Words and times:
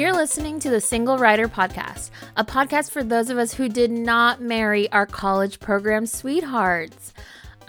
You're 0.00 0.14
listening 0.14 0.58
to 0.60 0.70
the 0.70 0.80
Single 0.80 1.18
Rider 1.18 1.46
Podcast, 1.46 2.08
a 2.34 2.42
podcast 2.42 2.90
for 2.90 3.04
those 3.04 3.28
of 3.28 3.36
us 3.36 3.52
who 3.52 3.68
did 3.68 3.90
not 3.90 4.40
marry 4.40 4.90
our 4.92 5.04
college 5.04 5.60
program 5.60 6.06
sweethearts. 6.06 7.12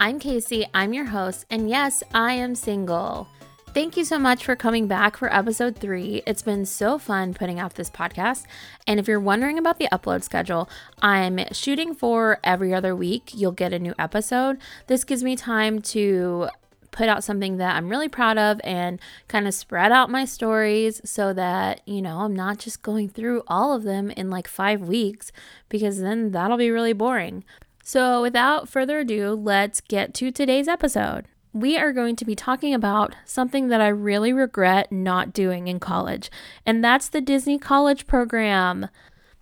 I'm 0.00 0.18
Casey, 0.18 0.64
I'm 0.72 0.94
your 0.94 1.04
host, 1.04 1.44
and 1.50 1.68
yes, 1.68 2.02
I 2.14 2.32
am 2.32 2.54
single. 2.54 3.28
Thank 3.74 3.98
you 3.98 4.06
so 4.06 4.18
much 4.18 4.46
for 4.46 4.56
coming 4.56 4.88
back 4.88 5.18
for 5.18 5.30
episode 5.30 5.76
three. 5.76 6.22
It's 6.26 6.40
been 6.40 6.64
so 6.64 6.98
fun 6.98 7.34
putting 7.34 7.60
out 7.60 7.74
this 7.74 7.90
podcast. 7.90 8.46
And 8.86 8.98
if 8.98 9.06
you're 9.06 9.20
wondering 9.20 9.58
about 9.58 9.78
the 9.78 9.88
upload 9.92 10.22
schedule, 10.22 10.70
I'm 11.02 11.38
shooting 11.52 11.94
for 11.94 12.40
every 12.42 12.72
other 12.72 12.96
week. 12.96 13.32
You'll 13.34 13.52
get 13.52 13.74
a 13.74 13.78
new 13.78 13.94
episode. 13.98 14.56
This 14.86 15.04
gives 15.04 15.22
me 15.22 15.36
time 15.36 15.82
to 15.82 16.48
put 16.92 17.08
out 17.08 17.24
something 17.24 17.56
that 17.56 17.74
I'm 17.74 17.88
really 17.88 18.08
proud 18.08 18.38
of 18.38 18.60
and 18.62 19.00
kind 19.26 19.48
of 19.48 19.54
spread 19.54 19.90
out 19.90 20.10
my 20.10 20.24
stories 20.24 21.00
so 21.04 21.32
that, 21.32 21.80
you 21.86 22.00
know, 22.00 22.20
I'm 22.20 22.36
not 22.36 22.58
just 22.58 22.82
going 22.82 23.08
through 23.08 23.42
all 23.48 23.74
of 23.74 23.82
them 23.82 24.10
in 24.10 24.30
like 24.30 24.46
five 24.46 24.82
weeks 24.82 25.32
because 25.68 26.00
then 26.00 26.30
that'll 26.30 26.56
be 26.56 26.70
really 26.70 26.92
boring. 26.92 27.42
So, 27.82 28.22
without 28.22 28.68
further 28.68 29.00
ado, 29.00 29.34
let's 29.34 29.80
get 29.80 30.14
to 30.14 30.30
today's 30.30 30.68
episode 30.68 31.26
we 31.52 31.76
are 31.76 31.92
going 31.92 32.16
to 32.16 32.24
be 32.24 32.34
talking 32.34 32.72
about 32.72 33.14
something 33.24 33.68
that 33.68 33.80
I 33.80 33.88
really 33.88 34.32
regret 34.32 34.90
not 34.90 35.32
doing 35.32 35.68
in 35.68 35.80
college, 35.80 36.30
and 36.64 36.82
that's 36.82 37.08
the 37.08 37.20
Disney 37.20 37.58
College 37.58 38.06
Program. 38.06 38.88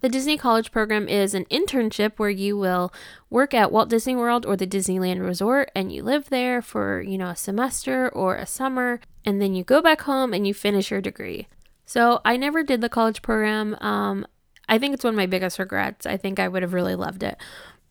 The 0.00 0.08
Disney 0.08 0.38
College 0.38 0.72
Program 0.72 1.08
is 1.08 1.34
an 1.34 1.44
internship 1.46 2.12
where 2.16 2.30
you 2.30 2.56
will 2.56 2.90
work 3.28 3.52
at 3.52 3.70
Walt 3.70 3.90
Disney 3.90 4.16
World 4.16 4.46
or 4.46 4.56
the 4.56 4.66
Disneyland 4.66 5.20
Resort 5.22 5.70
and 5.74 5.92
you 5.92 6.02
live 6.02 6.30
there 6.30 6.62
for, 6.62 7.02
you 7.02 7.18
know, 7.18 7.28
a 7.28 7.36
semester 7.36 8.08
or 8.08 8.36
a 8.36 8.46
summer 8.46 9.00
and 9.26 9.42
then 9.42 9.54
you 9.54 9.62
go 9.62 9.82
back 9.82 10.02
home 10.02 10.32
and 10.32 10.46
you 10.46 10.54
finish 10.54 10.90
your 10.90 11.02
degree. 11.02 11.48
So, 11.84 12.20
I 12.24 12.38
never 12.38 12.62
did 12.62 12.80
the 12.80 12.88
college 12.88 13.20
program. 13.20 13.76
Um, 13.80 14.26
I 14.70 14.78
think 14.78 14.94
it's 14.94 15.04
one 15.04 15.14
of 15.14 15.18
my 15.18 15.26
biggest 15.26 15.58
regrets. 15.58 16.06
I 16.06 16.16
think 16.16 16.38
I 16.38 16.48
would 16.48 16.62
have 16.62 16.72
really 16.72 16.94
loved 16.94 17.22
it. 17.22 17.36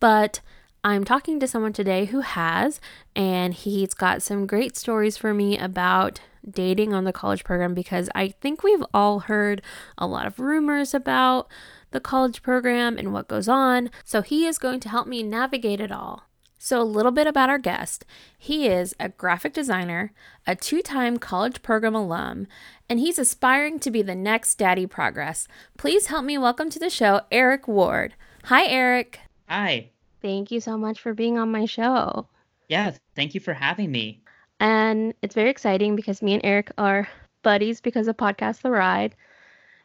But 0.00 0.40
I'm 0.82 1.04
talking 1.04 1.38
to 1.38 1.46
someone 1.46 1.74
today 1.74 2.06
who 2.06 2.20
has, 2.20 2.80
and 3.14 3.52
he's 3.52 3.92
got 3.92 4.22
some 4.22 4.46
great 4.46 4.76
stories 4.76 5.16
for 5.18 5.34
me 5.34 5.58
about 5.58 6.20
dating 6.48 6.94
on 6.94 7.04
the 7.04 7.12
college 7.12 7.44
program 7.44 7.74
because 7.74 8.08
I 8.14 8.28
think 8.28 8.62
we've 8.62 8.82
all 8.94 9.20
heard 9.20 9.60
a 9.98 10.06
lot 10.06 10.26
of 10.26 10.40
rumors 10.40 10.94
about 10.94 11.48
the 11.90 12.00
college 12.00 12.42
program 12.42 12.98
and 12.98 13.12
what 13.12 13.28
goes 13.28 13.48
on. 13.48 13.90
So 14.04 14.22
he 14.22 14.46
is 14.46 14.58
going 14.58 14.80
to 14.80 14.88
help 14.88 15.06
me 15.06 15.22
navigate 15.22 15.80
it 15.80 15.92
all. 15.92 16.24
So, 16.62 16.78
a 16.78 16.84
little 16.84 17.10
bit 17.10 17.26
about 17.26 17.48
our 17.48 17.58
guest. 17.58 18.04
He 18.36 18.68
is 18.68 18.94
a 19.00 19.08
graphic 19.08 19.54
designer, 19.54 20.12
a 20.46 20.54
two 20.54 20.82
time 20.82 21.16
college 21.16 21.62
program 21.62 21.94
alum, 21.94 22.46
and 22.86 23.00
he's 23.00 23.18
aspiring 23.18 23.78
to 23.78 23.90
be 23.90 24.02
the 24.02 24.14
next 24.14 24.56
Daddy 24.56 24.86
Progress. 24.86 25.48
Please 25.78 26.08
help 26.08 26.26
me 26.26 26.36
welcome 26.36 26.68
to 26.68 26.78
the 26.78 26.90
show 26.90 27.22
Eric 27.32 27.66
Ward. 27.66 28.12
Hi, 28.44 28.66
Eric. 28.66 29.20
Hi. 29.48 29.88
Thank 30.20 30.50
you 30.50 30.60
so 30.60 30.76
much 30.76 31.00
for 31.00 31.14
being 31.14 31.38
on 31.38 31.50
my 31.50 31.64
show. 31.64 32.28
Yeah, 32.68 32.92
thank 33.16 33.34
you 33.34 33.40
for 33.40 33.54
having 33.54 33.90
me. 33.90 34.22
And 34.60 35.14
it's 35.22 35.34
very 35.34 35.48
exciting 35.48 35.96
because 35.96 36.20
me 36.20 36.34
and 36.34 36.44
Eric 36.44 36.72
are 36.76 37.08
buddies 37.42 37.80
because 37.80 38.06
of 38.06 38.18
Podcast 38.18 38.60
The 38.60 38.70
Ride. 38.70 39.16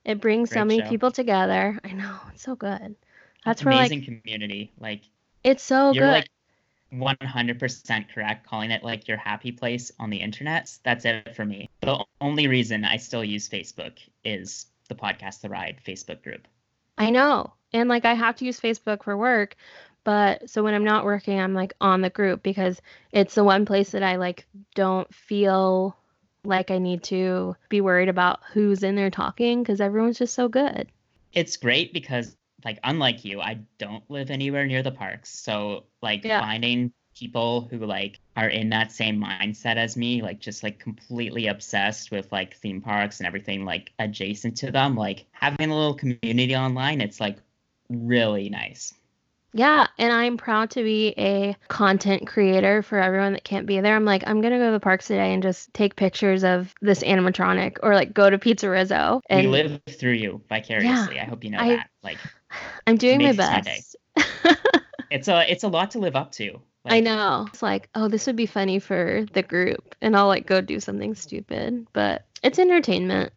It 0.05 0.21
brings 0.21 0.49
Great 0.49 0.59
so 0.59 0.65
many 0.65 0.81
show. 0.81 0.89
people 0.89 1.11
together. 1.11 1.79
I 1.83 1.91
know, 1.91 2.17
it's 2.31 2.43
so 2.43 2.55
good. 2.55 2.95
That's 3.43 3.61
for 3.61 3.69
amazing 3.69 3.99
like, 3.99 4.21
community. 4.23 4.71
Like 4.79 5.01
it's 5.43 5.63
so 5.63 5.91
you're 5.91 6.05
good. 6.05 6.11
Like 6.11 6.29
100% 6.93 8.13
correct 8.13 8.47
calling 8.47 8.71
it 8.71 8.83
like 8.83 9.07
your 9.07 9.17
happy 9.17 9.51
place 9.51 9.91
on 9.99 10.09
the 10.09 10.17
internet. 10.17 10.71
That's 10.83 11.03
it 11.05 11.35
for 11.35 11.43
me. 11.43 11.69
The 11.81 12.03
only 12.21 12.47
reason 12.47 12.85
I 12.85 12.97
still 12.97 13.23
use 13.23 13.49
Facebook 13.49 13.97
is 14.23 14.67
the 14.87 14.95
Podcast 14.95 15.41
The 15.41 15.49
Ride 15.49 15.81
Facebook 15.85 16.23
group. 16.23 16.47
I 16.97 17.09
know. 17.09 17.53
And 17.73 17.89
like 17.89 18.05
I 18.05 18.13
have 18.13 18.37
to 18.37 18.45
use 18.45 18.59
Facebook 18.59 19.03
for 19.03 19.17
work, 19.17 19.55
but 20.03 20.49
so 20.49 20.63
when 20.63 20.73
I'm 20.73 20.85
not 20.85 21.03
working, 21.03 21.39
I'm 21.39 21.53
like 21.53 21.73
on 21.81 22.01
the 22.01 22.09
group 22.09 22.43
because 22.43 22.81
it's 23.11 23.35
the 23.35 23.43
one 23.43 23.65
place 23.65 23.91
that 23.91 24.03
I 24.03 24.15
like 24.15 24.45
don't 24.75 25.13
feel 25.13 25.97
like 26.45 26.71
I 26.71 26.77
need 26.77 27.03
to 27.03 27.55
be 27.69 27.81
worried 27.81 28.09
about 28.09 28.39
who's 28.53 28.83
in 28.83 28.95
there 28.95 29.09
talking 29.09 29.61
because 29.61 29.81
everyone's 29.81 30.17
just 30.17 30.33
so 30.33 30.47
good. 30.47 30.87
It's 31.33 31.57
great 31.57 31.93
because 31.93 32.35
like 32.63 32.79
unlike 32.83 33.25
you, 33.25 33.41
I 33.41 33.59
don't 33.77 34.03
live 34.09 34.31
anywhere 34.31 34.65
near 34.65 34.83
the 34.83 34.91
parks. 34.91 35.29
So 35.29 35.85
like 36.01 36.23
yeah. 36.23 36.41
finding 36.41 36.91
people 37.17 37.67
who 37.71 37.77
like 37.85 38.19
are 38.35 38.49
in 38.49 38.69
that 38.69 38.91
same 38.91 39.21
mindset 39.21 39.77
as 39.77 39.95
me, 39.95 40.21
like 40.21 40.39
just 40.39 40.63
like 40.63 40.79
completely 40.79 41.47
obsessed 41.47 42.11
with 42.11 42.31
like 42.31 42.57
theme 42.57 42.81
parks 42.81 43.19
and 43.19 43.27
everything 43.27 43.63
like 43.65 43.91
adjacent 43.99 44.57
to 44.57 44.71
them, 44.71 44.95
like 44.95 45.25
having 45.31 45.69
a 45.69 45.75
little 45.75 45.93
community 45.93 46.55
online, 46.55 47.01
it's 47.01 47.19
like 47.19 47.37
really 47.89 48.49
nice. 48.49 48.93
Yeah, 49.55 49.87
and 49.97 50.11
I'm 50.11 50.35
proud 50.35 50.71
to 50.71 50.83
be 50.83 51.13
a 51.17 51.55
content 51.69 52.27
creator 52.27 52.83
for 52.83 52.99
everyone 52.99 53.31
that 53.31 53.45
can't 53.45 53.65
be 53.65 53.79
there. 53.79 53.95
I'm 53.95 54.03
like, 54.03 54.27
I'm 54.27 54.41
gonna 54.41 54.57
go 54.57 54.65
to 54.65 54.71
the 54.73 54.81
parks 54.81 55.07
today 55.07 55.33
and 55.33 55.41
just 55.41 55.73
take 55.73 55.95
pictures 55.95 56.43
of 56.43 56.75
this 56.81 57.01
animatronic, 57.03 57.77
or 57.81 57.95
like 57.95 58.13
go 58.13 58.29
to 58.29 58.37
PizzeRizzo. 58.37 59.21
And 59.29 59.45
we 59.45 59.47
live 59.47 59.79
through 59.89 60.11
you 60.11 60.41
vicariously. 60.49 61.15
Yeah, 61.15 61.21
I 61.21 61.25
hope 61.25 61.45
you 61.45 61.51
know 61.51 61.59
I, 61.59 61.69
that. 61.77 61.89
Like, 62.03 62.17
I'm 62.87 62.97
doing 62.97 63.23
my 63.23 63.31
best. 63.31 63.95
it's 65.09 65.29
a 65.29 65.49
it's 65.49 65.63
a 65.63 65.69
lot 65.69 65.91
to 65.91 65.99
live 65.99 66.17
up 66.17 66.33
to. 66.33 66.59
Like, 66.83 66.93
I 66.93 66.99
know. 66.99 67.47
It's 67.47 67.63
like, 67.63 67.87
oh, 67.95 68.09
this 68.09 68.27
would 68.27 68.35
be 68.35 68.47
funny 68.47 68.79
for 68.79 69.25
the 69.31 69.41
group, 69.41 69.95
and 70.01 70.17
I'll 70.17 70.27
like 70.27 70.47
go 70.47 70.59
do 70.59 70.81
something 70.81 71.15
stupid, 71.15 71.87
but 71.93 72.25
it's 72.43 72.59
entertainment 72.59 73.31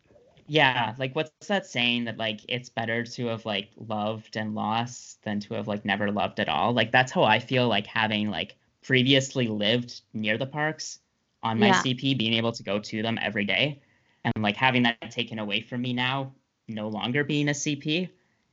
yeah 0.49 0.95
like 0.99 1.15
what's 1.15 1.47
that 1.47 1.67
saying 1.67 2.05
that 2.05 2.17
like 2.17 2.41
it's 2.49 2.69
better 2.69 3.05
to 3.05 3.27
have 3.27 3.45
like 3.45 3.69
loved 3.77 4.37
and 4.37 4.55
lost 4.55 5.23
than 5.23 5.39
to 5.39 5.55
have 5.55 5.69
like 5.69 5.85
never 5.85 6.11
loved 6.11 6.41
at 6.41 6.49
all? 6.49 6.73
Like 6.73 6.91
that's 6.91 7.13
how 7.13 7.23
i 7.23 7.39
feel 7.39 7.69
like 7.69 7.87
having 7.87 8.31
like 8.31 8.57
previously 8.83 9.47
lived 9.47 10.01
near 10.13 10.39
the 10.39 10.47
parks 10.47 10.99
on 11.43 11.59
my 11.59 11.69
yeah. 11.69 11.83
cp 11.83 12.19
being 12.19 12.35
able 12.35 12.53
to 12.53 12.63
go 12.63 12.79
to 12.79 13.03
them 13.03 13.19
every 13.21 13.45
day 13.45 13.81
and 14.25 14.33
like 14.43 14.57
having 14.57 14.83
that 14.85 15.11
taken 15.11 15.39
away 15.39 15.61
from 15.61 15.83
me 15.83 15.93
now 15.93 16.33
no 16.67 16.89
longer 16.89 17.23
being 17.23 17.49
a 17.49 17.53
cp 17.53 18.09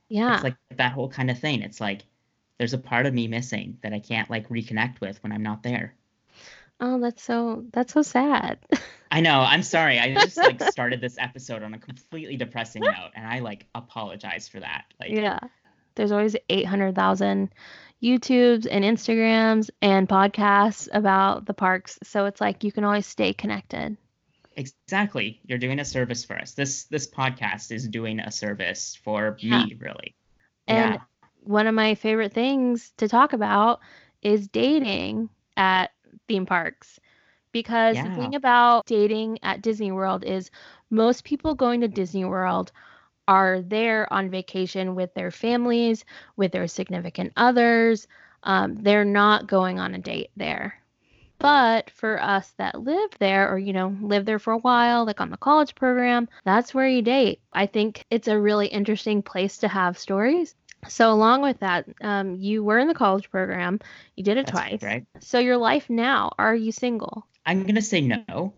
yeah 0.08 0.34
it's 0.34 0.44
like 0.44 0.56
that 0.76 0.92
whole 0.92 1.08
kind 1.08 1.30
of 1.30 1.38
thing. 1.38 1.62
It's 1.62 1.80
like 1.80 2.02
there's 2.58 2.74
a 2.74 2.78
part 2.78 3.06
of 3.06 3.14
me 3.14 3.26
missing 3.28 3.78
that 3.82 3.92
i 3.92 3.98
can't 3.98 4.30
like 4.30 4.48
reconnect 4.48 5.00
with 5.00 5.22
when 5.22 5.32
i'm 5.32 5.42
not 5.42 5.62
there 5.62 5.94
Oh, 6.78 7.00
that's 7.00 7.22
so 7.22 7.64
that's 7.72 7.92
so 7.92 8.02
sad. 8.02 8.58
I 9.10 9.20
know. 9.20 9.40
I'm 9.40 9.62
sorry. 9.62 9.98
I 9.98 10.12
just 10.12 10.36
like 10.36 10.62
started 10.62 11.00
this 11.00 11.16
episode 11.18 11.62
on 11.62 11.72
a 11.74 11.78
completely 11.78 12.36
depressing 12.36 12.82
note, 12.82 13.12
and 13.14 13.26
I 13.26 13.38
like 13.38 13.66
apologize 13.74 14.48
for 14.48 14.60
that. 14.60 14.84
Like, 15.00 15.10
yeah, 15.10 15.38
there's 15.94 16.12
always 16.12 16.36
eight 16.50 16.66
hundred 16.66 16.94
thousand 16.94 17.54
YouTubes 18.02 18.66
and 18.70 18.84
Instagrams 18.84 19.70
and 19.80 20.08
podcasts 20.08 20.88
about 20.92 21.46
the 21.46 21.54
parks, 21.54 21.98
so 22.02 22.26
it's 22.26 22.40
like 22.40 22.62
you 22.62 22.72
can 22.72 22.84
always 22.84 23.06
stay 23.06 23.32
connected. 23.32 23.96
Exactly. 24.56 25.40
You're 25.46 25.58
doing 25.58 25.78
a 25.80 25.84
service 25.84 26.24
for 26.24 26.36
us. 26.36 26.52
This 26.52 26.84
this 26.84 27.06
podcast 27.06 27.70
is 27.72 27.86
doing 27.88 28.20
a 28.20 28.30
service 28.30 28.98
for 29.02 29.36
yeah. 29.38 29.64
me, 29.64 29.76
really. 29.78 30.14
And 30.66 30.94
yeah. 30.94 31.00
one 31.42 31.66
of 31.66 31.74
my 31.74 31.94
favorite 31.94 32.32
things 32.32 32.92
to 32.98 33.08
talk 33.08 33.32
about 33.32 33.80
is 34.22 34.48
dating 34.48 35.28
at 35.56 35.90
theme 36.28 36.46
parks 36.46 36.98
because 37.52 37.96
yeah. 37.96 38.08
the 38.08 38.14
thing 38.14 38.34
about 38.34 38.84
dating 38.84 39.38
at 39.42 39.62
Disney 39.62 39.90
World 39.90 40.24
is 40.24 40.50
most 40.90 41.24
people 41.24 41.54
going 41.54 41.80
to 41.80 41.88
Disney 41.88 42.24
World 42.24 42.70
are 43.28 43.60
there 43.62 44.12
on 44.12 44.30
vacation 44.30 44.94
with 44.94 45.12
their 45.14 45.30
families, 45.30 46.04
with 46.36 46.52
their 46.52 46.66
significant 46.66 47.32
others. 47.36 48.06
Um, 48.42 48.76
they're 48.76 49.04
not 49.04 49.46
going 49.46 49.80
on 49.80 49.94
a 49.94 49.98
date 49.98 50.30
there. 50.36 50.80
But 51.38 51.90
for 51.90 52.22
us 52.22 52.50
that 52.56 52.80
live 52.80 53.10
there 53.18 53.52
or, 53.52 53.58
you 53.58 53.72
know, 53.72 53.94
live 54.00 54.24
there 54.24 54.38
for 54.38 54.52
a 54.52 54.58
while, 54.58 55.04
like 55.04 55.20
on 55.20 55.30
the 55.30 55.36
college 55.36 55.74
program, 55.74 56.28
that's 56.44 56.72
where 56.72 56.88
you 56.88 57.02
date. 57.02 57.40
I 57.52 57.66
think 57.66 58.04
it's 58.10 58.28
a 58.28 58.38
really 58.38 58.68
interesting 58.68 59.22
place 59.22 59.58
to 59.58 59.68
have 59.68 59.98
stories. 59.98 60.54
So 60.88 61.12
along 61.12 61.42
with 61.42 61.60
that, 61.60 61.86
um, 62.00 62.36
you 62.36 62.64
were 62.64 62.78
in 62.78 62.88
the 62.88 62.94
college 62.94 63.30
program. 63.30 63.80
You 64.16 64.24
did 64.24 64.36
it 64.36 64.46
That's 64.46 64.58
twice. 64.58 64.82
Right. 64.82 65.06
So 65.20 65.38
your 65.38 65.56
life 65.56 65.88
now, 65.90 66.32
are 66.38 66.54
you 66.54 66.72
single? 66.72 67.26
I'm 67.44 67.64
gonna 67.64 67.82
say 67.82 68.00
no. 68.00 68.52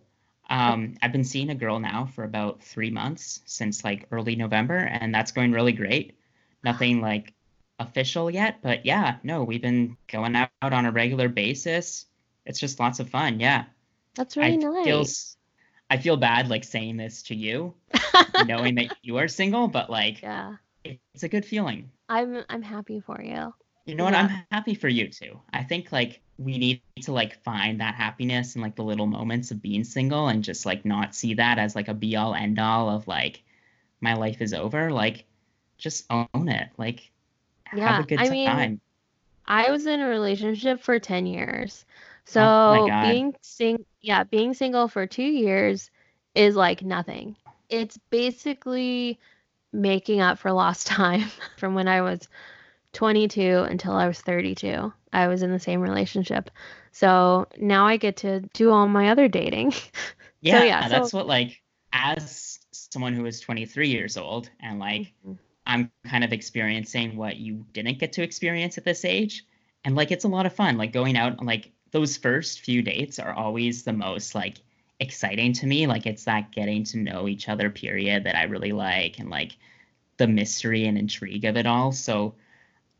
Um, 0.49 0.95
I've 1.01 1.11
been 1.11 1.23
seeing 1.23 1.49
a 1.51 1.55
girl 1.55 1.79
now 1.79 2.09
for 2.15 2.23
about 2.23 2.63
three 2.63 2.89
months 2.89 3.41
since 3.45 3.83
like 3.83 4.07
early 4.11 4.35
November, 4.35 4.77
and 4.77 5.13
that's 5.13 5.31
going 5.31 5.51
really 5.51 5.73
great. 5.73 6.17
Nothing 6.63 7.01
like 7.01 7.33
official 7.79 8.29
yet, 8.29 8.59
but 8.61 8.85
yeah, 8.85 9.17
no, 9.23 9.43
we've 9.43 9.61
been 9.61 9.95
going 10.07 10.35
out 10.35 10.49
on 10.61 10.85
a 10.85 10.91
regular 10.91 11.29
basis. 11.29 12.05
It's 12.45 12.59
just 12.59 12.79
lots 12.79 12.99
of 12.99 13.09
fun. 13.09 13.39
Yeah. 13.39 13.65
That's 14.15 14.35
really 14.35 14.53
I 14.53 14.55
nice. 14.55 14.85
Feel, 14.85 15.05
I 15.89 15.97
feel 15.97 16.17
bad 16.17 16.49
like 16.49 16.63
saying 16.63 16.97
this 16.97 17.23
to 17.23 17.35
you, 17.35 17.73
knowing 18.45 18.75
that 18.75 18.97
you 19.01 19.17
are 19.17 19.27
single, 19.27 19.67
but 19.67 19.89
like, 19.89 20.21
yeah, 20.21 20.55
it's 21.13 21.23
a 21.23 21.29
good 21.29 21.45
feeling. 21.45 21.89
I'm 22.07 22.43
I'm 22.49 22.61
happy 22.61 22.99
for 22.99 23.21
you. 23.21 23.53
You 23.85 23.95
know 23.95 24.03
what? 24.05 24.13
I'm 24.13 24.43
happy 24.51 24.75
for 24.75 24.87
you 24.87 25.07
too. 25.09 25.39
I 25.51 25.63
think 25.63 25.91
like 25.91 26.21
we 26.37 26.57
need 26.57 26.81
to 27.01 27.11
like 27.11 27.43
find 27.43 27.81
that 27.81 27.95
happiness 27.95 28.55
in 28.55 28.61
like 28.61 28.75
the 28.75 28.83
little 28.83 29.07
moments 29.07 29.51
of 29.51 29.61
being 29.61 29.83
single 29.83 30.27
and 30.27 30.43
just 30.43 30.65
like 30.65 30.85
not 30.85 31.15
see 31.15 31.33
that 31.35 31.57
as 31.59 31.75
like 31.75 31.87
a 31.87 31.93
be 31.93 32.15
all 32.15 32.33
end 32.35 32.59
all 32.59 32.89
of 32.89 33.07
like 33.07 33.41
my 34.01 34.13
life 34.13 34.41
is 34.41 34.53
over, 34.53 34.91
like 34.91 35.25
just 35.77 36.05
own 36.09 36.49
it. 36.49 36.69
Like 36.77 37.11
yeah, 37.73 37.95
have 37.95 38.05
a 38.05 38.07
good 38.07 38.19
I 38.19 38.27
time. 38.27 38.31
Mean, 38.31 38.81
I 39.47 39.71
was 39.71 39.85
in 39.85 39.99
a 39.99 40.07
relationship 40.07 40.81
for 40.81 40.99
10 40.99 41.25
years. 41.25 41.85
Oh 42.27 42.31
so 42.31 42.41
oh 42.41 43.01
being 43.01 43.35
sing 43.41 43.85
yeah, 44.01 44.23
being 44.23 44.53
single 44.53 44.87
for 44.87 45.07
2 45.07 45.23
years 45.23 45.89
is 46.35 46.55
like 46.55 46.83
nothing. 46.83 47.35
It's 47.69 47.97
basically 48.09 49.19
making 49.71 50.21
up 50.21 50.39
for 50.39 50.51
lost 50.51 50.87
time 50.87 51.29
from 51.57 51.75
when 51.75 51.87
I 51.87 52.01
was 52.01 52.27
22 52.93 53.65
until 53.69 53.93
I 53.93 54.07
was 54.07 54.19
32. 54.21 54.91
I 55.13 55.27
was 55.27 55.43
in 55.43 55.51
the 55.51 55.59
same 55.59 55.81
relationship. 55.81 56.49
So 56.91 57.47
now 57.57 57.85
I 57.87 57.97
get 57.97 58.17
to 58.17 58.41
do 58.53 58.71
all 58.71 58.87
my 58.87 59.09
other 59.09 59.27
dating. 59.27 59.73
Yeah, 60.41 60.59
so, 60.59 60.65
yeah 60.65 60.87
that's 60.89 61.11
so, 61.11 61.17
what 61.17 61.27
like 61.27 61.61
as 61.93 62.59
someone 62.71 63.13
who 63.13 63.25
is 63.25 63.39
23 63.39 63.89
years 63.89 64.17
old 64.17 64.49
and 64.59 64.79
like 64.79 65.13
mm-hmm. 65.25 65.33
I'm 65.65 65.91
kind 66.07 66.23
of 66.23 66.33
experiencing 66.33 67.15
what 67.15 67.37
you 67.37 67.65
didn't 67.73 67.99
get 67.99 68.13
to 68.13 68.23
experience 68.23 68.79
at 68.79 68.85
this 68.85 69.05
age. 69.05 69.45
And 69.85 69.95
like 69.95 70.11
it's 70.11 70.25
a 70.25 70.29
lot 70.29 70.47
of 70.47 70.53
fun. 70.53 70.77
Like 70.77 70.91
going 70.91 71.15
out 71.15 71.43
like 71.45 71.71
those 71.91 72.17
first 72.17 72.61
few 72.61 72.81
dates 72.81 73.19
are 73.19 73.33
always 73.33 73.83
the 73.83 73.93
most 73.93 74.33
like 74.33 74.57
exciting 74.99 75.53
to 75.53 75.67
me. 75.67 75.87
Like 75.87 76.05
it's 76.05 76.25
that 76.25 76.51
getting 76.51 76.83
to 76.85 76.97
know 76.97 77.27
each 77.27 77.49
other 77.49 77.69
period 77.69 78.25
that 78.25 78.35
I 78.35 78.43
really 78.43 78.71
like 78.71 79.19
and 79.19 79.29
like 79.29 79.57
the 80.17 80.27
mystery 80.27 80.85
and 80.85 80.97
intrigue 80.97 81.45
of 81.45 81.57
it 81.57 81.65
all. 81.65 81.91
So 81.91 82.35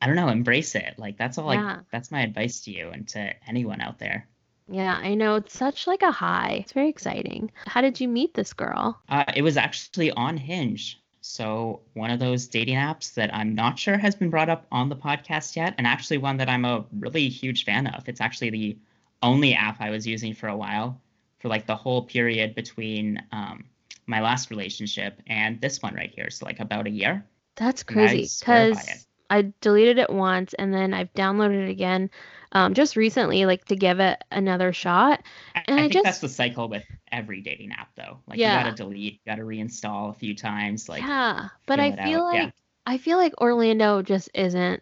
I 0.02 0.08
don't 0.08 0.16
know, 0.16 0.30
embrace 0.30 0.76
it. 0.76 0.96
Like 0.98 1.18
that's 1.18 1.38
all 1.38 1.54
yeah. 1.54 1.76
like 1.76 1.80
that's 1.92 2.12
my 2.12 2.22
advice 2.22 2.62
to 2.62 2.72
you 2.72 2.90
and 2.90 3.08
to 3.10 3.34
anyone 3.48 3.82
out 3.82 4.00
there. 4.00 4.28
Yeah, 4.72 5.00
I 5.02 5.16
know. 5.16 5.36
It's 5.36 5.58
such 5.58 5.88
like 5.88 6.04
a 6.04 6.12
high. 6.12 6.60
It's 6.62 6.74
very 6.74 6.90
exciting. 6.90 7.52
How 7.66 7.82
did 7.82 8.00
you 8.00 8.08
meet 8.08 8.36
this 8.36 8.54
girl? 8.54 9.02
Uh, 9.10 9.26
it 9.36 9.42
was 9.42 9.58
actually 9.58 10.12
on 10.12 10.38
Hinge. 10.38 11.02
So 11.22 11.82
one 11.94 12.12
of 12.12 12.20
those 12.20 12.48
dating 12.48 12.78
apps 12.78 13.14
that 13.16 13.34
I'm 13.34 13.56
not 13.56 13.78
sure 13.78 13.98
has 13.98 14.16
been 14.16 14.30
brought 14.30 14.50
up 14.50 14.66
on 14.72 14.90
the 14.90 14.96
podcast 14.96 15.56
yet, 15.56 15.76
and 15.78 15.86
actually 15.86 16.20
one 16.20 16.38
that 16.38 16.50
I'm 16.50 16.66
a 16.66 16.86
really 16.98 17.30
huge 17.30 17.66
fan 17.66 17.88
of. 17.88 18.08
It's 18.08 18.22
actually 18.22 18.52
the 18.52 18.78
only 19.22 19.54
app 19.54 19.82
I 19.82 19.90
was 19.90 20.08
using 20.08 20.34
for 20.34 20.48
a 20.48 20.56
while, 20.56 21.02
for 21.40 21.48
like 21.48 21.66
the 21.66 21.76
whole 21.76 22.04
period 22.04 22.56
between 22.56 23.22
um, 23.32 23.66
my 24.06 24.22
last 24.22 24.50
relationship 24.50 25.22
and 25.28 25.60
this 25.62 25.82
one 25.82 25.96
right 25.96 26.12
here. 26.14 26.30
So 26.30 26.46
like 26.46 26.60
about 26.60 26.88
a 26.88 26.92
year. 26.92 27.26
That's 27.56 27.84
crazy 27.84 28.28
because 28.40 29.06
I 29.30 29.54
deleted 29.62 29.98
it 29.98 30.10
once 30.10 30.54
and 30.54 30.74
then 30.74 30.94
I've 30.94 31.14
downloaded 31.14 31.68
it 31.68 31.70
again 31.70 32.10
um, 32.52 32.74
just 32.74 32.96
recently, 32.96 33.46
like 33.46 33.66
to 33.66 33.76
give 33.76 34.00
it 34.00 34.24
another 34.32 34.74
shot. 34.74 35.22
And 35.54 35.66
I, 35.68 35.72
I, 35.72 35.76
I 35.76 35.80
think 35.82 35.94
just, 35.94 36.04
that's 36.04 36.20
the 36.20 36.30
cycle 36.30 36.68
with 36.68 36.84
every 37.12 37.42
dating 37.42 37.72
app, 37.74 37.90
though. 37.96 38.20
Like 38.28 38.40
yeah. 38.40 38.58
you 38.58 38.64
gotta 38.64 38.76
delete, 38.76 39.14
you 39.14 39.20
gotta 39.26 39.44
reinstall 39.44 40.10
a 40.10 40.14
few 40.14 40.36
times. 40.36 40.90
Like 40.90 41.04
yeah, 41.04 41.50
but 41.68 41.80
I 41.80 41.92
feel 41.92 42.22
out. 42.22 42.34
like 42.34 42.44
yeah. 42.44 42.50
I 42.88 42.98
feel 42.98 43.18
like 43.18 43.40
Orlando 43.40 44.02
just 44.02 44.30
isn't 44.34 44.82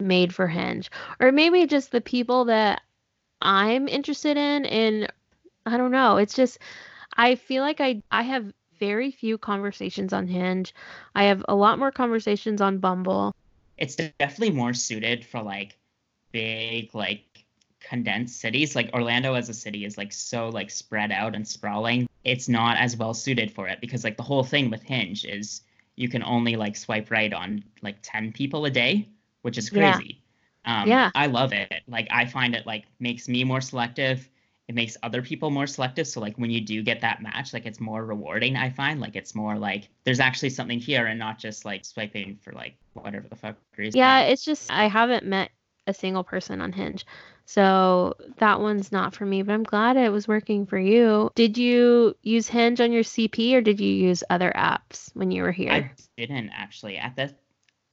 made 0.00 0.34
for 0.34 0.46
Hinge, 0.46 0.90
or 1.20 1.30
maybe 1.30 1.66
just 1.66 1.90
the 1.90 2.00
people 2.00 2.46
that 2.46 2.80
I'm 3.42 3.86
interested 3.86 4.38
in. 4.38 4.64
And 4.64 5.12
I 5.66 5.76
don't 5.76 5.90
know. 5.90 6.16
It's 6.16 6.34
just 6.34 6.58
I 7.16 7.34
feel 7.36 7.62
like 7.62 7.80
I 7.80 8.02
I 8.10 8.22
have 8.22 8.52
very 8.78 9.10
few 9.10 9.38
conversations 9.38 10.12
on 10.12 10.26
Hinge. 10.26 10.74
I 11.14 11.24
have 11.24 11.44
a 11.48 11.54
lot 11.54 11.78
more 11.78 11.92
conversations 11.92 12.60
on 12.60 12.78
Bumble 12.78 13.34
it's 13.76 13.96
definitely 13.96 14.50
more 14.50 14.72
suited 14.72 15.24
for 15.24 15.42
like 15.42 15.76
big 16.32 16.94
like 16.94 17.24
condensed 17.80 18.40
cities 18.40 18.74
like 18.74 18.90
orlando 18.94 19.34
as 19.34 19.48
a 19.48 19.54
city 19.54 19.84
is 19.84 19.98
like 19.98 20.12
so 20.12 20.48
like 20.48 20.70
spread 20.70 21.12
out 21.12 21.34
and 21.34 21.46
sprawling 21.46 22.08
it's 22.24 22.48
not 22.48 22.78
as 22.78 22.96
well 22.96 23.12
suited 23.12 23.50
for 23.50 23.68
it 23.68 23.80
because 23.80 24.04
like 24.04 24.16
the 24.16 24.22
whole 24.22 24.42
thing 24.42 24.70
with 24.70 24.82
hinge 24.82 25.24
is 25.24 25.62
you 25.96 26.08
can 26.08 26.22
only 26.22 26.56
like 26.56 26.76
swipe 26.76 27.10
right 27.10 27.32
on 27.32 27.62
like 27.82 27.96
10 28.02 28.32
people 28.32 28.64
a 28.64 28.70
day 28.70 29.06
which 29.42 29.58
is 29.58 29.68
crazy 29.68 30.22
yeah. 30.64 30.82
um 30.82 30.88
yeah 30.88 31.10
i 31.14 31.26
love 31.26 31.52
it 31.52 31.82
like 31.86 32.08
i 32.10 32.24
find 32.24 32.54
it 32.54 32.66
like 32.66 32.84
makes 33.00 33.28
me 33.28 33.44
more 33.44 33.60
selective 33.60 34.28
it 34.66 34.74
makes 34.74 34.96
other 35.02 35.20
people 35.20 35.50
more 35.50 35.66
selective. 35.66 36.06
So 36.08 36.20
like 36.20 36.36
when 36.36 36.50
you 36.50 36.60
do 36.60 36.82
get 36.82 37.02
that 37.02 37.22
match 37.22 37.52
like 37.52 37.66
it's 37.66 37.80
more 37.80 38.04
rewarding 38.04 38.56
i 38.56 38.70
find. 38.70 39.00
Like 39.00 39.16
it's 39.16 39.34
more 39.34 39.56
like 39.56 39.88
there's 40.04 40.20
actually 40.20 40.50
something 40.50 40.78
here 40.78 41.06
and 41.06 41.18
not 41.18 41.38
just 41.38 41.64
like 41.64 41.84
swiping 41.84 42.38
for 42.42 42.52
like 42.52 42.76
whatever 42.94 43.28
the 43.28 43.36
fuck 43.36 43.56
reason. 43.76 43.98
Yeah 43.98 44.20
it's 44.22 44.44
just 44.44 44.70
i 44.70 44.86
haven't 44.86 45.26
met 45.26 45.50
a 45.86 45.94
single 45.94 46.24
person 46.24 46.60
on 46.60 46.72
hinge. 46.72 47.04
So 47.46 48.14
that 48.38 48.58
one's 48.60 48.90
not 48.90 49.14
for 49.14 49.26
me 49.26 49.42
but 49.42 49.52
i'm 49.52 49.64
glad 49.64 49.98
it 49.98 50.10
was 50.10 50.26
working 50.26 50.64
for 50.64 50.78
you. 50.78 51.30
Did 51.34 51.58
you 51.58 52.16
use 52.22 52.48
hinge 52.48 52.80
on 52.80 52.90
your 52.90 53.02
cp 53.02 53.54
or 53.54 53.60
did 53.60 53.80
you 53.80 53.94
use 53.94 54.24
other 54.30 54.50
apps 54.54 55.10
when 55.14 55.30
you 55.30 55.42
were 55.42 55.52
here? 55.52 55.72
I 55.72 55.90
didn't 56.16 56.50
actually. 56.50 56.96
At 56.96 57.16
that 57.16 57.38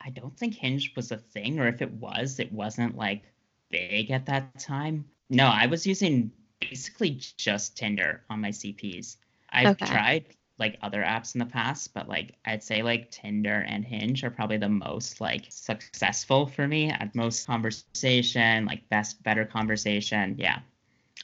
i 0.03 0.09
don't 0.09 0.35
think 0.35 0.55
hinge 0.55 0.93
was 0.95 1.11
a 1.11 1.17
thing 1.17 1.59
or 1.59 1.67
if 1.67 1.81
it 1.81 1.91
was 1.91 2.39
it 2.39 2.51
wasn't 2.51 2.95
like 2.95 3.23
big 3.69 4.09
at 4.09 4.27
that 4.27 4.57
time. 4.57 5.05
No 5.29 5.47
i 5.47 5.67
was 5.67 5.85
using 5.85 6.31
basically 6.61 7.19
just 7.37 7.75
Tinder 7.75 8.21
on 8.29 8.39
my 8.39 8.49
CPs. 8.49 9.17
I've 9.49 9.71
okay. 9.71 9.85
tried 9.85 10.25
like 10.61 10.77
other 10.83 11.01
apps 11.01 11.33
in 11.35 11.39
the 11.39 11.45
past, 11.45 11.93
but 11.93 12.07
like 12.07 12.35
I'd 12.45 12.63
say 12.63 12.83
like 12.83 13.09
Tinder 13.09 13.65
and 13.67 13.83
Hinge 13.83 14.23
are 14.23 14.29
probably 14.29 14.57
the 14.57 14.69
most 14.69 15.19
like 15.19 15.45
successful 15.49 16.45
for 16.45 16.67
me 16.67 16.89
at 16.89 17.15
most 17.15 17.47
conversation, 17.47 18.65
like 18.65 18.87
best 18.89 19.21
better 19.23 19.43
conversation. 19.43 20.35
Yeah. 20.37 20.59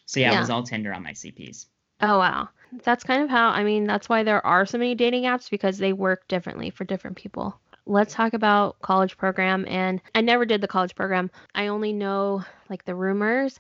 So 0.08 0.20
yeah, 0.20 0.32
yeah. 0.32 0.38
it 0.38 0.40
was 0.42 0.50
all 0.50 0.64
Tinder 0.64 0.94
on 0.94 1.04
my 1.04 1.12
CPs. 1.12 1.68
Oh 2.02 2.18
wow. 2.18 2.50
That's 2.84 3.04
kind 3.04 3.24
of 3.24 3.30
how 3.30 3.50
I 3.50 3.64
mean 3.64 3.86
that's 3.86 4.10
why 4.10 4.24
there 4.24 4.46
are 4.46 4.66
so 4.66 4.80
many 4.80 4.96
dating 4.96 5.24
apps 5.24 5.50
because 5.50 5.78
they 5.78 5.94
work 5.94 6.28
differently 6.28 6.72
for 6.72 6.84
different 6.84 7.16
people. 7.16 7.58
Let's 7.86 8.14
talk 8.14 8.34
about 8.34 8.82
college 8.82 9.18
program 9.18 9.66
and 9.68 10.02
I 10.16 10.22
never 10.22 10.46
did 10.46 10.62
the 10.62 10.68
college 10.68 10.96
program. 10.96 11.30
I 11.54 11.68
only 11.68 11.94
know 11.94 12.44
like 12.70 12.86
the 12.86 12.96
rumors. 12.96 13.60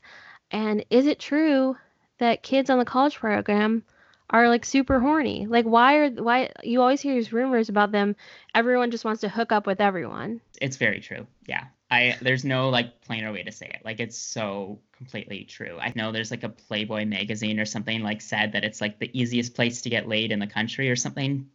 And 0.51 0.85
is 0.89 1.05
it 1.05 1.19
true 1.19 1.77
that 2.19 2.44
kids 2.44 2.69
on 2.69 2.79
the 2.79 2.85
college 2.85 3.15
program 3.15 3.83
are 4.29 4.49
like 4.49 4.65
super 4.65 4.99
horny? 4.99 5.45
Like 5.47 5.65
why 5.65 5.97
are 5.97 6.09
why 6.09 6.51
you 6.63 6.81
always 6.81 7.01
hear 7.01 7.15
these 7.15 7.33
rumors 7.33 7.69
about 7.69 7.91
them 7.91 8.15
everyone 8.53 8.91
just 8.91 9.05
wants 9.05 9.21
to 9.21 9.29
hook 9.29 9.51
up 9.51 9.67
with 9.67 9.81
everyone. 9.81 10.41
It's 10.61 10.77
very 10.77 10.99
true. 10.99 11.27
Yeah. 11.47 11.65
I 11.89 12.17
there's 12.21 12.44
no 12.44 12.69
like 12.69 13.01
plainer 13.01 13.31
way 13.31 13.44
to 13.44 13.51
say 13.51 13.67
it. 13.67 13.81
Like 13.85 13.99
it's 13.99 14.17
so 14.17 14.79
completely 14.97 15.45
true. 15.45 15.77
I 15.79 15.94
know 15.95 16.11
there's 16.11 16.31
like 16.31 16.44
a 16.44 16.49
Playboy 16.49 17.06
magazine 17.06 17.59
or 17.59 17.66
something 17.66 18.01
like 18.01 18.21
said 18.21 18.54
that 18.54 18.66
it's 18.66 18.81
like 18.81 18.99
the 18.99 19.09
easiest 19.18 19.54
place 19.54 19.81
to 19.83 19.89
get 19.89 20.07
laid 20.07 20.31
in 20.31 20.39
the 20.39 20.47
country 20.47 20.89
or 20.89 20.95
something. 20.95 21.49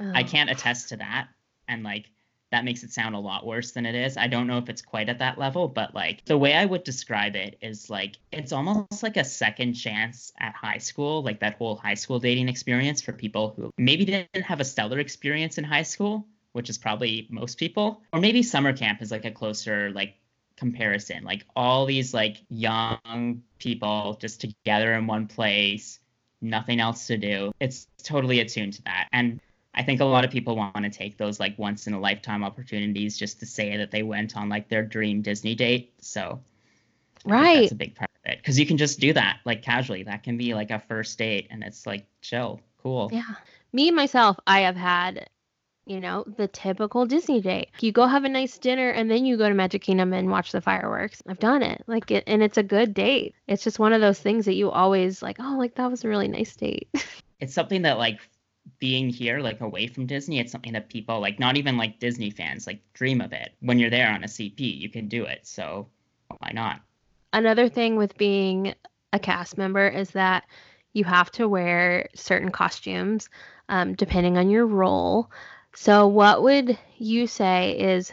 Oh. 0.00 0.12
I 0.14 0.22
can't 0.22 0.50
attest 0.50 0.90
to 0.90 0.96
that. 0.98 1.28
And 1.68 1.82
like 1.82 2.06
that 2.54 2.64
makes 2.64 2.84
it 2.84 2.92
sound 2.92 3.16
a 3.16 3.18
lot 3.18 3.44
worse 3.44 3.72
than 3.72 3.84
it 3.84 3.96
is. 3.96 4.16
I 4.16 4.28
don't 4.28 4.46
know 4.46 4.58
if 4.58 4.68
it's 4.68 4.80
quite 4.80 5.08
at 5.08 5.18
that 5.18 5.38
level, 5.38 5.66
but 5.66 5.92
like 5.92 6.24
the 6.24 6.38
way 6.38 6.54
I 6.54 6.64
would 6.64 6.84
describe 6.84 7.34
it 7.34 7.58
is 7.60 7.90
like 7.90 8.16
it's 8.30 8.52
almost 8.52 9.02
like 9.02 9.16
a 9.16 9.24
second 9.24 9.74
chance 9.74 10.32
at 10.38 10.54
high 10.54 10.78
school, 10.78 11.24
like 11.24 11.40
that 11.40 11.56
whole 11.56 11.74
high 11.74 11.94
school 11.94 12.20
dating 12.20 12.48
experience 12.48 13.02
for 13.02 13.12
people 13.12 13.54
who 13.56 13.72
maybe 13.76 14.04
didn't 14.04 14.42
have 14.42 14.60
a 14.60 14.64
stellar 14.64 15.00
experience 15.00 15.58
in 15.58 15.64
high 15.64 15.82
school, 15.82 16.26
which 16.52 16.70
is 16.70 16.78
probably 16.78 17.26
most 17.28 17.58
people, 17.58 18.00
or 18.12 18.20
maybe 18.20 18.42
summer 18.42 18.72
camp 18.72 19.02
is 19.02 19.10
like 19.10 19.24
a 19.24 19.32
closer 19.32 19.90
like 19.90 20.14
comparison. 20.56 21.24
Like 21.24 21.44
all 21.56 21.86
these 21.86 22.14
like 22.14 22.36
young 22.50 23.42
people 23.58 24.16
just 24.20 24.40
together 24.40 24.94
in 24.94 25.08
one 25.08 25.26
place, 25.26 25.98
nothing 26.40 26.78
else 26.78 27.08
to 27.08 27.16
do. 27.16 27.52
It's 27.58 27.88
totally 28.04 28.38
attuned 28.38 28.74
to 28.74 28.82
that. 28.82 29.08
And 29.12 29.40
I 29.74 29.82
think 29.82 30.00
a 30.00 30.04
lot 30.04 30.24
of 30.24 30.30
people 30.30 30.56
want 30.56 30.76
to 30.76 30.90
take 30.90 31.16
those 31.16 31.40
like 31.40 31.58
once 31.58 31.86
in 31.86 31.94
a 31.94 32.00
lifetime 32.00 32.44
opportunities 32.44 33.18
just 33.18 33.40
to 33.40 33.46
say 33.46 33.76
that 33.76 33.90
they 33.90 34.02
went 34.02 34.36
on 34.36 34.48
like 34.48 34.68
their 34.68 34.82
dream 34.82 35.22
Disney 35.22 35.54
date. 35.54 35.92
So 36.00 36.40
right, 37.24 37.60
that's 37.60 37.72
a 37.72 37.76
big 37.76 37.94
part 37.94 38.10
of 38.24 38.32
it 38.32 38.38
because 38.38 38.58
you 38.58 38.66
can 38.66 38.76
just 38.76 39.00
do 39.00 39.12
that 39.12 39.40
like 39.44 39.62
casually. 39.62 40.02
That 40.02 40.22
can 40.22 40.36
be 40.36 40.54
like 40.54 40.70
a 40.70 40.78
first 40.78 41.18
date, 41.18 41.48
and 41.50 41.62
it's 41.62 41.86
like 41.86 42.06
chill, 42.20 42.60
cool. 42.82 43.10
Yeah, 43.12 43.34
me 43.72 43.90
myself, 43.90 44.38
I 44.46 44.60
have 44.60 44.76
had 44.76 45.28
you 45.86 46.00
know, 46.00 46.24
the 46.36 46.48
typical 46.48 47.04
Disney 47.06 47.40
date. 47.40 47.68
You 47.80 47.92
go 47.92 48.06
have 48.06 48.24
a 48.24 48.28
nice 48.28 48.56
dinner 48.58 48.90
and 48.90 49.10
then 49.10 49.26
you 49.26 49.36
go 49.36 49.48
to 49.48 49.54
Magic 49.54 49.82
Kingdom 49.82 50.12
and 50.12 50.30
watch 50.30 50.52
the 50.52 50.60
fireworks. 50.60 51.22
I've 51.28 51.38
done 51.38 51.62
it. 51.62 51.82
Like 51.86 52.10
it 52.10 52.24
and 52.26 52.42
it's 52.42 52.58
a 52.58 52.62
good 52.62 52.94
date. 52.94 53.34
It's 53.46 53.62
just 53.62 53.78
one 53.78 53.92
of 53.92 54.00
those 54.00 54.18
things 54.18 54.46
that 54.46 54.54
you 54.54 54.70
always 54.70 55.22
like, 55.22 55.36
oh, 55.40 55.56
like 55.58 55.74
that 55.74 55.90
was 55.90 56.04
a 56.04 56.08
really 56.08 56.28
nice 56.28 56.56
date. 56.56 56.88
it's 57.40 57.54
something 57.54 57.82
that 57.82 57.98
like 57.98 58.18
being 58.78 59.08
here 59.08 59.40
like 59.40 59.60
away 59.60 59.86
from 59.86 60.06
disney 60.06 60.38
it's 60.38 60.50
something 60.50 60.72
that 60.72 60.88
people 60.88 61.20
like 61.20 61.38
not 61.38 61.56
even 61.56 61.76
like 61.76 61.98
disney 61.98 62.30
fans 62.30 62.66
like 62.66 62.80
dream 62.94 63.20
of 63.20 63.32
it. 63.32 63.52
When 63.60 63.78
you're 63.78 63.90
there 63.90 64.10
on 64.10 64.24
a 64.24 64.28
cp 64.28 64.58
you 64.58 64.88
can 64.88 65.08
do 65.08 65.24
it 65.24 65.46
so 65.46 65.88
why 66.38 66.52
not? 66.52 66.80
Another 67.32 67.68
thing 67.68 67.96
with 67.96 68.16
being 68.16 68.74
a 69.12 69.18
cast 69.18 69.58
member 69.58 69.86
is 69.86 70.10
that 70.10 70.44
you 70.92 71.04
have 71.04 71.30
to 71.32 71.48
wear 71.48 72.08
certain 72.14 72.50
costumes 72.50 73.28
um, 73.68 73.94
depending 73.94 74.38
on 74.38 74.50
your 74.50 74.66
role. 74.66 75.30
So 75.74 76.06
what 76.06 76.42
would 76.42 76.78
you 76.98 77.26
say 77.26 77.78
is 77.78 78.12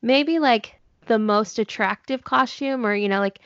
maybe 0.00 0.38
like 0.38 0.74
the 1.06 1.18
most 1.18 1.58
attractive 1.58 2.24
costume? 2.24 2.84
Or 2.84 2.94
you 2.94 3.08
know 3.08 3.20
like 3.20 3.40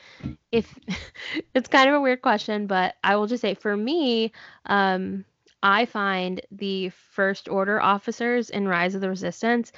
if 0.51 0.77
it's 1.53 1.69
kind 1.69 1.89
of 1.89 1.95
a 1.95 2.01
weird 2.01 2.21
question 2.21 2.67
but 2.67 2.95
i 3.03 3.15
will 3.15 3.27
just 3.27 3.41
say 3.41 3.53
for 3.53 3.75
me 3.75 4.31
um 4.65 5.25
I 5.63 5.85
find 5.85 6.41
the 6.51 6.89
First 6.89 7.49
Order 7.49 7.81
officers 7.81 8.49
in 8.49 8.67
Rise 8.67 8.95
of 8.95 9.01
the 9.01 9.09
Resistance, 9.09 9.71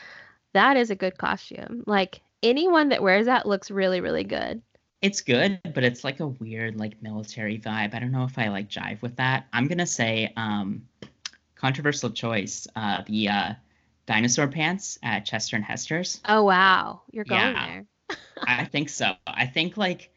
that 0.53 0.77
is 0.77 0.89
a 0.89 0.95
good 0.95 1.17
costume. 1.17 1.83
Like 1.86 2.21
anyone 2.43 2.89
that 2.89 3.01
wears 3.01 3.27
that 3.27 3.48
looks 3.48 3.71
really, 3.71 4.01
really 4.01 4.24
good. 4.24 4.62
It's 5.01 5.21
good, 5.21 5.62
but 5.74 5.83
it's 5.83 6.03
like 6.03 6.19
a 6.19 6.27
weird 6.27 6.77
like 6.77 7.01
military 7.01 7.57
vibe. 7.57 7.93
I 7.93 8.00
don't 8.00 8.12
know 8.12 8.25
if 8.25 8.38
I 8.38 8.50
like 8.50 8.69
jive 8.69 9.01
with 9.01 9.15
that. 9.15 9.48
I'm 9.53 9.67
gonna 9.67 9.88
say 9.88 10.33
um 10.36 10.83
controversial 11.55 12.09
choice. 12.09 12.67
Uh 12.75 13.03
the 13.05 13.29
uh 13.29 13.53
dinosaur 14.05 14.48
pants 14.48 15.00
at 15.01 15.25
Chester 15.25 15.55
and 15.55 15.63
Hester's. 15.63 16.19
Oh 16.27 16.43
wow. 16.43 17.01
You're 17.12 17.25
going 17.25 17.41
yeah, 17.41 17.67
there. 17.67 18.17
I 18.43 18.65
think 18.65 18.89
so. 18.89 19.13
I 19.25 19.45
think 19.45 19.77
like 19.77 20.12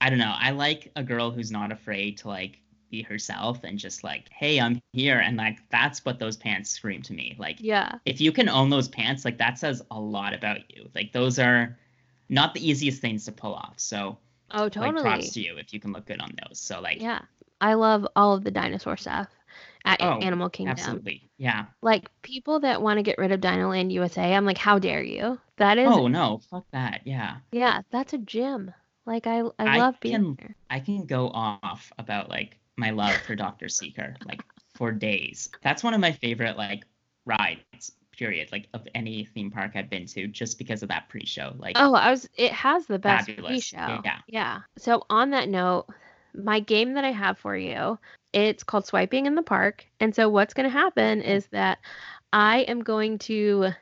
I 0.00 0.10
don't 0.10 0.18
know. 0.18 0.34
I 0.36 0.50
like 0.50 0.92
a 0.94 1.02
girl 1.02 1.32
who's 1.32 1.50
not 1.50 1.72
afraid 1.72 2.18
to 2.18 2.28
like 2.28 2.58
be 2.92 3.02
herself 3.02 3.64
and 3.64 3.76
just 3.78 4.04
like, 4.04 4.28
hey, 4.30 4.60
I'm 4.60 4.80
here. 4.92 5.18
And 5.18 5.36
like 5.36 5.58
that's 5.70 6.04
what 6.04 6.20
those 6.20 6.36
pants 6.36 6.70
scream 6.70 7.02
to 7.02 7.12
me. 7.12 7.34
Like 7.38 7.56
yeah. 7.58 7.96
If 8.04 8.20
you 8.20 8.30
can 8.30 8.48
own 8.48 8.70
those 8.70 8.86
pants, 8.86 9.24
like 9.24 9.38
that 9.38 9.58
says 9.58 9.82
a 9.90 9.98
lot 9.98 10.34
about 10.34 10.58
you. 10.72 10.88
Like 10.94 11.10
those 11.10 11.40
are 11.40 11.76
not 12.28 12.54
the 12.54 12.68
easiest 12.68 13.00
things 13.00 13.24
to 13.24 13.32
pull 13.32 13.54
off. 13.54 13.74
So 13.78 14.18
oh, 14.52 14.68
totally. 14.68 14.92
Like, 14.92 15.02
props 15.02 15.30
to 15.32 15.40
you 15.40 15.56
if 15.56 15.72
you 15.72 15.80
can 15.80 15.92
look 15.92 16.04
good 16.04 16.20
on 16.20 16.32
those. 16.46 16.60
So 16.60 16.80
like 16.80 17.00
yeah, 17.00 17.22
I 17.60 17.74
love 17.74 18.06
all 18.14 18.34
of 18.34 18.44
the 18.44 18.52
dinosaur 18.52 18.96
stuff 18.96 19.28
at 19.84 20.00
oh, 20.00 20.18
Animal 20.18 20.50
Kingdom. 20.50 20.72
Absolutely, 20.72 21.28
yeah. 21.38 21.64
Like 21.80 22.08
people 22.20 22.60
that 22.60 22.82
want 22.82 22.98
to 22.98 23.02
get 23.02 23.18
rid 23.18 23.32
of 23.32 23.40
Dinoland 23.40 23.90
USA, 23.90 24.34
I'm 24.34 24.44
like, 24.44 24.58
how 24.58 24.78
dare 24.78 25.02
you? 25.02 25.40
That 25.56 25.78
is. 25.78 25.88
Oh 25.90 26.06
no, 26.08 26.40
fuck 26.50 26.66
that. 26.72 27.00
Yeah. 27.04 27.38
Yeah, 27.50 27.80
that's 27.90 28.12
a 28.12 28.18
gym. 28.18 28.72
Like 29.06 29.26
I, 29.26 29.40
I, 29.40 29.50
I 29.58 29.78
love 29.78 29.98
being 30.00 30.36
can, 30.36 30.54
I 30.70 30.78
can 30.78 31.06
go 31.06 31.28
off 31.28 31.92
about 31.98 32.28
like 32.28 32.58
my 32.82 32.90
love 32.90 33.14
for 33.26 33.34
Doctor 33.34 33.68
Seeker 33.68 34.14
like 34.26 34.42
for 34.74 34.92
days. 34.92 35.48
That's 35.62 35.82
one 35.82 35.94
of 35.94 36.00
my 36.00 36.12
favorite 36.12 36.56
like 36.56 36.84
rides 37.24 37.92
period 38.18 38.50
like 38.52 38.68
of 38.74 38.86
any 38.94 39.24
theme 39.24 39.50
park 39.50 39.72
I've 39.74 39.88
been 39.88 40.06
to 40.06 40.26
just 40.26 40.58
because 40.58 40.82
of 40.82 40.88
that 40.90 41.08
pre-show. 41.08 41.54
Like 41.58 41.76
Oh, 41.78 41.94
I 41.94 42.10
was 42.10 42.28
it 42.36 42.52
has 42.52 42.86
the 42.86 42.98
best 42.98 43.26
fabulous. 43.28 43.50
pre-show. 43.70 44.00
Yeah. 44.04 44.18
Yeah. 44.26 44.58
So 44.78 45.06
on 45.08 45.30
that 45.30 45.48
note, 45.48 45.86
my 46.34 46.60
game 46.60 46.94
that 46.94 47.04
I 47.04 47.12
have 47.12 47.38
for 47.38 47.56
you, 47.56 47.98
it's 48.32 48.64
called 48.64 48.86
Swiping 48.86 49.26
in 49.26 49.34
the 49.34 49.42
Park. 49.42 49.84
And 50.00 50.14
so 50.14 50.28
what's 50.28 50.54
going 50.54 50.68
to 50.68 50.78
happen 50.78 51.22
is 51.22 51.46
that 51.48 51.78
I 52.32 52.60
am 52.60 52.82
going 52.82 53.18
to 53.18 53.72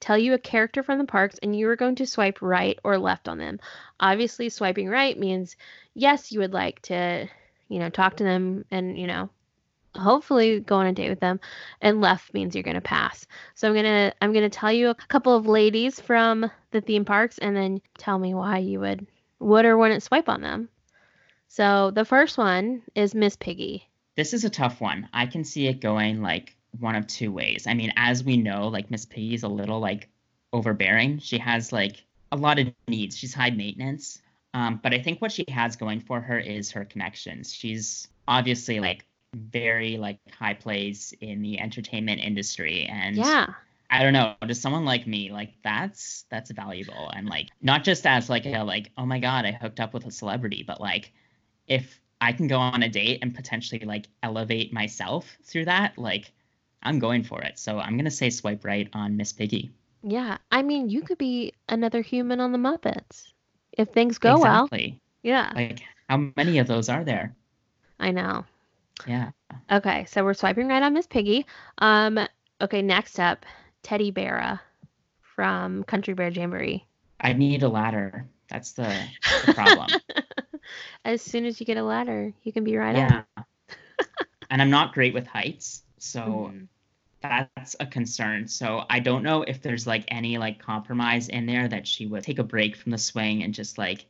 tell 0.00 0.18
you 0.18 0.34
a 0.34 0.38
character 0.38 0.82
from 0.82 0.98
the 0.98 1.04
parks 1.04 1.38
and 1.42 1.56
you 1.56 1.68
are 1.68 1.76
going 1.76 1.94
to 1.94 2.06
swipe 2.06 2.42
right 2.42 2.78
or 2.82 2.98
left 2.98 3.28
on 3.28 3.38
them. 3.38 3.60
Obviously, 4.00 4.48
swiping 4.48 4.88
right 4.88 5.16
means 5.16 5.56
yes, 5.94 6.32
you 6.32 6.40
would 6.40 6.52
like 6.52 6.82
to, 6.82 7.28
you 7.72 7.78
know, 7.78 7.88
talk 7.88 8.16
to 8.16 8.24
them 8.24 8.64
and, 8.70 8.98
you 8.98 9.06
know, 9.06 9.30
hopefully 9.96 10.60
go 10.60 10.76
on 10.76 10.86
a 10.86 10.92
date 10.92 11.10
with 11.10 11.20
them 11.20 11.40
and 11.80 12.00
left 12.00 12.32
means 12.34 12.54
you're 12.54 12.62
going 12.62 12.74
to 12.74 12.80
pass. 12.80 13.26
So 13.54 13.68
i'm 13.68 13.74
going 13.74 13.84
to 13.84 14.14
i'm 14.20 14.32
going 14.32 14.48
to 14.48 14.58
tell 14.58 14.72
you 14.72 14.88
a 14.88 14.94
couple 14.94 15.36
of 15.36 15.46
ladies 15.46 16.00
from 16.00 16.50
the 16.70 16.80
theme 16.80 17.04
parks 17.04 17.38
and 17.38 17.56
then 17.56 17.80
tell 17.98 18.18
me 18.18 18.34
why 18.34 18.58
you 18.58 18.80
would 18.80 19.06
would 19.38 19.64
or 19.64 19.76
wouldn't 19.76 20.02
swipe 20.02 20.28
on 20.28 20.40
them. 20.40 20.68
So 21.48 21.90
the 21.90 22.04
first 22.04 22.38
one 22.38 22.82
is 22.94 23.14
miss 23.14 23.36
piggy. 23.36 23.88
This 24.16 24.32
is 24.32 24.44
a 24.44 24.50
tough 24.50 24.80
one. 24.80 25.08
I 25.12 25.26
can 25.26 25.44
see 25.44 25.66
it 25.66 25.80
going 25.80 26.22
like 26.22 26.56
one 26.78 26.96
of 26.96 27.06
two 27.06 27.30
ways. 27.30 27.66
I 27.66 27.74
mean 27.74 27.92
as 27.96 28.24
we 28.24 28.36
know 28.36 28.68
like 28.68 28.90
miss 28.90 29.04
piggy's 29.04 29.42
a 29.42 29.48
little 29.48 29.80
like 29.80 30.08
overbearing. 30.52 31.18
She 31.18 31.38
has 31.38 31.72
like 31.72 32.02
a 32.30 32.36
lot 32.36 32.58
of 32.58 32.72
needs. 32.88 33.16
She's 33.16 33.34
high 33.34 33.50
maintenance 33.50 34.20
um, 34.54 34.80
but 34.82 34.92
i 34.92 35.00
think 35.00 35.20
what 35.20 35.32
she 35.32 35.44
has 35.48 35.76
going 35.76 36.00
for 36.00 36.20
her 36.20 36.38
is 36.38 36.70
her 36.70 36.84
connections. 36.84 37.52
She's 37.52 38.08
obviously 38.28 38.80
like 38.80 39.04
very 39.34 39.96
like 39.96 40.18
high 40.38 40.54
place 40.54 41.12
in 41.20 41.42
the 41.42 41.58
entertainment 41.58 42.20
industry 42.20 42.86
and 42.86 43.16
yeah. 43.16 43.46
I 43.90 44.02
don't 44.02 44.14
know, 44.14 44.34
to 44.48 44.54
someone 44.54 44.86
like 44.86 45.06
me, 45.06 45.30
like 45.30 45.52
that's 45.62 46.24
that's 46.30 46.50
valuable. 46.50 47.10
And 47.14 47.28
like 47.28 47.50
not 47.60 47.84
just 47.84 48.06
as 48.06 48.30
like 48.30 48.46
a 48.46 48.62
like 48.62 48.90
oh 48.96 49.04
my 49.04 49.18
god, 49.18 49.44
I 49.44 49.52
hooked 49.52 49.80
up 49.80 49.92
with 49.92 50.06
a 50.06 50.10
celebrity, 50.10 50.64
but 50.66 50.80
like 50.80 51.12
if 51.66 52.00
I 52.20 52.32
can 52.32 52.46
go 52.46 52.58
on 52.58 52.82
a 52.82 52.88
date 52.88 53.18
and 53.20 53.34
potentially 53.34 53.84
like 53.84 54.06
elevate 54.22 54.72
myself 54.72 55.36
through 55.44 55.66
that, 55.66 55.98
like 55.98 56.32
I'm 56.82 57.00
going 57.00 57.22
for 57.22 57.42
it. 57.42 57.58
So 57.58 57.78
I'm 57.78 57.98
gonna 57.98 58.10
say 58.10 58.30
swipe 58.30 58.64
right 58.64 58.88
on 58.94 59.18
Miss 59.18 59.34
Piggy. 59.34 59.70
Yeah, 60.02 60.38
I 60.50 60.62
mean 60.62 60.88
you 60.88 61.02
could 61.02 61.18
be 61.18 61.52
another 61.68 62.00
human 62.00 62.40
on 62.40 62.52
the 62.52 62.58
Muppets 62.58 63.31
if 63.72 63.88
things 63.88 64.18
go 64.18 64.36
exactly. 64.36 65.00
well. 65.00 65.00
Yeah. 65.22 65.52
Like 65.54 65.82
how 66.08 66.30
many 66.36 66.58
of 66.58 66.66
those 66.66 66.88
are 66.88 67.04
there? 67.04 67.34
I 67.98 68.10
know. 68.10 68.44
Yeah. 69.06 69.30
Okay, 69.70 70.04
so 70.06 70.24
we're 70.24 70.34
swiping 70.34 70.68
right 70.68 70.82
on 70.82 70.94
Miss 70.94 71.06
Piggy. 71.06 71.46
Um, 71.78 72.18
okay, 72.60 72.82
next 72.82 73.18
up, 73.18 73.44
Teddi 73.82 74.12
Barra 74.12 74.60
from 75.20 75.84
Country 75.84 76.14
Bear 76.14 76.28
Jamboree. 76.28 76.86
I 77.20 77.32
need 77.32 77.62
a 77.62 77.68
ladder. 77.68 78.26
That's 78.48 78.72
the, 78.72 78.92
the 79.46 79.54
problem. 79.54 79.88
as 81.04 81.22
soon 81.22 81.46
as 81.46 81.58
you 81.58 81.66
get 81.66 81.76
a 81.76 81.82
ladder, 81.82 82.32
you 82.42 82.52
can 82.52 82.64
be 82.64 82.76
right 82.76 82.96
up. 82.96 83.10
yeah. 83.10 83.22
up. 83.36 83.46
and 84.50 84.60
I'm 84.60 84.70
not 84.70 84.92
great 84.92 85.14
with 85.14 85.26
heights, 85.26 85.82
so 85.98 86.50
mm. 86.52 86.66
That's 87.22 87.76
a 87.80 87.86
concern. 87.86 88.46
So 88.48 88.84
I 88.90 89.00
don't 89.00 89.22
know 89.22 89.42
if 89.42 89.62
there's 89.62 89.86
like 89.86 90.04
any 90.08 90.38
like 90.38 90.58
compromise 90.58 91.28
in 91.28 91.46
there 91.46 91.68
that 91.68 91.86
she 91.86 92.06
would 92.06 92.22
take 92.22 92.38
a 92.38 92.44
break 92.44 92.76
from 92.76 92.92
the 92.92 92.98
swing 92.98 93.42
and 93.42 93.54
just 93.54 93.78
like 93.78 94.06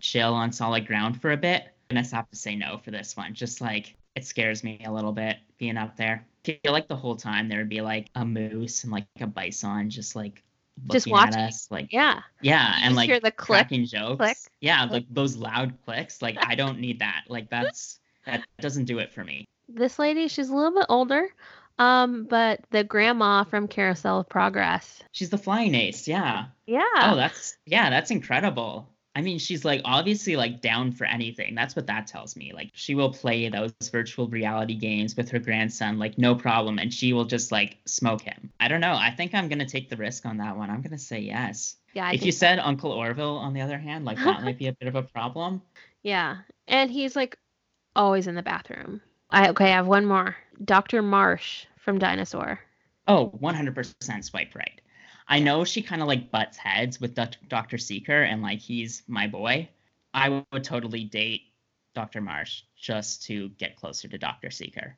chill 0.00 0.34
on 0.34 0.52
solid 0.52 0.86
ground 0.86 1.20
for 1.20 1.32
a 1.32 1.36
bit. 1.36 1.64
I 1.90 1.94
just 1.94 2.12
have 2.12 2.30
to 2.30 2.36
say 2.36 2.56
no 2.56 2.78
for 2.78 2.90
this 2.90 3.16
one. 3.16 3.34
Just 3.34 3.60
like 3.60 3.96
it 4.14 4.24
scares 4.24 4.64
me 4.64 4.82
a 4.84 4.92
little 4.92 5.12
bit 5.12 5.38
being 5.58 5.76
up 5.76 5.96
there. 5.96 6.26
I 6.46 6.58
feel 6.62 6.72
like 6.72 6.88
the 6.88 6.96
whole 6.96 7.16
time 7.16 7.48
there 7.48 7.58
would 7.58 7.68
be 7.68 7.80
like 7.80 8.08
a 8.14 8.24
moose 8.24 8.84
and 8.84 8.92
like 8.92 9.06
a 9.20 9.26
bison 9.26 9.90
just 9.90 10.16
like 10.16 10.42
just 10.90 11.06
watching 11.06 11.40
us 11.40 11.68
like 11.70 11.92
yeah 11.92 12.20
yeah 12.40 12.78
you 12.78 12.86
and 12.86 12.96
like 12.96 13.08
hear 13.08 13.20
the 13.20 13.30
click, 13.30 13.58
cracking 13.58 13.84
jokes 13.84 14.16
click, 14.16 14.36
yeah 14.60 14.80
click. 14.80 14.92
like 14.92 15.06
those 15.10 15.36
loud 15.36 15.74
clicks 15.84 16.22
like 16.22 16.36
i 16.46 16.54
don't 16.54 16.80
need 16.80 16.98
that 16.98 17.22
like 17.28 17.48
that's 17.50 18.00
that 18.26 18.42
doesn't 18.60 18.86
do 18.86 18.98
it 18.98 19.12
for 19.12 19.22
me 19.22 19.44
this 19.68 19.98
lady 19.98 20.28
she's 20.28 20.48
a 20.48 20.54
little 20.54 20.72
bit 20.72 20.86
older 20.88 21.28
um 21.78 22.24
but 22.24 22.60
the 22.70 22.84
grandma 22.84 23.44
from 23.44 23.66
carousel 23.68 24.20
of 24.20 24.28
progress 24.28 25.02
she's 25.12 25.30
the 25.30 25.38
flying 25.38 25.74
ace 25.74 26.06
yeah 26.06 26.46
yeah 26.66 26.82
oh 26.96 27.16
that's 27.16 27.56
yeah 27.66 27.90
that's 27.90 28.10
incredible 28.10 28.88
I 29.14 29.20
mean, 29.20 29.38
she's 29.38 29.64
like 29.64 29.82
obviously 29.84 30.36
like 30.36 30.62
down 30.62 30.92
for 30.92 31.04
anything. 31.04 31.54
That's 31.54 31.76
what 31.76 31.86
that 31.88 32.06
tells 32.06 32.34
me. 32.34 32.52
Like 32.54 32.70
she 32.72 32.94
will 32.94 33.12
play 33.12 33.48
those 33.48 33.72
virtual 33.90 34.26
reality 34.26 34.74
games 34.74 35.16
with 35.16 35.28
her 35.30 35.38
grandson, 35.38 35.98
like 35.98 36.16
no 36.16 36.34
problem, 36.34 36.78
and 36.78 36.92
she 36.92 37.12
will 37.12 37.26
just 37.26 37.52
like 37.52 37.78
smoke 37.84 38.22
him. 38.22 38.50
I 38.58 38.68
don't 38.68 38.80
know. 38.80 38.94
I 38.94 39.10
think 39.10 39.34
I'm 39.34 39.48
gonna 39.48 39.66
take 39.66 39.90
the 39.90 39.96
risk 39.96 40.24
on 40.24 40.38
that 40.38 40.56
one. 40.56 40.70
I'm 40.70 40.80
gonna 40.80 40.98
say 40.98 41.20
yes. 41.20 41.76
Yeah. 41.92 42.06
I 42.06 42.12
if 42.14 42.24
you 42.24 42.32
so. 42.32 42.38
said 42.38 42.58
Uncle 42.58 42.90
Orville, 42.90 43.36
on 43.36 43.52
the 43.52 43.60
other 43.60 43.78
hand, 43.78 44.06
like 44.06 44.16
that 44.16 44.42
might 44.42 44.58
be 44.58 44.68
a 44.68 44.72
bit 44.72 44.88
of 44.88 44.94
a 44.94 45.02
problem. 45.02 45.62
Yeah, 46.04 46.38
and 46.66 46.90
he's 46.90 47.14
like 47.14 47.38
always 47.94 48.26
in 48.26 48.34
the 48.34 48.42
bathroom. 48.42 49.00
I 49.32 49.48
okay. 49.48 49.66
I 49.66 49.76
have 49.76 49.86
one 49.86 50.06
more. 50.06 50.36
Dr. 50.64 51.02
Marsh 51.02 51.64
from 51.78 51.98
Dinosaur. 51.98 52.60
Oh, 53.08 53.30
100% 53.42 54.24
swipe 54.24 54.54
right. 54.54 54.80
I 55.26 55.40
know 55.40 55.64
she 55.64 55.82
kind 55.82 56.02
of 56.02 56.08
like 56.08 56.30
butts 56.30 56.56
heads 56.56 57.00
with 57.00 57.18
Dr. 57.48 57.78
Seeker 57.78 58.22
and 58.22 58.42
like 58.42 58.60
he's 58.60 59.02
my 59.08 59.26
boy. 59.26 59.68
I 60.14 60.44
would 60.52 60.62
totally 60.62 61.04
date 61.04 61.42
Dr. 61.94 62.20
Marsh 62.20 62.62
just 62.76 63.24
to 63.24 63.48
get 63.50 63.76
closer 63.76 64.08
to 64.08 64.18
Dr. 64.18 64.50
Seeker. 64.50 64.96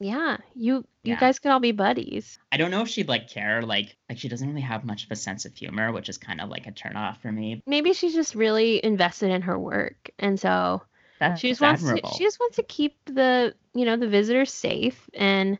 Yeah, 0.00 0.38
you 0.56 0.74
you 1.04 1.12
yeah. 1.12 1.20
guys 1.20 1.38
could 1.38 1.52
all 1.52 1.60
be 1.60 1.70
buddies. 1.70 2.38
I 2.50 2.56
don't 2.56 2.72
know 2.72 2.82
if 2.82 2.88
she'd 2.88 3.08
like 3.08 3.28
care 3.28 3.62
like 3.62 3.96
like 4.08 4.18
she 4.18 4.28
doesn't 4.28 4.48
really 4.48 4.60
have 4.60 4.84
much 4.84 5.04
of 5.04 5.12
a 5.12 5.16
sense 5.16 5.44
of 5.44 5.54
humor, 5.54 5.92
which 5.92 6.08
is 6.08 6.18
kind 6.18 6.40
of 6.40 6.48
like 6.50 6.66
a 6.66 6.72
turn 6.72 6.96
off 6.96 7.22
for 7.22 7.30
me. 7.30 7.62
Maybe 7.64 7.92
she's 7.92 8.12
just 8.12 8.34
really 8.34 8.84
invested 8.84 9.30
in 9.30 9.42
her 9.42 9.56
work 9.56 10.10
and 10.18 10.38
so 10.38 10.82
That's 11.18 11.40
she 11.40 11.48
just 11.48 11.60
wants 11.60 11.82
to, 11.82 12.00
she 12.16 12.24
just 12.24 12.40
wants 12.40 12.56
to 12.56 12.62
keep 12.62 12.96
the, 13.06 13.54
you 13.74 13.84
know, 13.84 13.96
the 13.96 14.08
visitors 14.08 14.52
safe 14.52 15.08
and 15.14 15.58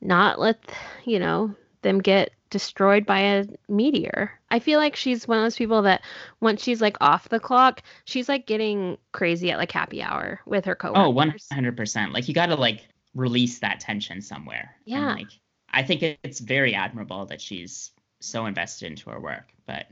not 0.00 0.38
let, 0.38 0.58
you 1.04 1.18
know, 1.18 1.54
them 1.82 2.00
get 2.00 2.32
destroyed 2.50 3.06
by 3.06 3.18
a 3.20 3.46
meteor. 3.68 4.38
I 4.50 4.58
feel 4.58 4.78
like 4.78 4.94
she's 4.94 5.26
one 5.26 5.38
of 5.38 5.44
those 5.44 5.56
people 5.56 5.82
that 5.82 6.02
once 6.40 6.62
she's 6.62 6.80
like 6.80 6.96
off 7.00 7.28
the 7.28 7.40
clock, 7.40 7.82
she's 8.04 8.28
like 8.28 8.46
getting 8.46 8.98
crazy 9.12 9.50
at 9.50 9.58
like 9.58 9.72
happy 9.72 10.02
hour 10.02 10.40
with 10.46 10.64
her 10.66 10.76
oh, 10.84 10.92
coworkers. 10.92 11.48
Oh, 11.50 11.56
100%. 11.56 12.12
Like 12.12 12.28
you 12.28 12.34
got 12.34 12.46
to 12.46 12.56
like 12.56 12.86
release 13.14 13.58
that 13.60 13.80
tension 13.80 14.20
somewhere. 14.20 14.76
Yeah. 14.84 15.08
And, 15.08 15.18
like 15.18 15.30
I 15.70 15.82
think 15.82 16.18
it's 16.22 16.40
very 16.40 16.74
admirable 16.74 17.26
that 17.26 17.40
she's 17.40 17.90
so 18.20 18.46
invested 18.46 18.86
into 18.86 19.10
her 19.10 19.18
work, 19.18 19.50
but 19.66 19.86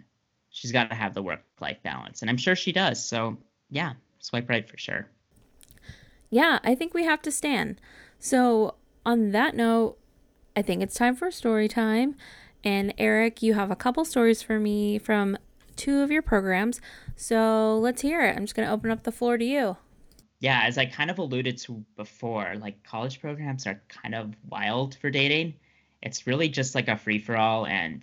she's 0.50 0.72
got 0.72 0.90
to 0.90 0.94
have 0.94 1.14
the 1.14 1.22
work 1.22 1.42
life 1.60 1.78
balance. 1.82 2.20
And 2.20 2.30
I'm 2.30 2.36
sure 2.36 2.54
she 2.54 2.72
does. 2.72 3.04
So, 3.04 3.38
yeah, 3.70 3.94
swipe 4.20 4.48
right 4.48 4.68
for 4.68 4.78
sure. 4.78 5.08
Yeah, 6.30 6.60
I 6.62 6.74
think 6.74 6.94
we 6.94 7.04
have 7.04 7.22
to 7.22 7.32
stand. 7.32 7.80
So, 8.18 8.76
on 9.04 9.32
that 9.32 9.56
note, 9.56 9.98
I 10.54 10.62
think 10.62 10.82
it's 10.82 10.94
time 10.94 11.16
for 11.16 11.30
story 11.30 11.68
time. 11.68 12.14
And 12.62 12.92
Eric, 12.98 13.42
you 13.42 13.54
have 13.54 13.70
a 13.70 13.76
couple 13.76 14.04
stories 14.04 14.42
for 14.42 14.60
me 14.60 14.98
from 14.98 15.38
two 15.76 16.00
of 16.02 16.10
your 16.10 16.22
programs. 16.22 16.80
So 17.16 17.78
let's 17.78 18.02
hear 18.02 18.20
it. 18.20 18.36
I'm 18.36 18.44
just 18.44 18.54
going 18.54 18.68
to 18.68 18.72
open 18.74 18.90
up 18.90 19.04
the 19.04 19.12
floor 19.12 19.38
to 19.38 19.44
you. 19.44 19.76
yeah, 20.40 20.62
as 20.64 20.78
I 20.78 20.86
kind 20.86 21.10
of 21.10 21.18
alluded 21.18 21.58
to 21.58 21.84
before, 21.96 22.54
like 22.58 22.82
college 22.82 23.20
programs 23.20 23.66
are 23.66 23.82
kind 23.88 24.14
of 24.14 24.34
wild 24.48 24.94
for 24.96 25.10
dating. 25.10 25.54
It's 26.02 26.26
really 26.26 26.48
just 26.48 26.74
like 26.74 26.88
a 26.88 26.96
free 26.96 27.18
for 27.18 27.36
all, 27.36 27.66
and 27.66 28.02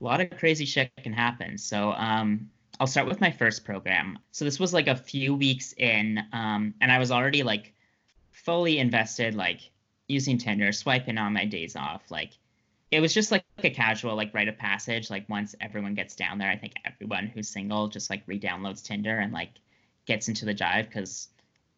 a 0.00 0.04
lot 0.04 0.20
of 0.20 0.30
crazy 0.38 0.64
shit 0.64 0.90
can 1.02 1.12
happen. 1.12 1.58
So, 1.58 1.92
um, 1.92 2.48
I'll 2.80 2.86
start 2.86 3.06
with 3.06 3.20
my 3.20 3.30
first 3.30 3.66
program. 3.66 4.18
So 4.30 4.46
this 4.46 4.58
was 4.58 4.72
like 4.72 4.88
a 4.88 4.96
few 4.96 5.34
weeks 5.34 5.74
in, 5.74 6.18
um, 6.32 6.72
and 6.80 6.90
I 6.90 6.98
was 6.98 7.10
already 7.10 7.42
like 7.42 7.74
fully 8.32 8.78
invested, 8.78 9.34
like 9.34 9.70
using 10.08 10.38
Tinder, 10.38 10.72
swiping 10.72 11.18
on 11.18 11.34
my 11.34 11.44
days 11.44 11.76
off. 11.76 12.10
Like 12.10 12.38
it 12.90 13.00
was 13.00 13.12
just 13.12 13.30
like 13.30 13.44
a 13.62 13.68
casual 13.68 14.16
like 14.16 14.32
rite 14.32 14.48
of 14.48 14.56
passage. 14.56 15.10
Like 15.10 15.28
once 15.28 15.54
everyone 15.60 15.94
gets 15.94 16.16
down 16.16 16.38
there, 16.38 16.48
I 16.50 16.56
think 16.56 16.72
everyone 16.86 17.26
who's 17.26 17.50
single 17.50 17.88
just 17.88 18.08
like 18.08 18.22
re-downloads 18.26 18.82
Tinder 18.82 19.18
and 19.18 19.30
like 19.30 19.52
gets 20.06 20.28
into 20.28 20.46
the 20.46 20.54
jive 20.54 20.86
because 20.86 21.28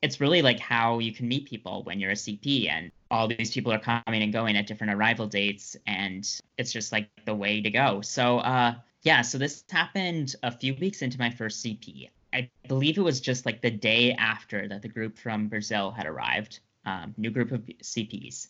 it's 0.02 0.20
really 0.20 0.40
like 0.40 0.60
how 0.60 1.00
you 1.00 1.12
can 1.12 1.26
meet 1.26 1.48
people 1.48 1.82
when 1.82 1.98
you're 1.98 2.12
a 2.12 2.14
CP 2.14 2.70
and 2.70 2.92
all 3.10 3.26
these 3.26 3.50
people 3.50 3.72
are 3.72 3.78
coming 3.78 4.22
and 4.22 4.32
going 4.32 4.56
at 4.56 4.68
different 4.68 4.92
arrival 4.92 5.26
dates 5.26 5.76
and 5.88 6.40
it's 6.58 6.72
just 6.72 6.92
like 6.92 7.08
the 7.24 7.34
way 7.34 7.60
to 7.60 7.70
go. 7.70 8.00
So 8.02 8.38
uh 8.38 8.74
yeah, 9.02 9.22
so 9.22 9.36
this 9.38 9.64
happened 9.70 10.34
a 10.42 10.50
few 10.50 10.74
weeks 10.76 11.02
into 11.02 11.18
my 11.18 11.30
first 11.30 11.64
CP. 11.64 12.08
I 12.32 12.48
believe 12.68 12.96
it 12.96 13.02
was 13.02 13.20
just 13.20 13.44
like 13.44 13.60
the 13.60 13.70
day 13.70 14.12
after 14.12 14.68
that 14.68 14.82
the 14.82 14.88
group 14.88 15.18
from 15.18 15.48
Brazil 15.48 15.90
had 15.90 16.06
arrived, 16.06 16.60
um, 16.86 17.14
new 17.16 17.30
group 17.30 17.52
of 17.52 17.60
CPs. 17.82 18.48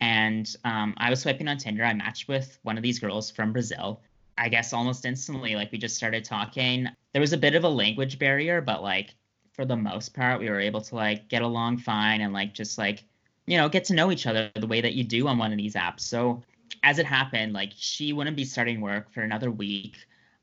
And 0.00 0.54
um, 0.64 0.94
I 0.96 1.10
was 1.10 1.20
swiping 1.20 1.48
on 1.48 1.56
Tinder. 1.56 1.84
I 1.84 1.94
matched 1.94 2.28
with 2.28 2.58
one 2.62 2.76
of 2.76 2.82
these 2.82 2.98
girls 2.98 3.30
from 3.30 3.52
Brazil. 3.52 4.00
I 4.36 4.48
guess 4.48 4.72
almost 4.72 5.04
instantly, 5.04 5.54
like 5.54 5.70
we 5.70 5.78
just 5.78 5.96
started 5.96 6.24
talking. 6.24 6.88
There 7.12 7.20
was 7.20 7.32
a 7.32 7.38
bit 7.38 7.54
of 7.54 7.62
a 7.62 7.68
language 7.68 8.18
barrier, 8.18 8.60
but 8.60 8.82
like 8.82 9.14
for 9.52 9.64
the 9.64 9.76
most 9.76 10.12
part, 10.12 10.40
we 10.40 10.50
were 10.50 10.60
able 10.60 10.80
to 10.80 10.94
like 10.96 11.28
get 11.28 11.42
along 11.42 11.78
fine 11.78 12.20
and 12.20 12.32
like 12.32 12.52
just 12.52 12.76
like, 12.76 13.04
you 13.46 13.56
know, 13.56 13.68
get 13.68 13.84
to 13.84 13.94
know 13.94 14.10
each 14.10 14.26
other 14.26 14.50
the 14.56 14.66
way 14.66 14.80
that 14.80 14.94
you 14.94 15.04
do 15.04 15.28
on 15.28 15.38
one 15.38 15.52
of 15.52 15.56
these 15.56 15.74
apps. 15.74 16.00
So 16.00 16.42
as 16.82 16.98
it 16.98 17.06
happened, 17.06 17.52
like 17.52 17.72
she 17.76 18.12
wouldn't 18.12 18.36
be 18.36 18.44
starting 18.44 18.80
work 18.80 19.12
for 19.12 19.20
another 19.20 19.50
week. 19.50 19.96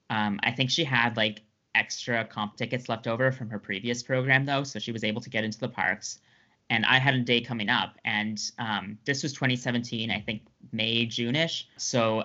Um, 0.09 0.39
I 0.43 0.51
think 0.51 0.69
she 0.69 0.83
had 0.83 1.17
like 1.17 1.41
extra 1.73 2.25
comp 2.25 2.57
tickets 2.57 2.89
left 2.89 3.07
over 3.07 3.31
from 3.31 3.49
her 3.49 3.59
previous 3.59 4.03
program 4.03 4.45
though, 4.45 4.63
so 4.63 4.79
she 4.79 4.91
was 4.91 5.03
able 5.03 5.21
to 5.21 5.29
get 5.29 5.43
into 5.43 5.59
the 5.59 5.69
parks. 5.69 6.19
And 6.69 6.85
I 6.85 6.99
had 6.99 7.15
a 7.15 7.19
day 7.19 7.41
coming 7.41 7.69
up, 7.69 7.97
and 8.05 8.41
um, 8.57 8.97
this 9.03 9.23
was 9.23 9.33
2017, 9.33 10.09
I 10.09 10.21
think 10.21 10.43
May, 10.71 11.05
June-ish. 11.05 11.67
So 11.75 12.23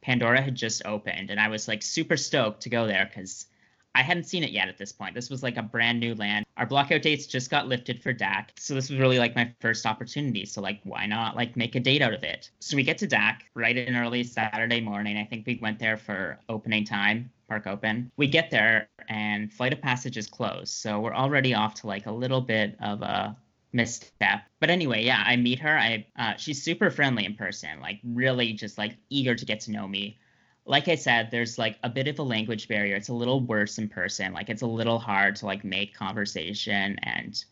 Pandora 0.00 0.40
had 0.40 0.54
just 0.54 0.86
opened, 0.86 1.30
and 1.30 1.38
I 1.38 1.48
was 1.48 1.68
like 1.68 1.82
super 1.82 2.16
stoked 2.16 2.62
to 2.62 2.70
go 2.70 2.86
there 2.86 3.04
because 3.04 3.46
I 3.94 4.02
hadn't 4.02 4.24
seen 4.24 4.42
it 4.42 4.50
yet 4.50 4.68
at 4.68 4.78
this 4.78 4.92
point. 4.92 5.14
This 5.14 5.28
was 5.28 5.42
like 5.42 5.56
a 5.56 5.62
brand 5.62 6.00
new 6.00 6.14
land. 6.14 6.46
Our 6.56 6.66
blockout 6.66 7.02
dates 7.02 7.26
just 7.26 7.50
got 7.50 7.68
lifted 7.68 8.02
for 8.02 8.12
DAK. 8.12 8.52
So 8.56 8.74
this 8.74 8.88
was 8.88 8.98
really 8.98 9.18
like 9.18 9.36
my 9.36 9.52
first 9.60 9.84
opportunity. 9.84 10.46
So 10.46 10.60
like 10.60 10.80
why 10.84 11.06
not 11.06 11.36
like 11.36 11.56
make 11.56 11.74
a 11.74 11.80
date 11.80 12.02
out 12.02 12.14
of 12.14 12.22
it? 12.22 12.50
So 12.60 12.76
we 12.76 12.84
get 12.84 12.98
to 12.98 13.06
DAK 13.06 13.44
right 13.54 13.76
in 13.76 13.94
early 13.94 14.24
Saturday 14.24 14.80
morning. 14.80 15.18
I 15.18 15.24
think 15.24 15.46
we 15.46 15.58
went 15.60 15.78
there 15.78 15.96
for 15.96 16.38
opening 16.48 16.84
time, 16.84 17.30
park 17.48 17.66
open. 17.66 18.10
We 18.16 18.28
get 18.28 18.50
there 18.50 18.88
and 19.08 19.52
flight 19.52 19.72
of 19.72 19.82
passage 19.82 20.16
is 20.16 20.26
closed. 20.26 20.72
So 20.72 21.00
we're 21.00 21.14
already 21.14 21.54
off 21.54 21.74
to 21.80 21.86
like 21.86 22.06
a 22.06 22.12
little 22.12 22.40
bit 22.40 22.76
of 22.80 23.02
a 23.02 23.36
misstep. 23.72 24.42
But 24.60 24.70
anyway, 24.70 25.04
yeah, 25.04 25.22
I 25.26 25.36
meet 25.36 25.58
her. 25.58 25.76
I 25.76 26.06
uh, 26.18 26.34
she's 26.36 26.62
super 26.62 26.90
friendly 26.90 27.24
in 27.24 27.34
person, 27.34 27.80
like 27.80 28.00
really 28.04 28.52
just 28.52 28.78
like 28.78 28.96
eager 29.10 29.34
to 29.34 29.44
get 29.44 29.60
to 29.60 29.70
know 29.70 29.86
me 29.86 30.18
like 30.64 30.88
I 30.88 30.94
said, 30.94 31.30
there's 31.30 31.58
like 31.58 31.78
a 31.82 31.88
bit 31.88 32.06
of 32.06 32.18
a 32.18 32.22
language 32.22 32.68
barrier. 32.68 32.94
It's 32.94 33.08
a 33.08 33.14
little 33.14 33.40
worse 33.40 33.78
in 33.78 33.88
person. 33.88 34.32
Like 34.32 34.48
it's 34.48 34.62
a 34.62 34.66
little 34.66 34.98
hard 34.98 35.36
to 35.36 35.46
like 35.46 35.64
make 35.64 35.94
conversation. 35.94 36.98
And 37.02 37.44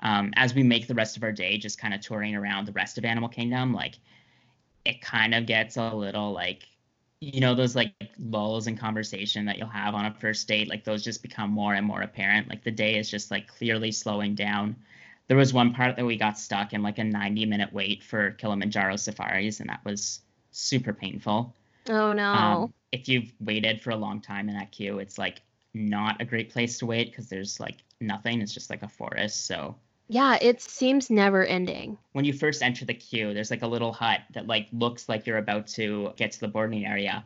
um, 0.00 0.32
as 0.36 0.54
we 0.54 0.62
make 0.62 0.86
the 0.86 0.94
rest 0.94 1.16
of 1.16 1.22
our 1.22 1.32
day, 1.32 1.56
just 1.56 1.78
kind 1.78 1.94
of 1.94 2.00
touring 2.00 2.34
around 2.34 2.66
the 2.66 2.72
rest 2.72 2.98
of 2.98 3.04
Animal 3.04 3.28
Kingdom, 3.28 3.72
like 3.72 3.98
it 4.84 5.00
kind 5.00 5.34
of 5.34 5.46
gets 5.46 5.76
a 5.76 5.94
little 5.94 6.32
like, 6.32 6.68
you 7.20 7.40
know, 7.40 7.54
those 7.54 7.74
like 7.74 7.92
lulls 8.18 8.66
in 8.66 8.76
conversation 8.76 9.46
that 9.46 9.58
you'll 9.58 9.66
have 9.68 9.94
on 9.94 10.06
a 10.06 10.14
first 10.14 10.46
date, 10.46 10.68
like 10.68 10.84
those 10.84 11.02
just 11.02 11.22
become 11.22 11.50
more 11.50 11.74
and 11.74 11.86
more 11.86 12.02
apparent. 12.02 12.48
Like 12.48 12.64
the 12.64 12.70
day 12.70 12.98
is 12.98 13.10
just 13.10 13.30
like 13.30 13.48
clearly 13.48 13.92
slowing 13.92 14.34
down. 14.34 14.76
There 15.26 15.36
was 15.36 15.52
one 15.52 15.74
part 15.74 15.96
that 15.96 16.04
we 16.06 16.16
got 16.16 16.38
stuck 16.38 16.74
in 16.74 16.82
like 16.82 16.98
a 16.98 17.04
90 17.04 17.46
minute 17.46 17.72
wait 17.72 18.02
for 18.02 18.32
Kilimanjaro 18.32 18.96
safaris, 18.96 19.60
and 19.60 19.68
that 19.68 19.84
was 19.84 20.20
super 20.52 20.92
painful. 20.92 21.54
Oh 21.88 22.12
no. 22.12 22.32
Um, 22.32 22.74
if 22.92 23.08
you've 23.08 23.32
waited 23.40 23.80
for 23.80 23.90
a 23.90 23.96
long 23.96 24.20
time 24.20 24.48
in 24.48 24.56
that 24.56 24.72
queue, 24.72 24.98
it's 24.98 25.18
like 25.18 25.42
not 25.74 26.20
a 26.20 26.24
great 26.24 26.50
place 26.50 26.78
to 26.78 26.86
wait 26.86 27.10
because 27.10 27.28
there's 27.28 27.60
like 27.60 27.76
nothing. 28.00 28.40
It's 28.40 28.54
just 28.54 28.70
like 28.70 28.82
a 28.82 28.88
forest. 28.88 29.46
So 29.46 29.76
yeah, 30.08 30.38
it 30.40 30.62
seems 30.62 31.10
never 31.10 31.44
ending. 31.44 31.98
When 32.12 32.24
you 32.24 32.32
first 32.32 32.62
enter 32.62 32.84
the 32.84 32.94
queue, 32.94 33.34
there's 33.34 33.50
like 33.50 33.62
a 33.62 33.66
little 33.66 33.92
hut 33.92 34.20
that 34.32 34.46
like 34.46 34.68
looks 34.72 35.08
like 35.08 35.26
you're 35.26 35.38
about 35.38 35.66
to 35.68 36.12
get 36.16 36.32
to 36.32 36.40
the 36.40 36.48
boarding 36.48 36.86
area. 36.86 37.24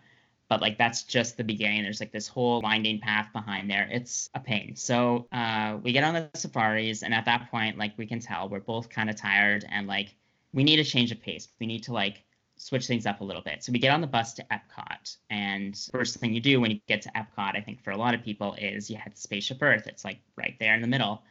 But 0.48 0.61
like 0.61 0.77
that's 0.79 1.05
just 1.05 1.37
the 1.37 1.44
beginning. 1.44 1.83
There's 1.83 2.01
like 2.01 2.12
this 2.12 2.29
whole 2.29 2.61
winding 2.61 2.98
path 2.98 3.29
behind 3.33 3.70
there. 3.70 3.88
It's 3.90 4.29
a 4.35 4.40
pain. 4.40 4.77
So 4.77 5.27
uh, 5.33 5.79
we 5.83 5.92
get 5.92 6.05
on 6.05 6.12
the 6.12 6.29
safaris, 6.35 7.03
and 7.03 7.14
at 7.14 7.25
that 7.25 7.51
point, 7.51 7.79
like 7.79 7.96
we 7.96 8.07
can 8.07 8.20
tell 8.20 8.48
we're 8.48 8.61
both 8.61 8.90
kind 8.90 9.09
of 9.09 9.16
tired, 9.16 9.64
and 9.70 9.87
like 9.87 10.14
we 10.53 10.64
need 10.64 10.79
a 10.79 10.85
change 10.85 11.11
of 11.11 11.22
pace. 11.22 11.48
We 11.59 11.66
need 11.66 11.85
to 11.85 11.92
like 11.94 12.25
switch 12.62 12.87
things 12.87 13.07
up 13.07 13.20
a 13.20 13.25
little 13.25 13.42
bit. 13.42 13.64
So 13.64 13.72
we 13.72 13.79
get 13.79 13.92
on 13.92 14.01
the 14.01 14.07
bus 14.07 14.33
to 14.35 14.46
Epcot, 14.53 15.16
and 15.31 15.77
first 15.90 16.18
thing 16.18 16.33
you 16.33 16.40
do 16.40 16.61
when 16.61 16.70
you 16.70 16.81
get 16.87 17.03
to 17.03 17.11
Epcot, 17.11 17.57
I 17.57 17.61
think 17.61 17.83
for 17.83 17.90
a 17.90 17.96
lot 17.96 18.14
of 18.14 18.22
people, 18.22 18.55
is 18.55 18.88
you 18.88 18.96
head 18.96 19.16
to 19.16 19.20
Spaceship 19.20 19.61
Earth. 19.61 19.87
It's 19.87 20.05
like 20.05 20.20
right 20.37 20.57
there 20.61 20.75
in 20.75 20.81
the 20.81 20.88
middle, 20.88 21.22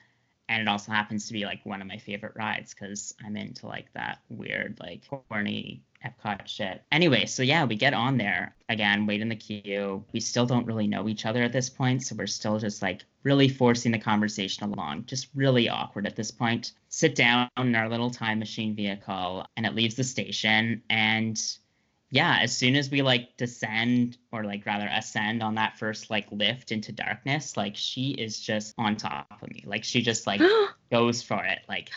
and 0.52 0.62
it 0.62 0.68
also 0.68 0.92
happens 0.92 1.28
to 1.28 1.34
be 1.34 1.46
like 1.46 1.66
one 1.66 1.82
of 1.82 1.88
my 1.88 1.98
favorite 1.98 2.34
rides 2.36 2.74
because 2.74 3.16
I'm 3.26 3.38
into 3.38 3.68
like 3.68 3.92
that 3.94 4.20
weird 4.30 4.78
like 4.82 5.04
corny 5.08 5.82
Epcot 6.06 6.46
shit. 6.46 6.84
Anyway, 6.92 7.26
so 7.26 7.42
yeah, 7.42 7.64
we 7.64 7.76
get 7.76 7.94
on 7.94 8.18
there 8.18 8.54
again, 8.68 9.06
wait 9.06 9.22
in 9.22 9.30
the 9.30 9.36
queue. 9.36 10.04
We 10.12 10.20
still 10.20 10.46
don't 10.46 10.66
really 10.66 10.88
know 10.88 11.08
each 11.08 11.26
other 11.26 11.42
at 11.42 11.54
this 11.54 11.70
point, 11.70 12.04
so 12.04 12.16
we're 12.18 12.28
still 12.28 12.60
just 12.60 12.82
like 12.82 13.04
really 13.24 13.48
forcing 13.48 13.94
the 13.94 14.00
conversation 14.00 14.66
along. 14.66 15.06
Just 15.06 15.30
really 15.36 15.70
awkward 15.70 16.06
at 16.06 16.18
this 16.18 16.32
point. 16.32 16.74
Sit 16.90 17.16
down 17.16 17.50
in 17.58 17.76
our 17.76 17.88
little 17.88 18.10
time 18.10 18.40
machine 18.40 18.76
vehicle, 18.76 19.46
and 19.56 19.66
it 19.66 19.76
leaves 19.76 19.96
the 19.96 20.04
station. 20.04 20.82
And 20.90 21.42
yeah, 22.14 22.40
as 22.42 22.56
soon 22.56 22.76
as 22.76 22.92
we 22.92 23.02
like 23.02 23.38
descend 23.38 24.18
or 24.34 24.44
like 24.44 24.66
rather 24.66 24.88
ascend 24.92 25.42
on 25.42 25.56
that 25.56 25.78
first 25.80 26.10
like 26.10 26.28
lift 26.30 26.74
into 26.74 26.92
darkness, 26.92 27.56
like 27.56 27.78
she 27.78 28.12
is 28.12 28.38
just 28.38 28.76
on 28.78 28.98
top 28.98 29.42
of 29.42 29.50
me. 29.50 29.64
Like 29.66 29.86
she 29.86 30.02
just 30.02 30.28
like 30.28 30.42
goes 30.92 31.22
for 31.22 31.42
it. 31.46 31.60
Like 31.70 31.90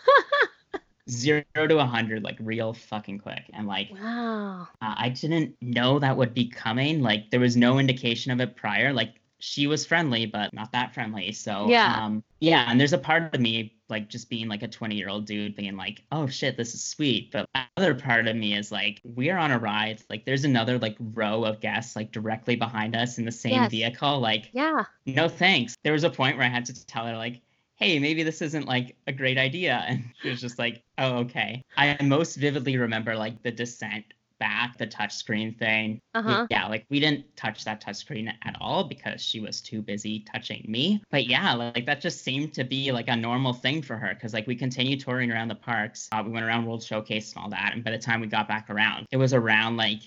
zero 1.11 1.43
to 1.55 1.79
a 1.79 1.85
hundred 1.85 2.23
like 2.23 2.37
real 2.39 2.73
fucking 2.73 3.19
quick. 3.19 3.43
And 3.53 3.67
like 3.67 3.91
wow. 3.93 4.69
uh, 4.81 4.95
i 4.97 5.09
didn't 5.09 5.57
know 5.61 5.99
that 5.99 6.17
would 6.17 6.33
be 6.33 6.47
coming. 6.47 7.03
Like 7.03 7.31
there 7.31 7.41
was 7.41 7.57
no 7.57 7.81
indication 7.81 8.31
of 8.31 8.41
it 8.41 8.55
prior. 8.55 8.93
Like 8.93 9.21
she 9.41 9.67
was 9.67 9.85
friendly 9.85 10.27
but 10.27 10.55
not 10.55 10.71
that 10.71 10.95
friendly. 10.95 11.33
So 11.33 11.67
yeah. 11.69 12.05
um 12.05 12.23
yeah 12.39 12.67
and 12.69 12.79
there's 12.79 12.93
a 12.93 12.99
part 12.99 13.35
of 13.35 13.41
me 13.41 13.75
like 13.95 14.09
just 14.09 14.29
being 14.29 14.49
like 14.49 14.63
a 14.63 14.69
20 14.69 14.97
year 14.97 15.09
old 15.09 15.25
dude 15.25 15.55
being 15.55 15.77
like 15.77 16.03
oh 16.11 16.27
shit 16.27 16.57
this 16.57 16.75
is 16.75 16.83
sweet 16.83 17.31
but 17.31 17.49
other 17.77 17.95
part 17.95 18.27
of 18.27 18.35
me 18.35 18.57
is 18.57 18.73
like 18.73 19.01
we're 19.05 19.39
on 19.39 19.53
a 19.53 19.59
ride 19.59 20.03
like 20.11 20.25
there's 20.25 20.45
another 20.45 20.79
like 20.79 20.97
row 20.99 21.45
of 21.45 21.61
guests 21.61 21.95
like 21.95 22.11
directly 22.11 22.57
behind 22.57 22.97
us 22.97 23.19
in 23.19 23.25
the 23.25 23.33
same 23.33 23.53
yes. 23.53 23.71
vehicle 23.71 24.19
like 24.19 24.51
yeah 24.53 24.85
no 25.07 25.29
thanks 25.29 25.77
there 25.85 25.93
was 25.93 26.03
a 26.03 26.11
point 26.11 26.37
where 26.37 26.47
i 26.47 26.51
had 26.51 26.65
to 26.65 26.87
tell 26.87 27.07
her 27.07 27.17
like 27.17 27.41
hey, 27.77 27.99
maybe 27.99 28.23
this 28.23 28.41
isn't 28.41 28.67
like 28.67 28.97
a 29.07 29.13
great 29.13 29.39
idea. 29.39 29.85
And 29.89 30.05
she 30.23 30.31
was 30.31 30.41
just 30.41 30.59
like, 30.59 30.83
oh, 30.99 31.19
okay. 31.19 31.63
I 31.77 32.01
most 32.03 32.37
vividly 32.37 32.77
remember 32.77 33.17
like 33.17 33.43
the 33.43 33.51
descent 33.51 34.05
back, 34.39 34.79
the 34.79 34.87
touchscreen 34.87 35.57
thing. 35.59 36.01
Uh-huh. 36.15 36.47
Yeah, 36.51 36.67
like 36.69 36.87
we 36.91 37.01
didn't 37.01 37.37
touch 37.37 37.65
that 37.65 37.85
touchscreen 37.85 38.33
at 38.43 38.57
all 38.61 38.85
because 38.85 39.23
she 39.23 39.41
was 39.41 39.61
too 39.61 39.83
busy 39.83 40.25
touching 40.33 40.65
me. 40.69 41.03
But 41.11 41.27
yeah, 41.27 41.55
like 41.55 41.87
that 41.87 42.01
just 42.01 42.23
seemed 42.23 42.53
to 42.55 42.65
be 42.65 42.93
like 42.93 43.09
a 43.09 43.17
normal 43.17 43.53
thing 43.53 43.83
for 43.83 43.97
her 43.97 44.15
because 44.15 44.33
like 44.33 44.47
we 44.47 44.57
continued 44.57 45.01
touring 45.01 45.31
around 45.31 45.49
the 45.49 45.55
parks. 45.55 46.09
Uh, 46.13 46.23
we 46.25 46.33
went 46.33 46.45
around 46.45 46.67
World 46.67 46.83
Showcase 46.83 47.33
and 47.35 47.43
all 47.43 47.51
that. 47.51 47.73
And 47.75 47.85
by 47.85 47.91
the 47.91 47.99
time 47.99 48.21
we 48.21 48.27
got 48.27 48.49
back 48.49 48.71
around, 48.71 49.07
it 49.11 49.17
was 49.17 49.33
around 49.33 49.77
like 49.77 50.01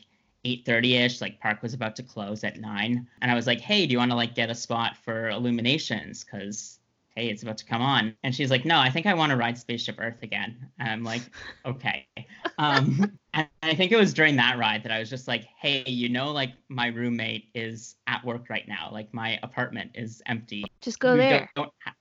8.30ish 0.46 1.20
like 1.20 1.40
park 1.42 1.62
was 1.62 1.74
about 1.74 1.96
to 1.98 2.04
close 2.04 2.44
at 2.44 2.60
9 2.60 3.08
and 3.22 3.32
i 3.32 3.34
was 3.34 3.48
like 3.48 3.60
hey 3.60 3.86
do 3.86 3.92
you 3.92 3.98
want 3.98 4.12
to 4.12 4.16
like 4.16 4.36
get 4.36 4.50
a 4.50 4.56
spot 4.56 4.96
for 4.96 5.30
illuminations 5.30 6.24
because 6.24 6.80
hey, 7.18 7.30
it's 7.30 7.42
about 7.42 7.58
to 7.58 7.66
come 7.66 7.82
on. 7.82 8.16
And 8.24 8.34
she's 8.34 8.52
like, 8.52 8.64
no, 8.64 8.78
I 8.78 8.92
think 8.92 9.08
I 9.08 9.16
want 9.16 9.32
to 9.32 9.38
ride 9.38 9.58
Spaceship 9.58 9.96
Earth 9.98 10.22
again. 10.22 10.70
And 10.78 10.88
I'm 10.88 11.04
like, 11.04 11.24
okay. 11.66 12.06
Um, 12.60 13.18
and 13.34 13.48
I 13.64 13.74
think 13.74 13.92
it 13.92 13.98
was 13.98 14.14
during 14.14 14.36
that 14.36 14.60
ride 14.60 14.84
that 14.84 14.92
I 14.92 15.00
was 15.00 15.10
just 15.10 15.28
like, 15.28 15.48
hey, 15.60 15.84
you 15.88 16.10
know, 16.10 16.32
like 16.32 16.52
my 16.70 16.88
roommate 16.88 17.46
is 17.56 17.96
at 18.06 18.24
work 18.24 18.52
right 18.52 18.68
now. 18.68 18.90
Like 18.92 19.12
my 19.16 19.40
apartment 19.42 19.92
is 19.96 20.22
empty. 20.28 20.64
Just 20.82 21.00
go 21.00 21.14
we 21.14 21.18
there. 21.18 21.50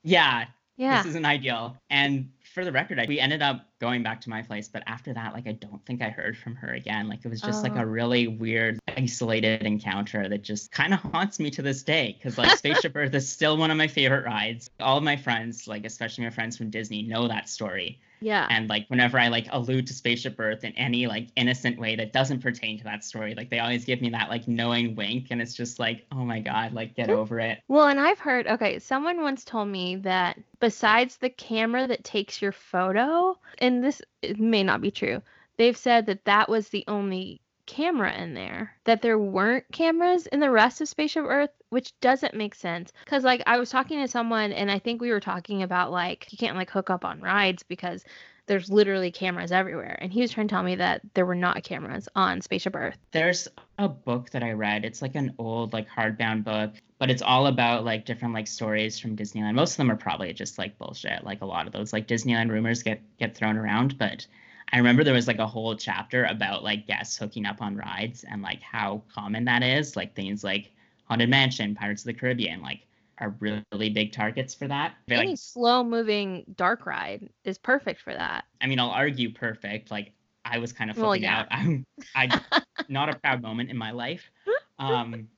yeah. 0.02 0.44
Yeah. 0.77 1.03
This 1.03 1.11
isn't 1.11 1.25
ideal. 1.25 1.77
And 1.91 2.31
for 2.53 2.65
the 2.65 2.73
record, 2.73 2.99
I, 2.99 3.07
we 3.07 3.19
ended 3.19 3.43
up 3.43 3.67
going 3.81 4.03
back 4.03 4.21
to 4.23 4.31
my 4.31 4.43
place, 4.43 4.69
but 4.69 4.83
after 4.87 5.12
that, 5.15 5.33
like 5.33 5.47
I 5.47 5.53
don't 5.53 5.85
think 5.87 6.03
I 6.03 6.11
heard 6.11 6.37
from 6.37 6.55
her 6.57 6.75
again. 6.75 7.09
Like 7.09 7.25
it 7.25 7.29
was 7.29 7.41
just 7.41 7.61
oh. 7.61 7.62
like 7.62 7.77
a 7.77 7.83
oh. 7.83 7.85
really 7.85 8.29
weird, 8.29 8.79
isolated 8.97 9.62
encounter 9.62 10.29
that 10.29 10.43
just 10.43 10.73
kind 10.73 10.93
of 10.93 11.01
haunts 11.01 11.39
me 11.39 11.51
to 11.51 11.62
this 11.62 11.83
day. 11.83 12.17
Because 12.19 12.39
like 12.39 12.57
Spaceship 12.59 12.93
Earth 12.97 13.15
is 13.15 13.29
still 13.29 13.57
one 13.57 13.71
of 13.71 13.77
my 13.77 13.89
favorite 13.89 14.25
rides. 14.25 14.71
All 14.81 14.99
of 14.99 15.05
my 15.05 15.17
friends, 15.17 15.67
like 15.67 15.85
especially 15.85 16.25
my 16.25 16.31
friends 16.31 16.57
from 16.57 16.71
Disney, 16.71 17.03
know 17.03 17.29
that 17.29 17.49
story. 17.49 18.01
Yeah. 18.20 18.46
And 18.50 18.68
like 18.68 18.87
whenever 18.88 19.18
I 19.18 19.29
like 19.29 19.46
allude 19.50 19.87
to 19.88 19.92
Spaceship 19.92 20.37
Earth 20.38 20.64
in 20.64 20.72
any 20.72 21.07
like 21.07 21.29
innocent 21.37 21.79
way 21.79 21.96
that 21.96 22.12
doesn't 22.12 22.40
pertain 22.40 22.79
to 22.79 22.85
that 22.85 23.05
story, 23.05 23.35
like 23.35 23.50
they 23.50 23.59
always 23.59 23.85
give 23.85 24.00
me 24.00 24.11
that 24.11 24.29
like 24.29 24.48
knowing 24.48 24.94
wink 24.94 25.29
and 25.31 25.40
it's 25.40 25.55
just 25.55 25.79
like, 25.79 26.07
"Oh 26.12 26.24
my 26.24 26.40
god, 26.40 26.72
like 26.72 26.94
get 26.94 27.11
over 27.11 27.38
it." 27.40 27.59
Well, 27.68 27.88
and 27.88 28.00
I've 28.00 28.18
heard, 28.18 28.46
okay, 28.46 28.79
someone 28.79 29.22
once 29.22 29.44
told 29.44 29.68
me 29.68 29.96
that 29.96 30.38
besides 30.61 31.16
the 31.16 31.31
camera 31.31 31.87
that 31.87 32.05
takes 32.05 32.40
your 32.40 32.52
photo, 32.52 33.38
and 33.59 33.83
this 33.83 34.02
may 34.38 34.62
not 34.62 34.81
be 34.81 34.90
true. 34.90 35.22
They've 35.57 35.76
said 35.76 36.07
that 36.07 36.24
that 36.24 36.48
was 36.48 36.68
the 36.68 36.85
only 36.88 37.40
camera 37.66 38.14
in 38.14 38.35
there 38.35 38.72
that 38.85 39.02
there 39.02 39.18
weren't 39.18 39.64
cameras 39.72 40.26
in 40.26 40.40
the 40.40 40.50
rest 40.50 40.81
of 40.81 40.88
spaceship 40.88 41.24
earth 41.26 41.50
which 41.68 41.92
doesn't 42.00 42.35
make 42.35 42.55
sense. 42.55 42.92
Because 43.05 43.24
like 43.24 43.42
i 43.46 43.59
was 43.59 43.70
talking 43.70 44.00
to 44.00 44.09
someone 44.09 44.52
and 44.52 44.70
i 44.70 44.79
think 44.79 45.00
we 45.00 45.11
were 45.11 45.20
talking 45.20 45.62
about 45.62 45.90
like 45.90 46.26
you 46.31 46.38
can't 46.38 46.57
like 46.57 46.70
hook 46.70 46.90
up 46.90 47.05
on 47.05 47.20
rides 47.20 47.62
because 47.64 48.05
there's 48.46 48.70
literally 48.70 49.11
cameras 49.11 49.50
everywhere. 49.50 49.98
And 50.00 50.12
he 50.12 50.20
was 50.20 50.31
trying 50.31 50.46
to 50.46 50.55
tell 50.55 50.62
me 50.62 50.76
that 50.76 51.00
there 51.14 51.26
were 51.26 51.35
not 51.35 51.64
cameras 51.64 52.09
on 52.14 52.40
spaceship 52.40 52.76
earth. 52.76 52.96
There's 53.11 53.48
a 53.76 53.88
book 53.88 54.31
that 54.31 54.44
i 54.44 54.52
read. 54.52 54.85
It's 54.85 55.02
like 55.02 55.16
an 55.16 55.35
old 55.38 55.72
like 55.72 55.88
hardbound 55.88 56.44
book 56.44 56.74
but 56.98 57.11
it's 57.11 57.22
all 57.22 57.46
about 57.46 57.85
like 57.85 58.07
different 58.07 58.33
like 58.33 58.46
stories 58.46 58.98
from 58.98 59.16
disneyland. 59.16 59.55
Most 59.55 59.72
of 59.72 59.76
them 59.79 59.90
are 59.90 59.96
probably 59.96 60.33
just 60.33 60.59
like 60.59 60.79
bullshit 60.79 61.24
like 61.24 61.42
a 61.42 61.46
lot 61.46 61.66
of 61.66 61.72
those 61.72 61.92
like 61.92 62.09
disneyland 62.09 62.50
rumors 62.50 62.83
get 62.83 63.02
get 63.18 63.37
thrown 63.37 63.57
around 63.57 63.98
but 63.98 64.26
I 64.72 64.79
remember 64.79 65.05
there 65.05 65.14
was 65.14 65.29
like 65.29 65.38
a 65.38 65.46
whole 65.46 65.76
chapter 65.76 66.24
about 66.24 66.64
like 66.64 66.87
guests 66.87 67.16
hooking 67.16 67.46
up 67.46 67.62
on 67.62 67.76
rides 67.76 68.24
and 68.24 68.42
like 68.42 68.61
how 68.62 69.02
common 69.12 69.44
that 69.44 69.62
is. 69.62 69.96
Like 69.96 70.14
things 70.14 70.42
like 70.42 70.72
Haunted 71.05 71.31
Mansion, 71.31 71.74
Pirates 71.74 72.02
of 72.02 72.07
the 72.07 72.14
Caribbean, 72.14 72.62
like 72.62 72.87
are 73.18 73.35
really 73.40 73.90
big 73.90 74.12
targets 74.12 74.55
for 74.55 74.68
that. 74.68 74.94
Any 75.09 75.31
like, 75.31 75.38
slow 75.38 75.85
moving 75.85 76.44
dark 76.57 76.85
ride 76.85 77.29
is 77.44 77.59
perfect 77.59 78.00
for 78.00 78.12
that. 78.12 78.44
I 78.61 78.66
mean, 78.66 78.81
I'll 78.81 78.90
argue 78.90 79.33
perfect. 79.33 79.90
Like 79.90 80.12
I 80.44 80.59
was 80.59 80.72
kind 80.72 80.90
of 80.90 80.96
flipping 80.96 81.22
well, 81.22 81.31
yeah. 81.31 81.40
out. 81.40 81.46
I'm 81.50 81.85
I 82.16 82.40
not 82.88 83.09
a 83.09 83.18
proud 83.18 83.42
moment 83.42 83.70
in 83.70 83.76
my 83.76 83.92
life. 83.92 84.31
Um 84.79 85.29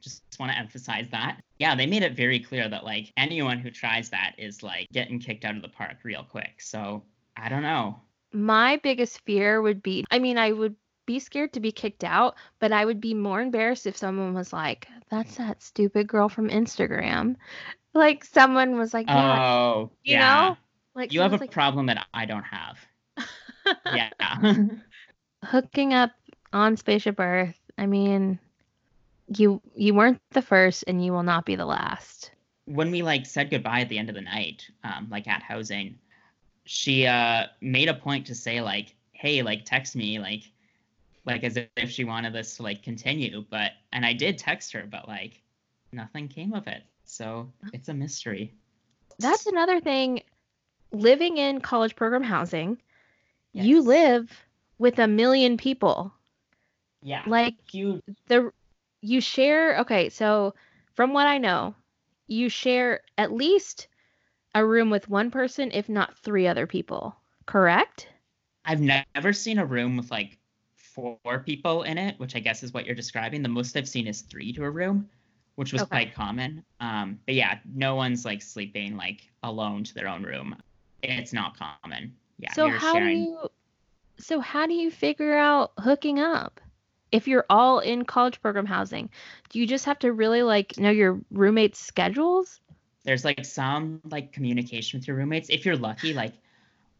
just 0.00 0.22
want 0.40 0.50
to 0.50 0.58
emphasize 0.58 1.06
that. 1.10 1.40
Yeah, 1.60 1.76
they 1.76 1.86
made 1.86 2.02
it 2.02 2.16
very 2.16 2.40
clear 2.40 2.68
that 2.68 2.82
like 2.82 3.12
anyone 3.16 3.60
who 3.60 3.70
tries 3.70 4.10
that 4.10 4.34
is 4.36 4.64
like 4.64 4.88
getting 4.92 5.20
kicked 5.20 5.44
out 5.44 5.54
of 5.54 5.62
the 5.62 5.68
park 5.68 5.98
real 6.02 6.24
quick. 6.24 6.60
So 6.60 7.04
I 7.36 7.48
don't 7.48 7.62
know 7.62 8.00
my 8.32 8.78
biggest 8.82 9.20
fear 9.24 9.60
would 9.60 9.82
be 9.82 10.04
I 10.10 10.18
mean, 10.18 10.38
I 10.38 10.52
would 10.52 10.76
be 11.06 11.18
scared 11.18 11.54
to 11.54 11.60
be 11.60 11.72
kicked 11.72 12.04
out, 12.04 12.34
but 12.58 12.70
I 12.70 12.84
would 12.84 13.00
be 13.00 13.14
more 13.14 13.40
embarrassed 13.40 13.86
if 13.86 13.96
someone 13.96 14.34
was 14.34 14.52
like, 14.52 14.86
"That's 15.10 15.36
that 15.36 15.62
stupid 15.62 16.06
girl 16.06 16.28
from 16.28 16.50
Instagram." 16.50 17.36
Like 17.94 18.24
someone 18.24 18.78
was 18.78 18.92
like, 18.92 19.06
yeah, 19.08 19.38
"Oh, 19.40 19.90
you 20.04 20.16
yeah. 20.16 20.40
know, 20.50 20.56
like 20.94 21.12
you 21.12 21.20
have 21.20 21.32
a 21.32 21.38
like, 21.38 21.50
problem 21.50 21.86
that 21.86 22.06
I 22.12 22.26
don't 22.26 22.44
have." 22.44 22.78
yeah. 23.86 24.54
Hooking 25.44 25.94
up 25.94 26.10
on 26.52 26.76
Spaceship 26.76 27.18
Earth. 27.18 27.58
I 27.78 27.86
mean, 27.86 28.38
you 29.34 29.62
you 29.74 29.94
weren't 29.94 30.20
the 30.32 30.42
first, 30.42 30.84
and 30.86 31.04
you 31.04 31.12
will 31.12 31.22
not 31.22 31.46
be 31.46 31.56
the 31.56 31.66
last. 31.66 32.32
When 32.66 32.90
we 32.90 33.00
like 33.02 33.24
said 33.24 33.50
goodbye 33.50 33.80
at 33.80 33.88
the 33.88 33.98
end 33.98 34.10
of 34.10 34.14
the 34.14 34.20
night, 34.20 34.68
um, 34.84 35.08
like 35.10 35.26
at 35.26 35.42
housing, 35.42 35.98
she 36.68 37.06
uh 37.06 37.46
made 37.60 37.88
a 37.88 37.94
point 37.94 38.26
to 38.26 38.34
say 38.34 38.60
like 38.60 38.94
hey 39.12 39.42
like 39.42 39.64
text 39.64 39.96
me 39.96 40.18
like 40.18 40.42
like 41.24 41.42
as 41.44 41.58
if 41.76 41.90
she 41.90 42.04
wanted 42.04 42.32
this 42.32 42.56
to 42.56 42.62
like 42.62 42.82
continue 42.82 43.44
but 43.50 43.72
and 43.92 44.04
i 44.04 44.12
did 44.12 44.38
text 44.38 44.72
her 44.72 44.86
but 44.90 45.08
like 45.08 45.42
nothing 45.92 46.28
came 46.28 46.52
of 46.52 46.66
it. 46.66 46.82
So 47.04 47.50
it's 47.72 47.88
a 47.88 47.94
mystery. 47.94 48.52
That's 49.18 49.46
another 49.46 49.80
thing. 49.80 50.22
Living 50.92 51.38
in 51.38 51.60
college 51.60 51.96
program 51.96 52.22
housing 52.22 52.78
yes. 53.52 53.66
you 53.66 53.82
live 53.82 54.30
with 54.78 54.98
a 54.98 55.08
million 55.08 55.56
people. 55.56 56.12
Yeah. 57.02 57.22
Like 57.26 57.56
you 57.72 58.02
the 58.26 58.52
you 59.00 59.20
share 59.20 59.78
okay 59.78 60.08
so 60.08 60.52
from 60.94 61.12
what 61.12 61.28
i 61.28 61.38
know 61.38 61.72
you 62.26 62.48
share 62.48 63.00
at 63.16 63.30
least 63.30 63.86
a 64.54 64.64
room 64.64 64.90
with 64.90 65.08
one 65.08 65.30
person, 65.30 65.70
if 65.72 65.88
not 65.88 66.18
three 66.18 66.46
other 66.46 66.66
people. 66.66 67.16
Correct? 67.46 68.08
I've 68.64 68.80
never 68.80 69.32
seen 69.32 69.58
a 69.58 69.64
room 69.64 69.96
with 69.96 70.10
like 70.10 70.38
four 70.74 71.42
people 71.44 71.84
in 71.84 71.96
it, 71.96 72.18
which 72.18 72.36
I 72.36 72.40
guess 72.40 72.62
is 72.62 72.72
what 72.72 72.86
you're 72.86 72.94
describing. 72.94 73.42
The 73.42 73.48
most 73.48 73.76
I've 73.76 73.88
seen 73.88 74.06
is 74.06 74.22
three 74.22 74.52
to 74.54 74.64
a 74.64 74.70
room, 74.70 75.08
which 75.54 75.72
was 75.72 75.82
okay. 75.82 75.88
quite 75.88 76.14
common. 76.14 76.64
Um, 76.80 77.18
but 77.24 77.34
yeah, 77.34 77.58
no 77.74 77.94
one's 77.94 78.24
like 78.24 78.42
sleeping 78.42 78.96
like 78.96 79.30
alone 79.42 79.84
to 79.84 79.94
their 79.94 80.08
own 80.08 80.22
room. 80.22 80.56
It's 81.02 81.32
not 81.32 81.56
common. 81.56 82.14
Yeah. 82.38 82.52
So 82.52 82.68
how 82.68 82.94
sharing... 82.94 83.24
do 83.24 83.30
you 83.30 83.48
so 84.18 84.40
how 84.40 84.66
do 84.66 84.74
you 84.74 84.90
figure 84.90 85.36
out 85.36 85.72
hooking 85.78 86.18
up? 86.18 86.60
If 87.10 87.26
you're 87.26 87.46
all 87.48 87.78
in 87.78 88.04
college 88.04 88.42
program 88.42 88.66
housing, 88.66 89.08
do 89.48 89.60
you 89.60 89.66
just 89.66 89.86
have 89.86 89.98
to 90.00 90.12
really 90.12 90.42
like 90.42 90.76
know 90.78 90.90
your 90.90 91.20
roommates' 91.30 91.78
schedules? 91.78 92.60
There's 93.08 93.24
like 93.24 93.42
some 93.42 94.02
like 94.10 94.32
communication 94.32 95.00
with 95.00 95.08
your 95.08 95.16
roommates. 95.16 95.48
If 95.48 95.64
you're 95.64 95.78
lucky 95.78 96.12
like 96.12 96.34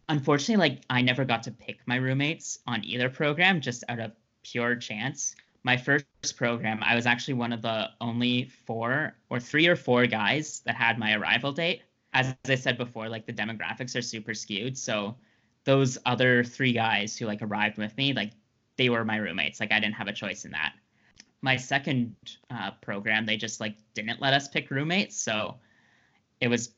unfortunately 0.09 0.57
like 0.57 0.83
i 0.89 1.03
never 1.03 1.23
got 1.23 1.43
to 1.43 1.51
pick 1.51 1.81
my 1.85 1.97
roommates 1.97 2.61
on 2.67 2.83
either 2.83 3.11
program 3.11 3.61
just 3.61 3.85
out 3.91 4.01
of 4.01 4.13
pure 4.43 4.75
chance. 4.75 5.37
My 5.65 5.77
first 5.77 6.07
program 6.37 6.79
i 6.83 6.95
was 6.95 7.05
actually 7.05 7.35
one 7.35 7.53
of 7.53 7.61
the 7.61 7.91
only 8.01 8.45
four 8.67 9.17
or 9.29 9.39
three 9.39 9.67
or 9.67 9.77
four 9.77 10.07
guys 10.07 10.63
that 10.65 10.77
had 10.77 10.99
my 10.99 11.13
arrival 11.13 11.53
date. 11.53 11.83
As 12.15 12.35
i 12.47 12.55
said 12.55 12.79
before 12.79 13.11
like 13.11 13.27
the 13.27 13.35
demographics 13.35 13.95
are 13.95 14.01
super 14.01 14.33
skewed 14.33 14.79
so 14.79 15.15
those 15.65 15.99
other 16.07 16.43
three 16.43 16.73
guys 16.73 17.19
who 17.19 17.27
like 17.27 17.43
arrived 17.43 17.77
with 17.77 17.95
me 17.99 18.15
like 18.15 18.33
they 18.79 18.89
were 18.89 19.05
my 19.05 19.19
roommates. 19.19 19.61
Like 19.61 19.73
i 19.73 19.79
didn't 19.79 19.97
have 19.97 20.09
a 20.09 20.15
choice 20.15 20.47
in 20.47 20.53
that. 20.53 20.73
My 21.43 21.57
second 21.57 22.17
uh, 22.51 22.71
program 22.81 23.27
they 23.27 23.37
just 23.37 23.61
like 23.61 23.77
didn't 23.93 24.23
let 24.23 24.33
us 24.33 24.49
pick 24.49 24.71
roommates 24.71 25.15
so 25.15 25.59
it 26.41 26.49
was 26.49 26.71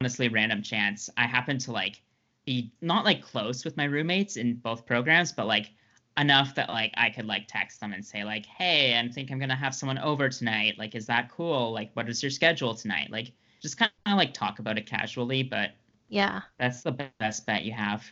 honestly 0.00 0.28
random 0.28 0.62
chance. 0.62 1.10
I 1.16 1.26
happened 1.26 1.60
to 1.62 1.72
like 1.72 2.02
be 2.46 2.72
not 2.80 3.04
like 3.04 3.22
close 3.22 3.64
with 3.64 3.76
my 3.76 3.84
roommates 3.84 4.36
in 4.36 4.54
both 4.54 4.86
programs, 4.86 5.32
but 5.32 5.46
like 5.46 5.70
enough 6.18 6.54
that 6.54 6.68
like 6.68 6.92
I 6.96 7.10
could 7.10 7.26
like 7.26 7.46
text 7.48 7.80
them 7.80 7.92
and 7.92 8.04
say 8.04 8.24
like, 8.24 8.46
"Hey, 8.46 8.98
I 8.98 9.08
think 9.08 9.30
I'm 9.30 9.38
gonna 9.38 9.54
have 9.54 9.74
someone 9.74 9.98
over 9.98 10.28
tonight. 10.28 10.78
Like, 10.78 10.94
is 10.94 11.06
that 11.06 11.30
cool? 11.30 11.72
Like, 11.72 11.90
what 11.94 12.08
is 12.08 12.22
your 12.22 12.30
schedule 12.30 12.74
tonight?" 12.74 13.10
Like, 13.10 13.32
just 13.60 13.78
kind 13.78 13.90
of 14.06 14.16
like 14.16 14.34
talk 14.34 14.58
about 14.58 14.78
it 14.78 14.86
casually, 14.86 15.42
but 15.42 15.72
yeah, 16.08 16.42
that's 16.58 16.82
the 16.82 17.10
best 17.18 17.46
bet 17.46 17.64
you 17.64 17.72
have. 17.72 18.04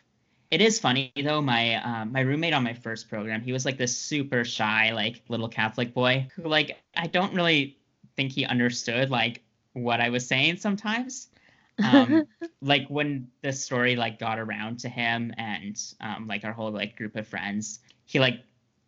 It 0.50 0.60
is 0.62 0.78
funny 0.78 1.12
though. 1.22 1.42
My 1.42 1.76
um, 1.76 2.12
my 2.12 2.20
roommate 2.20 2.54
on 2.54 2.64
my 2.64 2.74
first 2.74 3.08
program, 3.08 3.40
he 3.40 3.52
was 3.52 3.64
like 3.64 3.76
this 3.76 3.96
super 3.96 4.44
shy 4.44 4.92
like 4.92 5.22
little 5.28 5.48
Catholic 5.48 5.92
boy 5.92 6.28
who 6.34 6.42
like 6.42 6.78
I 6.96 7.06
don't 7.06 7.34
really 7.34 7.78
think 8.16 8.32
he 8.32 8.44
understood 8.44 9.10
like 9.10 9.42
what 9.82 10.00
I 10.00 10.10
was 10.10 10.26
saying 10.26 10.56
sometimes. 10.58 11.28
Um, 11.82 12.26
like 12.62 12.88
when 12.88 13.28
the 13.42 13.52
story 13.52 13.96
like 13.96 14.18
got 14.18 14.38
around 14.38 14.80
to 14.80 14.88
him 14.88 15.32
and 15.38 15.80
um, 16.00 16.26
like 16.26 16.44
our 16.44 16.52
whole 16.52 16.70
like 16.70 16.96
group 16.96 17.16
of 17.16 17.26
friends, 17.26 17.80
he 18.06 18.18
like 18.18 18.40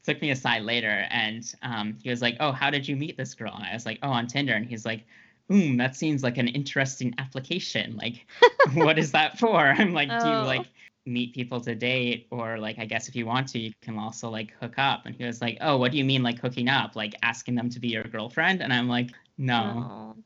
took 0.03 0.21
me 0.23 0.31
aside 0.31 0.63
later 0.63 1.07
and 1.11 1.55
um, 1.63 1.99
he 2.03 2.11
was 2.11 2.23
like, 2.23 2.37
"Oh, 2.41 2.53
how 2.53 2.71
did 2.71 2.87
you 2.89 2.97
meet 2.97 3.17
this 3.17 3.35
girl?" 3.35 3.53
And 3.55 3.65
I 3.65 3.75
was 3.75 3.87
like, 3.87 3.99
"Oh, 4.03 4.11
on 4.11 4.27
Tinder." 4.27 4.55
And 4.55 4.67
he's 4.67 4.85
like, 4.85 5.05
"Hmm, 5.49 5.77
that 5.77 5.97
seems 5.97 6.23
like 6.23 6.39
an 6.39 6.49
interesting 6.49 7.15
application. 7.19 7.97
Like, 7.97 8.27
what 8.75 8.99
is 8.99 9.13
that 9.13 9.39
for?" 9.39 9.59
I'm 9.79 9.93
like, 9.93 10.09
"Do 10.09 10.27
you 10.27 10.35
oh. 10.35 10.45
like 10.47 10.67
meet 11.07 11.35
people 11.35 11.61
to 11.61 11.75
date 11.75 12.27
or 12.31 12.59
like 12.59 12.79
I 12.79 12.85
guess 12.85 13.09
if 13.09 13.17
you 13.17 13.27
want 13.27 13.49
to, 13.49 13.59
you 13.59 13.73
can 13.83 13.99
also 13.99 14.31
like 14.31 14.53
hook 14.61 14.75
up?" 14.79 15.07
And 15.07 15.15
he 15.15 15.25
was 15.25 15.41
like, 15.41 15.59
"Oh, 15.61 15.77
what 15.77 15.93
do 15.93 15.99
you 15.99 16.05
mean 16.05 16.23
like 16.23 16.39
hooking 16.39 16.69
up? 16.69 16.97
Like 16.97 17.15
asking 17.23 17.55
them 17.55 17.69
to 17.71 17.81
be 17.81 17.89
your 17.89 18.05
girlfriend?" 18.05 18.63
And 18.63 18.73
I'm 18.73 18.89
like, 18.89 19.11
"No." 19.39 20.15
Oh. 20.17 20.23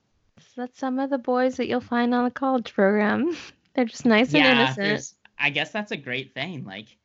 That's 0.56 0.78
some 0.78 0.98
of 0.98 1.10
the 1.10 1.18
boys 1.18 1.56
that 1.56 1.68
you'll 1.68 1.80
find 1.80 2.14
on 2.14 2.24
the 2.24 2.30
college 2.30 2.74
program. 2.74 3.36
They're 3.74 3.84
just 3.84 4.06
nice 4.06 4.32
yeah, 4.32 4.46
and 4.46 4.80
innocent. 4.80 5.14
I 5.38 5.50
guess 5.50 5.72
that's 5.72 5.90
a 5.90 5.96
great 5.96 6.32
thing. 6.32 6.64
Like, 6.64 6.96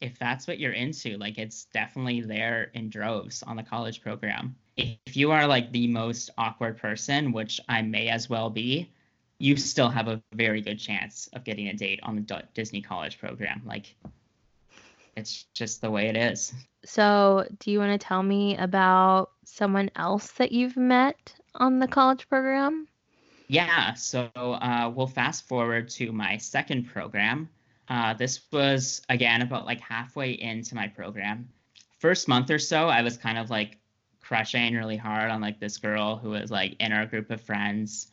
if 0.00 0.18
that's 0.18 0.46
what 0.46 0.58
you're 0.58 0.72
into, 0.72 1.16
like, 1.16 1.38
it's 1.38 1.64
definitely 1.66 2.20
there 2.20 2.70
in 2.74 2.90
droves 2.90 3.42
on 3.42 3.56
the 3.56 3.62
college 3.62 4.02
program. 4.02 4.54
If 4.76 5.16
you 5.16 5.30
are 5.30 5.46
like 5.46 5.72
the 5.72 5.88
most 5.88 6.30
awkward 6.36 6.76
person, 6.76 7.32
which 7.32 7.60
I 7.68 7.82
may 7.82 8.08
as 8.08 8.28
well 8.28 8.50
be, 8.50 8.90
you 9.38 9.56
still 9.56 9.88
have 9.88 10.08
a 10.08 10.22
very 10.34 10.60
good 10.60 10.78
chance 10.78 11.28
of 11.32 11.44
getting 11.44 11.68
a 11.68 11.74
date 11.74 12.00
on 12.02 12.16
the 12.16 12.42
Disney 12.54 12.82
college 12.82 13.18
program. 13.18 13.62
Like, 13.64 13.94
it's 15.16 15.44
just 15.54 15.80
the 15.80 15.90
way 15.90 16.08
it 16.08 16.16
is. 16.16 16.52
So, 16.84 17.46
do 17.58 17.70
you 17.70 17.78
want 17.78 18.00
to 18.00 18.06
tell 18.06 18.22
me 18.22 18.56
about 18.56 19.30
someone 19.44 19.90
else 19.96 20.30
that 20.32 20.52
you've 20.52 20.76
met 20.76 21.34
on 21.58 21.78
the 21.78 21.88
college 21.88 22.28
program? 22.28 22.88
Yeah, 23.48 23.94
so 23.94 24.30
uh, 24.34 24.92
we'll 24.94 25.06
fast 25.06 25.46
forward 25.46 25.88
to 25.90 26.12
my 26.12 26.36
second 26.36 26.84
program. 26.86 27.48
Uh, 27.88 28.12
this 28.14 28.40
was 28.52 29.00
again 29.08 29.42
about 29.42 29.64
like 29.64 29.80
halfway 29.80 30.32
into 30.32 30.74
my 30.74 30.88
program. 30.88 31.48
First 31.98 32.28
month 32.28 32.50
or 32.50 32.58
so, 32.58 32.88
I 32.88 33.02
was 33.02 33.16
kind 33.16 33.38
of 33.38 33.50
like 33.50 33.78
crushing 34.20 34.74
really 34.74 34.96
hard 34.96 35.30
on 35.30 35.40
like 35.40 35.58
this 35.58 35.78
girl 35.78 36.16
who 36.16 36.30
was 36.30 36.50
like 36.50 36.76
in 36.80 36.92
our 36.92 37.06
group 37.06 37.30
of 37.30 37.40
friends 37.40 38.08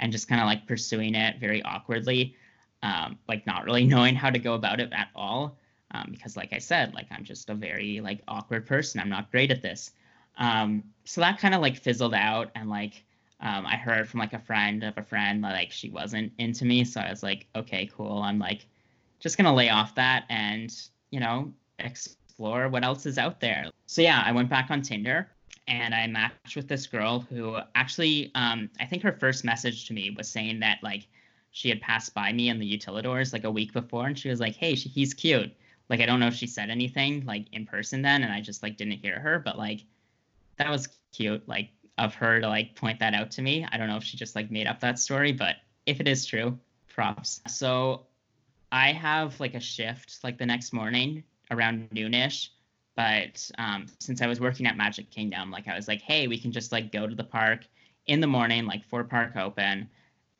and 0.00 0.10
just 0.10 0.28
kind 0.28 0.40
of 0.40 0.46
like 0.46 0.66
pursuing 0.66 1.14
it 1.14 1.38
very 1.38 1.62
awkwardly, 1.62 2.34
um, 2.82 3.16
like 3.28 3.46
not 3.46 3.64
really 3.64 3.84
knowing 3.94 4.16
how 4.16 4.30
to 4.30 4.38
go 4.38 4.54
about 4.54 4.80
it 4.80 4.92
at 4.92 5.08
all. 5.14 5.56
Um, 5.92 6.08
because 6.10 6.36
like 6.36 6.52
I 6.52 6.58
said, 6.58 6.94
like 6.94 7.06
I'm 7.12 7.24
just 7.24 7.50
a 7.50 7.54
very 7.54 8.00
like 8.00 8.20
awkward 8.26 8.66
person. 8.66 9.00
I'm 9.00 9.08
not 9.08 9.30
great 9.30 9.52
at 9.52 9.62
this. 9.62 9.92
Um, 10.40 10.82
so 11.04 11.20
that 11.20 11.38
kind 11.38 11.54
of 11.54 11.60
like 11.60 11.76
fizzled 11.76 12.14
out 12.14 12.50
and 12.54 12.68
like 12.68 13.04
um, 13.40 13.66
I 13.66 13.76
heard 13.76 14.08
from 14.08 14.20
like 14.20 14.32
a 14.32 14.38
friend 14.38 14.82
of 14.82 14.98
a 14.98 15.02
friend 15.02 15.42
that 15.44 15.52
like 15.52 15.70
she 15.70 15.88
wasn't 15.88 16.32
into 16.38 16.64
me. 16.64 16.84
So 16.84 17.00
I 17.00 17.10
was 17.10 17.22
like, 17.22 17.46
okay, 17.54 17.88
cool. 17.94 18.22
I'm 18.22 18.38
like 18.38 18.66
just 19.18 19.36
gonna 19.36 19.54
lay 19.54 19.68
off 19.68 19.94
that 19.94 20.24
and 20.28 20.74
you 21.10 21.20
know 21.20 21.52
explore 21.78 22.68
what 22.68 22.84
else 22.84 23.06
is 23.06 23.18
out 23.18 23.40
there. 23.40 23.66
So 23.86 24.02
yeah, 24.02 24.22
I 24.24 24.32
went 24.32 24.48
back 24.48 24.70
on 24.70 24.82
Tinder 24.82 25.28
and 25.68 25.94
I 25.94 26.06
matched 26.06 26.56
with 26.56 26.68
this 26.68 26.86
girl 26.86 27.20
who 27.20 27.58
actually 27.74 28.30
um, 28.34 28.70
I 28.80 28.86
think 28.86 29.02
her 29.02 29.12
first 29.12 29.44
message 29.44 29.86
to 29.86 29.94
me 29.94 30.14
was 30.16 30.28
saying 30.28 30.60
that 30.60 30.78
like 30.82 31.06
she 31.52 31.68
had 31.68 31.80
passed 31.80 32.14
by 32.14 32.32
me 32.32 32.48
in 32.48 32.58
the 32.58 32.78
utilidors 32.78 33.32
like 33.32 33.44
a 33.44 33.50
week 33.50 33.72
before 33.72 34.06
and 34.06 34.18
she 34.18 34.28
was 34.28 34.40
like, 34.40 34.54
hey, 34.56 34.74
she, 34.74 34.88
he's 34.88 35.14
cute. 35.14 35.52
Like 35.88 36.00
I 36.00 36.06
don't 36.06 36.20
know 36.20 36.28
if 36.28 36.34
she 36.34 36.46
said 36.46 36.70
anything 36.70 37.24
like 37.24 37.46
in 37.52 37.66
person 37.66 38.02
then 38.02 38.22
and 38.22 38.32
I 38.32 38.40
just 38.40 38.62
like 38.62 38.76
didn't 38.76 38.98
hear 39.02 39.18
her, 39.18 39.38
but 39.38 39.58
like 39.58 39.84
that 40.60 40.70
was 40.70 40.88
cute. 41.12 41.46
Like 41.48 41.70
of 41.98 42.14
her 42.14 42.40
to 42.40 42.48
like 42.48 42.76
point 42.76 42.98
that 43.00 43.14
out 43.14 43.30
to 43.32 43.42
me. 43.42 43.66
I 43.70 43.76
don't 43.76 43.88
know 43.88 43.96
if 43.96 44.04
she 44.04 44.16
just 44.16 44.36
like 44.36 44.50
made 44.50 44.66
up 44.66 44.80
that 44.80 44.98
story, 44.98 45.32
but 45.32 45.56
if 45.86 46.00
it 46.00 46.06
is 46.06 46.24
true, 46.24 46.58
props. 46.88 47.40
So 47.48 48.06
I 48.70 48.92
have 48.92 49.38
like 49.40 49.54
a 49.54 49.60
shift 49.60 50.18
like 50.22 50.38
the 50.38 50.46
next 50.46 50.72
morning 50.72 51.24
around 51.50 51.90
noonish. 51.90 52.48
But 52.96 53.50
um, 53.58 53.86
since 53.98 54.20
I 54.20 54.26
was 54.26 54.40
working 54.40 54.66
at 54.66 54.76
Magic 54.76 55.10
Kingdom, 55.10 55.50
like 55.50 55.66
I 55.66 55.74
was 55.74 55.88
like, 55.88 56.02
hey, 56.02 56.28
we 56.28 56.38
can 56.38 56.52
just 56.52 56.72
like 56.72 56.92
go 56.92 57.06
to 57.06 57.14
the 57.14 57.24
park 57.24 57.66
in 58.06 58.20
the 58.20 58.26
morning, 58.26 58.66
like 58.66 58.84
for 58.84 59.02
park 59.04 59.36
open, 59.36 59.88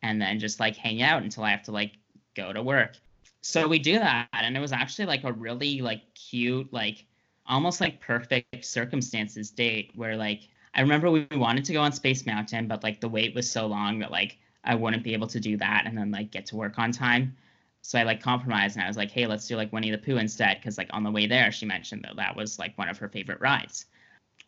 and 0.03 0.21
then 0.21 0.39
just 0.39 0.61
like 0.61 0.77
hang 0.77 1.03
out 1.03 1.23
until 1.23 1.45
I 1.45 1.51
have 1.51 1.63
to 1.65 1.73
like 1.73 1.93
go 2.35 2.53
to 2.53 2.63
work. 2.63 2.97
So 3.43 3.67
we 3.67 3.79
do 3.79 3.99
that, 3.99 4.29
and 4.33 4.57
it 4.57 4.61
was 4.61 4.73
actually 4.73 5.07
like 5.07 5.25
a 5.25 5.33
really 5.33 5.81
like 5.81 6.03
cute, 6.15 6.71
like 6.73 7.07
almost 7.51 7.81
like 7.81 8.01
perfect 8.01 8.65
circumstances 8.65 9.51
date 9.51 9.91
where 9.95 10.17
like 10.17 10.49
I 10.75 10.81
remember 10.81 11.11
we 11.11 11.27
wanted 11.33 11.65
to 11.67 11.73
go 11.73 11.81
on 11.81 11.93
Space 11.93 12.25
Mountain, 12.25 12.69
but 12.69 12.83
like 12.83 13.01
the 13.01 13.09
wait 13.09 13.35
was 13.35 13.51
so 13.51 13.67
long 13.67 13.99
that 13.99 14.13
like 14.13 14.39
I 14.65 14.77
wouldn't 14.77 15.03
be 15.03 15.13
able 15.13 15.27
to 15.27 15.41
do 15.41 15.57
that 15.57 15.83
and 15.87 15.99
then 15.99 16.13
like 16.13 16.31
get 16.31 16.47
to 16.47 16.57
work 16.57 16.79
on 16.79 16.93
time. 16.93 17.37
So 17.83 17.99
I 17.99 18.05
like 18.05 18.23
compromised 18.23 18.77
and 18.77 18.85
I 18.85 18.89
was 18.89 18.97
like, 18.97 19.11
hey, 19.11 19.27
let's 19.27 19.49
do 19.49 19.57
like 19.57 19.73
Winnie 19.73 19.91
the 19.91 19.99
Pooh 19.99 20.19
instead. 20.19 20.63
Cause 20.63 20.79
like 20.79 20.89
on 20.93 21.03
the 21.03 21.11
way 21.11 21.27
there, 21.27 21.51
she 21.51 21.67
mentioned 21.67 22.05
that 22.05 22.17
that 22.17 22.37
was 22.37 22.59
like 22.59 22.79
one 22.79 22.89
of 22.89 22.99
her 22.99 23.09
favorite 23.09 23.41
rides. 23.41 23.87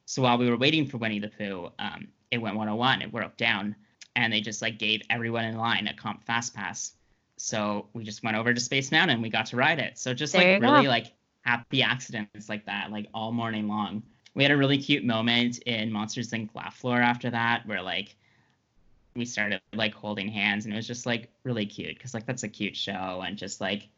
So 0.05 0.23
while 0.23 0.39
we 0.39 0.49
were 0.49 0.57
waiting 0.57 0.87
for 0.87 0.99
Winnie 0.99 1.19
the 1.19 1.29
Pooh, 1.29 1.71
um, 1.79 2.09
it 2.31 2.39
went 2.39 2.57
101, 2.57 3.03
it 3.03 3.13
broke 3.13 3.37
down, 3.37 3.75
and 4.17 4.33
they 4.33 4.41
just 4.41 4.63
like 4.63 4.79
gave 4.79 5.03
everyone 5.11 5.45
in 5.45 5.57
line 5.57 5.87
a 5.87 5.95
comp 5.95 6.25
fast 6.25 6.55
pass. 6.55 6.93
So 7.37 7.89
we 7.95 8.05
just 8.05 8.23
went 8.23 8.37
over 8.37 8.55
to 8.55 8.61
Space 8.61 8.93
Mountain 8.93 9.15
and 9.15 9.23
we 9.23 9.31
got 9.31 9.47
to 9.47 9.57
ride 9.57 9.79
it. 9.81 9.99
So 9.99 10.15
just 10.15 10.35
there 10.35 10.61
like 10.61 10.63
really 10.63 10.85
go. 10.85 10.89
like 10.89 11.13
happy 11.43 11.83
accidents 11.83 12.49
like 12.49 12.67
that, 12.67 12.91
like 12.91 13.09
all 13.13 13.33
morning 13.33 13.69
long 13.69 14.03
we 14.35 14.43
had 14.43 14.53
a 14.53 14.57
really 14.57 14.79
cute 14.79 15.05
moment 15.05 15.59
in 15.67 15.93
Monsters 15.93 16.31
Inc. 16.31 16.51
Laugh 16.55 16.77
Floor 16.77 17.01
after 17.01 17.31
that, 17.31 17.67
where 17.67 17.83
like 17.83 18.17
we 19.15 19.25
started 19.25 19.61
like 19.75 19.95
holding 19.95 20.29
hands, 20.29 20.65
and 20.65 20.73
it 20.73 20.77
was 20.77 20.87
just 20.87 21.05
like 21.05 21.31
really 21.45 21.67
cute 21.67 21.97
because 21.97 22.15
like 22.15 22.27
that's 22.27 22.43
a 22.43 22.49
cute 22.49 22.77
show 22.77 23.23
and 23.27 23.37
just 23.37 23.61
like 23.61 23.89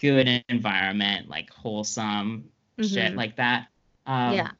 good 0.00 0.44
environment, 0.48 1.28
like 1.28 1.50
wholesome 1.50 2.48
mm-hmm. 2.78 2.84
shit 2.84 3.14
like 3.14 3.36
that. 3.36 3.68
Um, 4.06 4.34
yeah. 4.34 4.50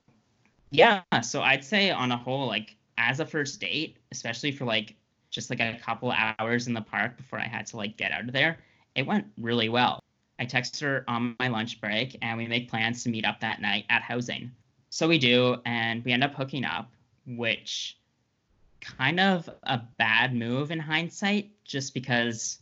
Yeah. 0.70 1.20
So 1.22 1.40
I'd 1.40 1.64
say 1.64 1.90
on 1.90 2.12
a 2.12 2.16
whole, 2.16 2.46
like 2.46 2.76
as 2.98 3.20
a 3.20 3.26
first 3.26 3.60
date, 3.60 3.98
especially 4.12 4.52
for 4.52 4.64
like 4.64 4.96
just 5.30 5.48
like 5.48 5.60
a 5.60 5.78
couple 5.80 6.12
hours 6.38 6.66
in 6.66 6.74
the 6.74 6.80
park 6.80 7.16
before 7.16 7.38
I 7.38 7.46
had 7.46 7.66
to 7.66 7.76
like 7.76 7.96
get 7.96 8.12
out 8.12 8.24
of 8.24 8.32
there, 8.32 8.58
it 8.94 9.06
went 9.06 9.26
really 9.38 9.68
well. 9.68 10.03
I 10.38 10.44
text 10.44 10.80
her 10.80 11.04
on 11.06 11.36
my 11.38 11.48
lunch 11.48 11.80
break 11.80 12.18
and 12.22 12.36
we 12.36 12.46
make 12.46 12.68
plans 12.68 13.04
to 13.04 13.10
meet 13.10 13.24
up 13.24 13.40
that 13.40 13.60
night 13.60 13.84
at 13.88 14.02
housing. 14.02 14.50
So 14.90 15.08
we 15.08 15.18
do, 15.18 15.56
and 15.64 16.04
we 16.04 16.12
end 16.12 16.22
up 16.22 16.34
hooking 16.34 16.64
up, 16.64 16.88
which 17.26 17.98
kind 18.80 19.18
of 19.18 19.50
a 19.64 19.80
bad 19.98 20.34
move 20.34 20.70
in 20.70 20.78
hindsight, 20.78 21.50
just 21.64 21.94
because 21.94 22.58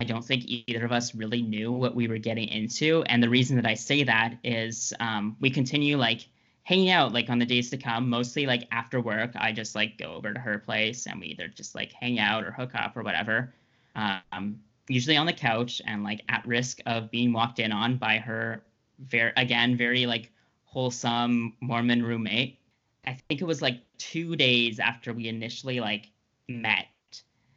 I 0.00 0.04
don't 0.04 0.24
think 0.24 0.44
either 0.46 0.84
of 0.84 0.92
us 0.92 1.14
really 1.14 1.42
knew 1.42 1.72
what 1.72 1.94
we 1.94 2.08
were 2.08 2.18
getting 2.18 2.48
into. 2.48 3.04
And 3.04 3.22
the 3.22 3.28
reason 3.28 3.56
that 3.56 3.66
I 3.66 3.74
say 3.74 4.02
that 4.04 4.38
is 4.42 4.92
um, 5.00 5.36
we 5.40 5.50
continue 5.50 5.96
like 5.96 6.26
hanging 6.64 6.90
out 6.90 7.12
like 7.12 7.30
on 7.30 7.38
the 7.38 7.46
days 7.46 7.70
to 7.70 7.78
come, 7.78 8.10
mostly 8.10 8.46
like 8.46 8.66
after 8.72 9.00
work. 9.00 9.30
I 9.36 9.52
just 9.52 9.74
like 9.74 9.98
go 9.98 10.14
over 10.14 10.34
to 10.34 10.40
her 10.40 10.58
place 10.58 11.06
and 11.06 11.20
we 11.20 11.28
either 11.28 11.48
just 11.48 11.74
like 11.74 11.92
hang 11.92 12.18
out 12.18 12.44
or 12.44 12.50
hook 12.50 12.74
up 12.74 12.96
or 12.96 13.02
whatever. 13.02 13.54
Um, 13.94 14.60
usually 14.88 15.16
on 15.16 15.26
the 15.26 15.32
couch 15.32 15.80
and 15.86 16.02
like 16.02 16.22
at 16.28 16.46
risk 16.46 16.80
of 16.86 17.10
being 17.10 17.32
walked 17.32 17.58
in 17.58 17.72
on 17.72 17.96
by 17.96 18.18
her 18.18 18.62
very 18.98 19.32
again 19.36 19.76
very 19.76 20.06
like 20.06 20.32
wholesome 20.64 21.54
Mormon 21.60 22.02
roommate. 22.02 22.58
I 23.06 23.14
think 23.28 23.40
it 23.40 23.46
was 23.46 23.62
like 23.62 23.80
two 23.96 24.36
days 24.36 24.78
after 24.78 25.12
we 25.12 25.28
initially 25.28 25.80
like 25.80 26.10
met 26.48 26.86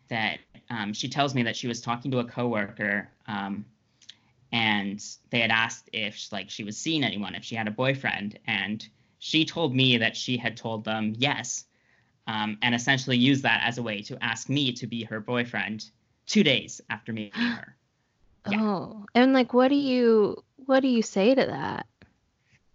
that 0.07 0.39
um, 0.69 0.93
she 0.93 1.09
tells 1.09 1.35
me 1.35 1.43
that 1.43 1.55
she 1.55 1.67
was 1.67 1.81
talking 1.81 2.11
to 2.11 2.19
a 2.19 2.25
coworker 2.25 3.09
um, 3.27 3.65
and 4.51 5.03
they 5.29 5.39
had 5.39 5.51
asked 5.51 5.89
if 5.93 6.31
like 6.31 6.49
she 6.49 6.63
was 6.63 6.77
seeing 6.77 7.03
anyone, 7.03 7.35
if 7.35 7.43
she 7.43 7.55
had 7.55 7.67
a 7.67 7.71
boyfriend, 7.71 8.37
and 8.47 8.87
she 9.19 9.45
told 9.45 9.73
me 9.75 9.97
that 9.97 10.15
she 10.15 10.37
had 10.37 10.57
told 10.57 10.83
them 10.83 11.13
yes, 11.17 11.65
um, 12.27 12.57
and 12.61 12.75
essentially 12.75 13.17
used 13.17 13.43
that 13.43 13.61
as 13.65 13.77
a 13.77 13.83
way 13.83 14.01
to 14.01 14.21
ask 14.23 14.49
me 14.49 14.73
to 14.73 14.87
be 14.87 15.03
her 15.03 15.19
boyfriend 15.19 15.89
two 16.25 16.43
days 16.43 16.81
after 16.89 17.13
meeting 17.13 17.34
her. 17.41 17.75
Yeah. 18.49 18.62
Oh, 18.62 19.05
and 19.13 19.34
like, 19.34 19.53
what 19.53 19.67
do 19.67 19.75
you 19.75 20.43
what 20.65 20.81
do 20.81 20.88
you 20.88 21.01
say 21.01 21.36
to 21.36 21.45
that? 21.45 21.86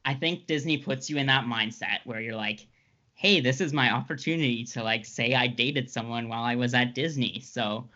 I 0.05 0.15
think 0.15 0.47
Disney 0.47 0.79
puts 0.79 1.11
you 1.11 1.17
in 1.17 1.27
that 1.27 1.47
mindset 1.47 1.99
where 2.05 2.21
you're 2.21 2.37
like, 2.37 2.67
hey, 3.15 3.41
this 3.41 3.61
is 3.61 3.73
my 3.73 3.91
opportunity 3.91 4.65
to 4.65 4.83
like 4.83 5.05
say 5.05 5.35
I 5.35 5.49
dated 5.49 5.91
someone 5.91 6.29
while 6.29 6.45
I 6.45 6.55
was 6.55 6.75
at 6.75 6.95
Disney. 6.95 7.41
So, 7.41 7.89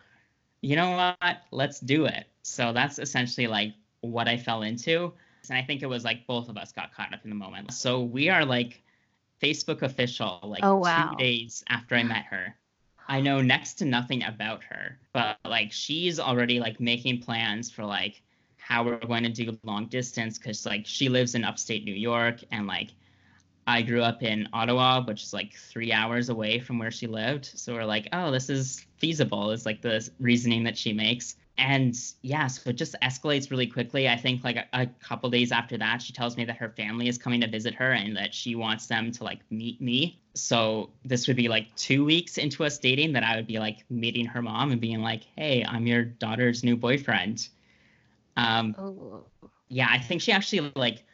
you 0.61 0.75
know 0.75 1.13
what? 1.21 1.37
Let's 1.51 1.79
do 1.79 2.05
it. 2.05 2.25
So 2.41 2.73
that's 2.73 2.99
essentially 2.99 3.47
like 3.47 3.73
what 4.01 4.27
I 4.27 4.37
fell 4.37 4.63
into. 4.63 5.13
And 5.49 5.57
I 5.57 5.61
think 5.61 5.83
it 5.83 5.87
was 5.87 6.03
like 6.03 6.27
both 6.27 6.49
of 6.49 6.57
us 6.57 6.71
got 6.71 6.93
caught 6.93 7.13
up 7.13 7.21
in 7.23 7.29
the 7.29 7.35
moment. 7.35 7.73
So 7.73 8.01
we 8.01 8.29
are 8.29 8.45
like 8.45 8.81
Facebook 9.41 9.81
official 9.81 10.39
like 10.43 10.63
oh, 10.63 10.77
wow. 10.77 11.11
two 11.11 11.17
days 11.17 11.63
after 11.69 11.95
I 11.95 12.03
met 12.03 12.25
her. 12.25 12.55
I 13.11 13.19
know 13.19 13.41
next 13.41 13.73
to 13.79 13.85
nothing 13.85 14.23
about 14.23 14.63
her, 14.63 14.97
but 15.11 15.37
like 15.43 15.73
she's 15.73 16.17
already 16.17 16.61
like 16.61 16.79
making 16.79 17.19
plans 17.19 17.69
for 17.69 17.83
like 17.83 18.21
how 18.55 18.85
we're 18.85 18.99
going 18.99 19.23
to 19.23 19.29
do 19.29 19.59
long 19.65 19.87
distance 19.87 20.37
because 20.37 20.65
like 20.65 20.85
she 20.85 21.09
lives 21.09 21.35
in 21.35 21.43
upstate 21.43 21.83
New 21.83 21.93
York 21.93 22.41
and 22.53 22.67
like 22.67 22.91
I 23.67 23.81
grew 23.81 24.01
up 24.01 24.23
in 24.23 24.47
Ottawa, 24.53 25.03
which 25.03 25.23
is 25.23 25.33
like 25.33 25.53
three 25.55 25.91
hours 25.91 26.29
away 26.29 26.59
from 26.61 26.79
where 26.79 26.89
she 26.89 27.05
lived. 27.05 27.51
So 27.53 27.73
we're 27.73 27.83
like, 27.83 28.07
oh, 28.13 28.31
this 28.31 28.49
is 28.49 28.85
feasible, 28.95 29.51
is 29.51 29.65
like 29.65 29.81
the 29.81 30.09
reasoning 30.21 30.63
that 30.63 30.77
she 30.77 30.93
makes. 30.93 31.35
And 31.61 31.95
yeah, 32.23 32.47
so 32.47 32.71
it 32.71 32.73
just 32.73 32.95
escalates 33.03 33.51
really 33.51 33.67
quickly. 33.67 34.09
I 34.09 34.17
think 34.17 34.43
like 34.43 34.57
a, 34.57 34.65
a 34.73 34.87
couple 34.87 35.29
days 35.29 35.51
after 35.51 35.77
that, 35.77 36.01
she 36.01 36.11
tells 36.11 36.35
me 36.35 36.43
that 36.45 36.57
her 36.57 36.69
family 36.69 37.07
is 37.07 37.17
coming 37.17 37.39
to 37.41 37.47
visit 37.47 37.75
her 37.75 37.91
and 37.93 38.17
that 38.17 38.33
she 38.33 38.55
wants 38.55 38.87
them 38.87 39.11
to 39.13 39.23
like 39.23 39.39
meet 39.51 39.79
me. 39.79 40.19
So 40.33 40.89
this 41.05 41.27
would 41.27 41.37
be 41.37 41.47
like 41.47 41.73
two 41.75 42.03
weeks 42.03 42.37
into 42.37 42.65
us 42.65 42.79
dating 42.79 43.13
that 43.13 43.23
I 43.23 43.35
would 43.35 43.47
be 43.47 43.59
like 43.59 43.85
meeting 43.89 44.25
her 44.25 44.41
mom 44.41 44.71
and 44.71 44.81
being 44.81 45.01
like, 45.01 45.23
hey, 45.37 45.63
I'm 45.63 45.87
your 45.87 46.03
daughter's 46.03 46.63
new 46.63 46.75
boyfriend 46.75 47.47
um, 48.37 48.75
oh. 48.77 49.25
Yeah, 49.69 49.87
I 49.89 49.99
think 49.99 50.21
she 50.21 50.31
actually 50.31 50.71
like 50.75 51.05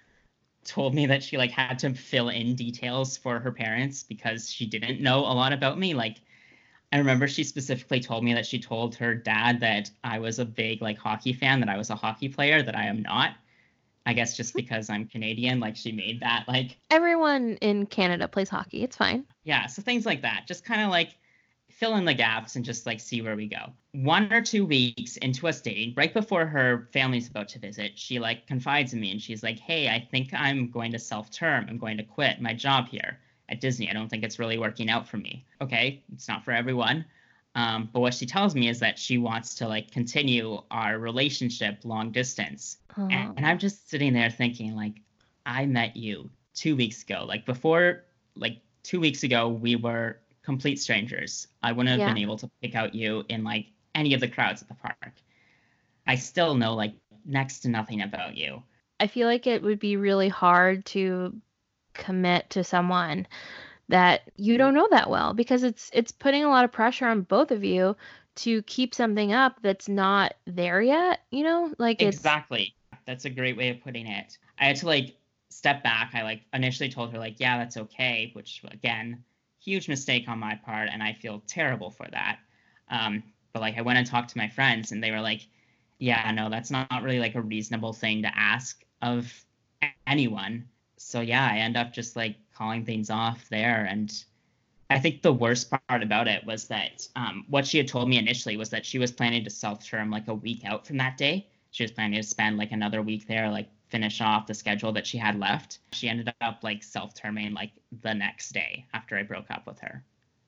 told 0.65 0.95
me 0.95 1.05
that 1.05 1.23
she 1.23 1.38
like 1.38 1.51
had 1.51 1.79
to 1.79 1.93
fill 1.93 2.29
in 2.29 2.55
details 2.55 3.17
for 3.17 3.39
her 3.39 3.51
parents 3.51 4.03
because 4.03 4.51
she 4.51 4.65
didn't 4.65 5.01
know 5.01 5.19
a 5.19 5.33
lot 5.33 5.53
about 5.53 5.77
me. 5.79 5.93
Like, 5.93 6.17
I 6.91 6.97
remember 6.97 7.28
she 7.28 7.43
specifically 7.43 8.00
told 8.00 8.23
me 8.23 8.34
that 8.34 8.45
she 8.45 8.60
told 8.60 8.95
her 8.95 9.13
dad 9.13 9.60
that 9.60 9.91
I 10.04 10.19
was 10.19 10.39
a 10.39 10.45
big 10.45 10.82
like 10.82 10.97
hockey 10.97 11.34
fan, 11.34 11.60
that 11.60 11.69
I 11.69 11.78
was 11.78 11.89
a 11.89 11.95
hockey 11.95 12.30
player, 12.30 12.63
that 12.63 12.76
I 12.76 12.86
am 12.86 13.02
not. 13.02 13.36
I 14.06 14.13
guess 14.13 14.38
just 14.38 14.54
because 14.56 14.89
I'm 14.89 15.06
Canadian, 15.06 15.60
like 15.60 15.76
she 15.76 15.91
made 15.91 16.21
that 16.21 16.45
like 16.47 16.78
everyone 16.89 17.58
in 17.62 17.86
Canada 17.88 18.28
plays 18.28 18.50
hockey. 18.50 18.84
It's 18.84 18.95
fine. 18.95 19.26
Yeah, 19.43 19.67
so 19.67 19.82
things 19.82 20.06
like 20.06 20.21
that. 20.21 20.45
Just 20.47 20.63
kind 20.63 20.82
of 20.82 20.89
like 20.89 21.17
fill 21.69 21.95
in 21.97 22.06
the 22.06 22.13
gaps 22.13 22.56
and 22.56 22.63
just 22.63 22.86
like 22.86 23.02
see 23.02 23.21
where 23.21 23.36
we 23.36 23.47
go. 23.47 23.73
One 23.91 24.32
or 24.32 24.41
two 24.41 24.65
weeks 24.65 25.17
into 25.17 25.47
us 25.47 25.60
dating, 25.60 25.93
right 25.97 26.13
before 26.13 26.45
her 26.45 26.88
family's 26.93 27.28
about 27.28 27.50
to 27.50 27.60
visit, 27.60 28.00
she 28.00 28.17
like 28.17 28.47
confides 28.47 28.93
in 28.93 29.02
me 29.02 29.12
and 29.12 29.21
she's 29.21 29.43
like, 29.43 29.60
Hey, 29.60 29.89
I 29.89 30.08
think 30.10 30.30
I'm 30.34 30.71
going 30.71 30.93
to 30.93 31.00
self 31.00 31.30
term. 31.32 31.65
I'm 31.67 31.78
going 31.78 31.97
to 31.97 32.04
quit 32.04 32.41
my 32.41 32.54
job 32.54 32.88
here 32.88 33.19
at 33.49 33.62
Disney. 33.62 33.89
I 33.89 33.93
don't 33.93 34.10
think 34.10 34.23
it's 34.23 34.39
really 34.39 34.57
working 34.57 34.89
out 34.89 35.07
for 35.07 35.17
me. 35.17 35.45
Okay, 35.62 36.03
it's 36.13 36.27
not 36.27 36.43
for 36.43 36.51
everyone. 36.51 37.05
Um, 37.55 37.89
but 37.91 38.01
what 38.01 38.13
she 38.13 38.25
tells 38.25 38.53
me 38.53 38.69
is 38.69 38.79
that 38.79 38.99
she 38.99 39.17
wants 39.17 39.55
to 39.55 39.67
like 39.67 39.89
continue 39.89 40.62
our 40.69 40.99
relationship 40.99 41.79
long 41.83 42.12
distance. 42.12 42.77
And, 42.95 43.38
and 43.38 43.45
I'm 43.45 43.60
just 43.60 43.89
sitting 43.89 44.13
there 44.13 44.29
thinking, 44.29 44.75
like, 44.75 45.01
I 45.45 45.65
met 45.65 45.95
you 45.95 46.29
two 46.55 46.75
weeks 46.75 47.03
ago. 47.03 47.25
Like 47.27 47.45
before, 47.45 48.03
like 48.36 48.57
two 48.83 48.99
weeks 48.99 49.23
ago, 49.23 49.47
we 49.47 49.75
were 49.75 50.17
complete 50.43 50.79
strangers. 50.79 51.47
I 51.62 51.71
wouldn't 51.71 51.89
have 51.89 51.99
yeah. 51.99 52.13
been 52.13 52.21
able 52.21 52.38
to 52.38 52.49
pick 52.62 52.75
out 52.75 52.95
you 52.95 53.23
in 53.29 53.43
like 53.43 53.67
any 53.93 54.13
of 54.13 54.19
the 54.19 54.27
crowds 54.27 54.62
at 54.62 54.67
the 54.67 54.75
park. 54.75 55.13
I 56.07 56.15
still 56.15 56.55
know 56.55 56.73
like 56.73 56.93
next 57.25 57.60
to 57.60 57.69
nothing 57.69 58.01
about 58.01 58.36
you. 58.36 58.63
I 58.99 59.07
feel 59.07 59.27
like 59.27 59.45
it 59.45 59.62
would 59.62 59.79
be 59.79 59.95
really 59.95 60.29
hard 60.29 60.86
to 60.88 61.36
commit 61.97 62.49
to 62.51 62.63
someone 62.63 63.27
that 63.89 64.21
you 64.36 64.57
don't 64.57 64.73
know 64.73 64.88
that 64.91 65.10
well 65.10 65.33
because 65.33 65.63
it's 65.63 65.89
it's 65.93 66.12
putting 66.12 66.43
a 66.43 66.49
lot 66.49 66.65
of 66.65 66.71
pressure 66.71 67.07
on 67.07 67.21
both 67.21 67.51
of 67.51 67.63
you 67.63 67.95
to 68.36 68.62
keep 68.63 68.93
something 68.93 69.33
up 69.33 69.60
that's 69.62 69.89
not 69.89 70.36
there 70.45 70.81
yet, 70.81 71.21
you 71.31 71.43
know? 71.43 71.73
Like 71.77 72.01
Exactly. 72.01 72.75
That's 73.05 73.25
a 73.25 73.29
great 73.29 73.57
way 73.57 73.69
of 73.69 73.81
putting 73.81 74.05
it. 74.05 74.38
I 74.60 74.65
had 74.65 74.75
to 74.77 74.86
like 74.86 75.15
step 75.49 75.83
back. 75.83 76.12
I 76.13 76.23
like 76.23 76.41
initially 76.53 76.89
told 76.89 77.12
her 77.13 77.19
like, 77.19 77.39
"Yeah, 77.39 77.57
that's 77.57 77.77
okay," 77.77 78.31
which 78.33 78.62
again, 78.69 79.23
huge 79.60 79.88
mistake 79.89 80.27
on 80.27 80.39
my 80.39 80.55
part 80.55 80.89
and 80.91 81.01
I 81.01 81.13
feel 81.13 81.41
terrible 81.47 81.89
for 81.89 82.07
that. 82.12 82.39
Um, 82.89 83.23
but 83.53 83.62
like 83.62 83.77
I 83.77 83.81
went 83.81 83.97
and 83.97 84.07
talked 84.07 84.29
to 84.31 84.38
my 84.38 84.49
friends 84.49 84.91
and 84.91 85.03
they 85.03 85.12
were 85.12 85.21
like, 85.21 85.47
"Yeah, 85.99 86.29
no, 86.31 86.49
that's 86.49 86.69
not 86.71 87.01
really 87.01 87.19
like 87.19 87.36
a 87.36 87.41
reasonable 87.41 87.93
thing 87.93 88.21
to 88.23 88.38
ask 88.38 88.83
of 89.01 89.33
anyone." 90.05 90.67
So 90.97 91.21
yeah, 91.21 91.47
I 91.49 91.57
end 91.60 91.77
up 91.77 91.93
just 91.93 92.15
like 92.15 92.36
calling 92.55 92.86
things 92.86 93.10
off 93.10 93.47
there. 93.49 93.86
And 93.89 94.12
I 94.89 94.99
think 94.99 95.21
the 95.21 95.33
worst 95.33 95.69
part 95.69 96.03
about 96.03 96.27
it 96.27 96.45
was 96.45 96.67
that 96.67 97.07
um, 97.15 97.45
what 97.49 97.67
she 97.67 97.77
had 97.77 97.88
told 97.88 98.10
me 98.10 98.17
initially 98.17 98.57
was 98.57 98.69
that 98.71 98.86
she 98.86 98.99
was 98.99 99.12
planning 99.12 99.43
to 99.43 99.49
self 99.49 99.86
term 99.86 100.10
like 100.10 100.27
a 100.27 100.33
week 100.33 100.65
out 100.65 100.86
from 100.86 100.97
that 100.97 101.17
day. 101.17 101.47
She 101.71 101.83
was 101.83 101.91
planning 101.91 102.19
to 102.21 102.27
spend 102.27 102.57
like 102.57 102.71
another 102.71 103.01
week 103.01 103.27
there, 103.27 103.49
like 103.49 103.69
finish 103.89 104.21
off 104.21 104.47
the 104.47 104.53
schedule 104.53 104.91
that 104.93 105.05
she 105.05 105.17
had 105.17 105.39
left. 105.39 105.79
She 105.93 106.10
ended 106.10 106.33
up 106.41 106.63
like 106.63 106.83
self 106.83 107.13
terming 107.13 107.53
like 107.53 107.71
the 108.01 108.13
next 108.13 108.51
day 108.51 108.86
after 108.93 109.17
I 109.17 109.23
broke 109.23 109.51
up 109.51 109.67
with 109.67 109.79
her. 109.79 110.03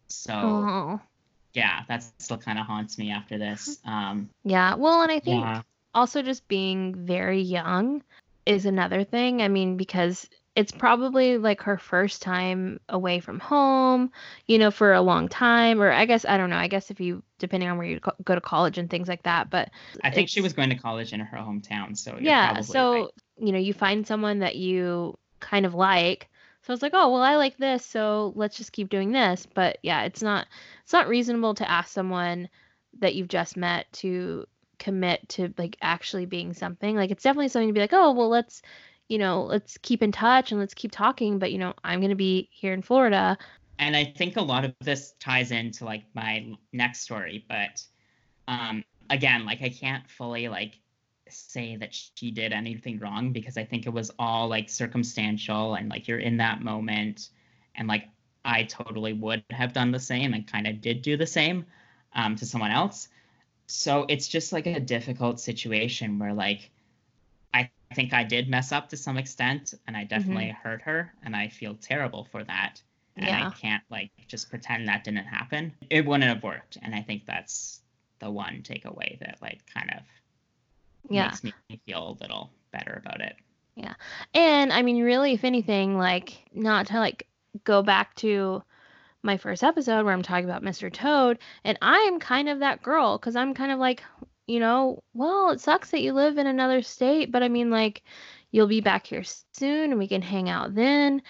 So. 0.08 0.34
Oh. 0.34 1.02
Yeah, 1.56 1.82
that 1.88 2.04
still 2.20 2.38
kind 2.38 2.60
of 2.60 2.68
haunts 2.68 3.00
me 3.00 3.10
after 3.12 3.40
this. 3.40 3.80
Um, 3.84 4.30
yeah, 4.44 4.76
well, 4.76 5.02
and 5.02 5.12
I 5.12 5.20
think 5.20 5.42
yeah. 5.42 5.64
also 5.96 6.22
just 6.22 6.48
being 6.48 6.94
very 6.94 7.42
young 7.42 8.04
is 8.46 8.66
another 8.68 9.04
thing. 9.04 9.42
I 9.42 9.48
mean, 9.48 9.76
because 9.76 10.30
it's 10.60 10.74
probably 10.74 11.38
like 11.38 11.62
her 11.62 11.78
first 11.78 12.22
time 12.22 12.82
away 12.90 13.22
from 13.22 13.40
home, 13.40 14.12
you 14.46 14.58
know, 14.58 14.72
for 14.72 14.92
a 14.92 15.02
long 15.02 15.30
time. 15.30 15.82
Or 15.82 15.90
I 15.90 16.06
guess, 16.06 16.26
I 16.26 16.36
don't 16.36 16.50
know. 16.50 16.58
I 16.58 16.68
guess 16.68 16.92
if 16.92 17.00
you, 17.00 17.24
depending 17.38 17.70
on 17.70 17.78
where 17.78 17.88
you 17.88 18.02
go 18.26 18.36
to 18.36 18.42
college 18.42 18.78
and 18.78 18.90
things 18.90 19.08
like 19.08 19.24
that. 19.24 19.50
But 19.50 19.72
I 20.04 20.10
think 20.10 20.28
she 20.28 20.42
was 20.42 20.52
going 20.52 20.70
to 20.70 20.76
college 20.76 21.14
in 21.14 21.22
her 21.22 21.38
hometown. 21.38 21.98
So 21.98 22.18
yeah. 22.20 22.60
So, 22.60 22.92
right. 22.92 23.10
you 23.38 23.54
know, 23.54 23.58
you 23.58 23.74
find 23.74 24.06
someone 24.06 24.40
that 24.40 24.58
you 24.58 25.18
kind 25.40 25.66
of 25.66 25.74
like. 25.74 26.28
So 26.64 26.74
it's 26.74 26.82
like, 26.82 26.92
oh, 26.94 27.10
well, 27.10 27.22
I 27.22 27.38
like 27.38 27.56
this. 27.56 27.86
So 27.86 28.34
let's 28.36 28.58
just 28.58 28.74
keep 28.74 28.90
doing 28.90 29.14
this. 29.14 29.48
But 29.54 29.78
yeah, 29.82 30.04
it's 30.04 30.22
not, 30.22 30.46
it's 30.84 30.92
not 30.92 31.08
reasonable 31.08 31.54
to 31.54 31.72
ask 31.72 31.90
someone 31.90 32.50
that 33.00 33.16
you've 33.16 33.30
just 33.30 33.56
met 33.56 33.86
to 33.94 34.46
commit 34.78 35.30
to 35.30 35.54
like 35.58 35.78
actually 35.82 36.26
being 36.26 36.54
something. 36.54 36.98
Like 36.98 37.12
it's 37.12 37.24
definitely 37.24 37.48
something 37.48 37.70
to 37.70 37.74
be 37.74 37.80
like, 37.80 37.94
oh, 37.94 38.12
well, 38.12 38.28
let's 38.28 38.62
you 39.10 39.18
know, 39.18 39.44
let's 39.44 39.78
keep 39.80 40.02
in 40.02 40.12
touch 40.12 40.52
and 40.52 40.60
let's 40.60 40.74
keep 40.74 40.92
talking. 40.92 41.40
But, 41.40 41.52
you 41.52 41.58
know, 41.58 41.74
I'm 41.84 42.00
going 42.00 42.12
to 42.12 42.16
be 42.16 42.48
here 42.52 42.74
in 42.74 42.82
Florida. 42.82 43.38
And 43.80 43.96
I 43.96 44.06
think 44.06 44.38
a 44.38 44.42
lot 44.42 44.64
of 44.64 44.74
this 44.82 45.14
ties 45.20 45.52
into 45.52 45.84
like 45.84 46.04
my 46.14 46.54
next 46.72 47.02
story. 47.02 47.44
But 47.50 47.84
um, 48.48 48.84
again, 49.10 49.46
like 49.46 49.62
I 49.62 49.70
can't 49.70 50.08
fully 50.10 50.48
like 50.48 50.80
say 51.28 51.76
that 51.78 51.94
she 51.94 52.32
did 52.32 52.54
anything 52.54 53.00
wrong 53.00 53.32
because 53.32 53.58
I 53.58 53.64
think 53.64 53.86
it 53.86 53.94
was 53.94 54.12
all 54.20 54.48
like 54.48 54.70
circumstantial 54.70 55.76
and 55.76 55.90
like 55.90 56.08
you're 56.08 56.20
in 56.20 56.38
that 56.38 56.62
moment. 56.62 57.30
And 57.76 57.88
like 57.88 58.06
I 58.46 58.64
totally 58.64 59.14
would 59.14 59.44
have 59.50 59.74
done 59.74 59.92
the 59.92 60.00
same 60.00 60.34
and 60.34 60.46
kind 60.46 60.68
of 60.68 60.82
did 60.82 61.02
do 61.02 61.18
the 61.18 61.28
same 61.28 61.66
um, 62.14 62.36
to 62.36 62.46
someone 62.46 62.72
else. 62.72 63.08
So 63.68 64.06
it's 64.10 64.28
just 64.28 64.52
like 64.52 64.68
a 64.68 64.80
difficult 64.80 65.40
situation 65.40 66.20
where 66.20 66.34
like 66.34 66.70
think 67.96 68.14
I 68.14 68.24
did 68.24 68.50
mess 68.50 68.72
up 68.72 68.90
to 68.90 68.98
some 68.98 69.18
extent 69.18 69.74
and 69.88 69.98
I 69.98 70.04
definitely 70.04 70.46
mm-hmm. 70.46 70.68
hurt 70.68 70.82
her 70.84 71.14
and 71.24 71.36
I 71.36 71.50
feel 71.50 71.76
terrible 71.76 72.28
for 72.32 72.44
that. 72.44 72.82
And 73.16 73.28
yeah. 73.28 73.48
I 73.48 73.52
can't 73.52 73.84
like 73.90 74.12
just 74.28 74.50
pretend 74.50 74.88
that 74.88 75.04
didn't 75.04 75.26
happen. 75.26 75.74
It 75.90 76.06
wouldn't 76.06 76.30
have 76.30 76.44
worked. 76.44 76.78
And 76.82 76.94
I 76.96 77.02
think 77.02 77.26
that's 77.26 77.82
the 78.20 78.30
one 78.30 78.62
takeaway 78.64 79.20
that 79.20 79.38
like 79.42 79.62
kind 79.74 79.92
of 79.92 80.04
yeah. 81.10 81.26
makes 81.26 81.44
me 81.44 81.54
feel 81.86 82.18
a 82.20 82.22
little 82.22 82.52
better 82.72 83.02
about 83.04 83.22
it. 83.22 83.36
Yeah. 83.76 83.94
And 84.34 84.72
I 84.72 84.82
mean 84.82 85.02
really 85.04 85.34
if 85.34 85.44
anything, 85.44 85.98
like 85.98 86.38
not 86.54 86.88
to 86.88 87.00
like 87.00 87.28
go 87.64 87.82
back 87.82 88.16
to 88.16 88.64
my 89.22 89.38
first 89.38 89.64
episode 89.64 90.06
where 90.06 90.14
I'm 90.14 90.24
talking 90.24 90.46
about 90.46 90.64
Mr. 90.64 90.92
Toad, 90.92 91.40
and 91.64 91.78
I 91.82 91.98
am 92.02 92.20
kind 92.20 92.48
of 92.48 92.60
that 92.60 92.82
girl 92.82 93.18
because 93.18 93.36
I'm 93.36 93.54
kind 93.54 93.72
of 93.72 93.80
like, 93.80 94.02
you 94.50 94.60
know, 94.60 95.04
well, 95.14 95.52
it 95.52 95.62
sucks 95.62 95.92
that 95.92 96.02
you 96.02 96.12
live 96.14 96.40
in 96.40 96.48
another 96.48 96.82
state, 96.82 97.32
but 97.32 97.44
I 97.44 97.50
mean, 97.50 97.70
like, 97.70 98.02
you'll 98.52 98.68
be 98.68 98.82
back 98.82 99.06
here 99.06 99.24
soon 99.54 99.92
and 99.92 100.00
we 100.00 100.08
can 100.08 100.24
hang 100.24 100.50
out 100.50 100.74
then. 100.74 101.22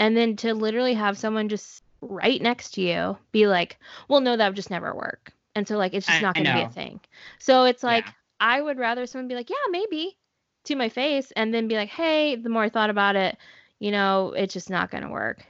And 0.00 0.16
then 0.16 0.34
to 0.36 0.54
literally 0.54 0.94
have 0.94 1.16
someone 1.16 1.48
just 1.48 1.84
right 2.00 2.42
next 2.42 2.74
to 2.74 2.80
you 2.80 3.16
be 3.30 3.46
like, 3.46 3.78
well, 4.08 4.20
no, 4.20 4.36
that 4.36 4.48
would 4.48 4.56
just 4.56 4.70
never 4.70 4.92
work. 4.92 5.32
And 5.54 5.68
so, 5.68 5.76
like, 5.76 5.94
it's 5.94 6.06
just 6.06 6.18
I, 6.18 6.22
not 6.22 6.34
going 6.34 6.46
to 6.46 6.54
be 6.54 6.62
a 6.62 6.68
thing. 6.68 7.00
So 7.38 7.64
it's 7.64 7.84
like, 7.84 8.06
yeah. 8.06 8.12
I 8.40 8.60
would 8.60 8.78
rather 8.78 9.06
someone 9.06 9.28
be 9.28 9.34
like, 9.36 9.50
yeah, 9.50 9.56
maybe 9.70 10.16
to 10.64 10.74
my 10.74 10.88
face 10.88 11.32
and 11.36 11.54
then 11.54 11.68
be 11.68 11.76
like, 11.76 11.90
hey, 11.90 12.34
the 12.34 12.48
more 12.48 12.64
I 12.64 12.70
thought 12.70 12.90
about 12.90 13.14
it, 13.14 13.36
you 13.78 13.92
know, 13.92 14.34
it's 14.36 14.52
just 14.52 14.68
not 14.68 14.90
going 14.90 15.04
to 15.04 15.10
work. 15.10 15.44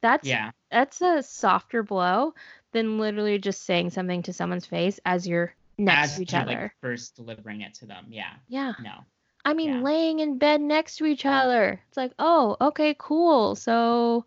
That's 0.00 0.26
yeah. 0.26 0.52
That's 0.70 1.00
a 1.00 1.22
softer 1.22 1.82
blow 1.82 2.34
than 2.72 2.98
literally 2.98 3.38
just 3.38 3.64
saying 3.64 3.90
something 3.90 4.22
to 4.22 4.32
someone's 4.32 4.66
face 4.66 5.00
as 5.04 5.26
you're 5.26 5.54
next 5.84 6.16
to 6.16 6.22
each 6.22 6.34
other. 6.34 6.52
Like 6.52 6.72
first 6.80 7.16
delivering 7.16 7.62
it 7.62 7.74
to 7.74 7.86
them. 7.86 8.06
Yeah. 8.08 8.32
Yeah. 8.48 8.72
No. 8.82 9.04
I 9.44 9.54
mean, 9.54 9.70
yeah. 9.70 9.80
laying 9.80 10.20
in 10.20 10.38
bed 10.38 10.60
next 10.60 10.96
to 10.96 11.04
each 11.04 11.26
other. 11.26 11.80
It's 11.88 11.96
like, 11.96 12.12
oh, 12.18 12.56
okay, 12.60 12.94
cool. 12.98 13.56
So 13.56 14.24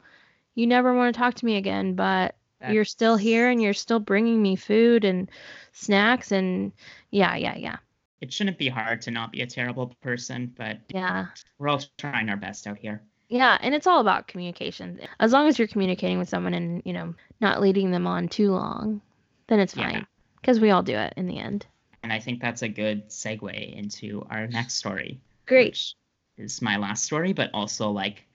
you 0.56 0.68
never 0.68 0.94
want 0.94 1.14
to 1.14 1.20
talk 1.20 1.36
to 1.36 1.46
me 1.46 1.56
again, 1.56 1.96
but 1.96 2.36
That's... 2.60 2.74
you're 2.74 2.86
still 2.86 3.16
here 3.16 3.50
and 3.50 3.62
you're 3.62 3.74
still 3.74 4.00
bringing 4.00 4.42
me 4.42 4.56
food 4.56 5.06
and 5.06 5.30
snacks 5.72 6.32
and 6.32 6.74
yeah, 7.12 7.36
yeah, 7.36 7.56
yeah. 7.56 7.78
It 8.22 8.34
shouldn't 8.34 8.58
be 8.58 8.70
hard 8.70 9.02
to 9.04 9.12
not 9.12 9.32
be 9.32 9.42
a 9.42 9.48
terrible 9.48 9.94
person, 10.02 10.54
but 10.58 10.80
yeah, 10.90 11.28
we're 11.60 11.68
all 11.68 11.82
trying 11.98 12.30
our 12.30 12.38
best 12.38 12.66
out 12.66 12.78
here. 12.78 13.02
Yeah, 13.28 13.58
and 13.62 13.76
it's 13.76 13.88
all 13.88 14.02
about 14.02 14.28
communication. 14.28 15.00
As 15.20 15.32
long 15.32 15.48
as 15.48 15.60
you're 15.60 15.68
communicating 15.68 16.18
with 16.18 16.30
someone 16.30 16.54
and, 16.54 16.82
you 16.86 16.94
know, 16.94 17.14
not 17.42 17.62
leading 17.62 17.92
them 17.92 18.08
on 18.08 18.28
too 18.28 18.52
long, 18.52 19.02
then 19.48 19.60
it's 19.60 19.74
fine. 19.74 19.94
Yeah 19.94 20.04
because 20.46 20.60
we 20.60 20.70
all 20.70 20.84
do 20.84 20.96
it 20.96 21.12
in 21.18 21.26
the 21.26 21.40
end. 21.40 21.66
And 22.04 22.14
I 22.14 22.20
think 22.20 22.40
that's 22.40 22.62
a 22.62 22.68
good 22.68 23.10
segue 23.10 23.76
into 23.76 24.28
our 24.30 24.46
next 24.46 24.76
story. 24.76 25.20
Great. 25.48 25.96
is 26.38 26.62
my 26.62 26.78
last 26.78 27.04
story, 27.04 27.34
but 27.34 27.50
also 27.52 27.90
like 27.90 28.28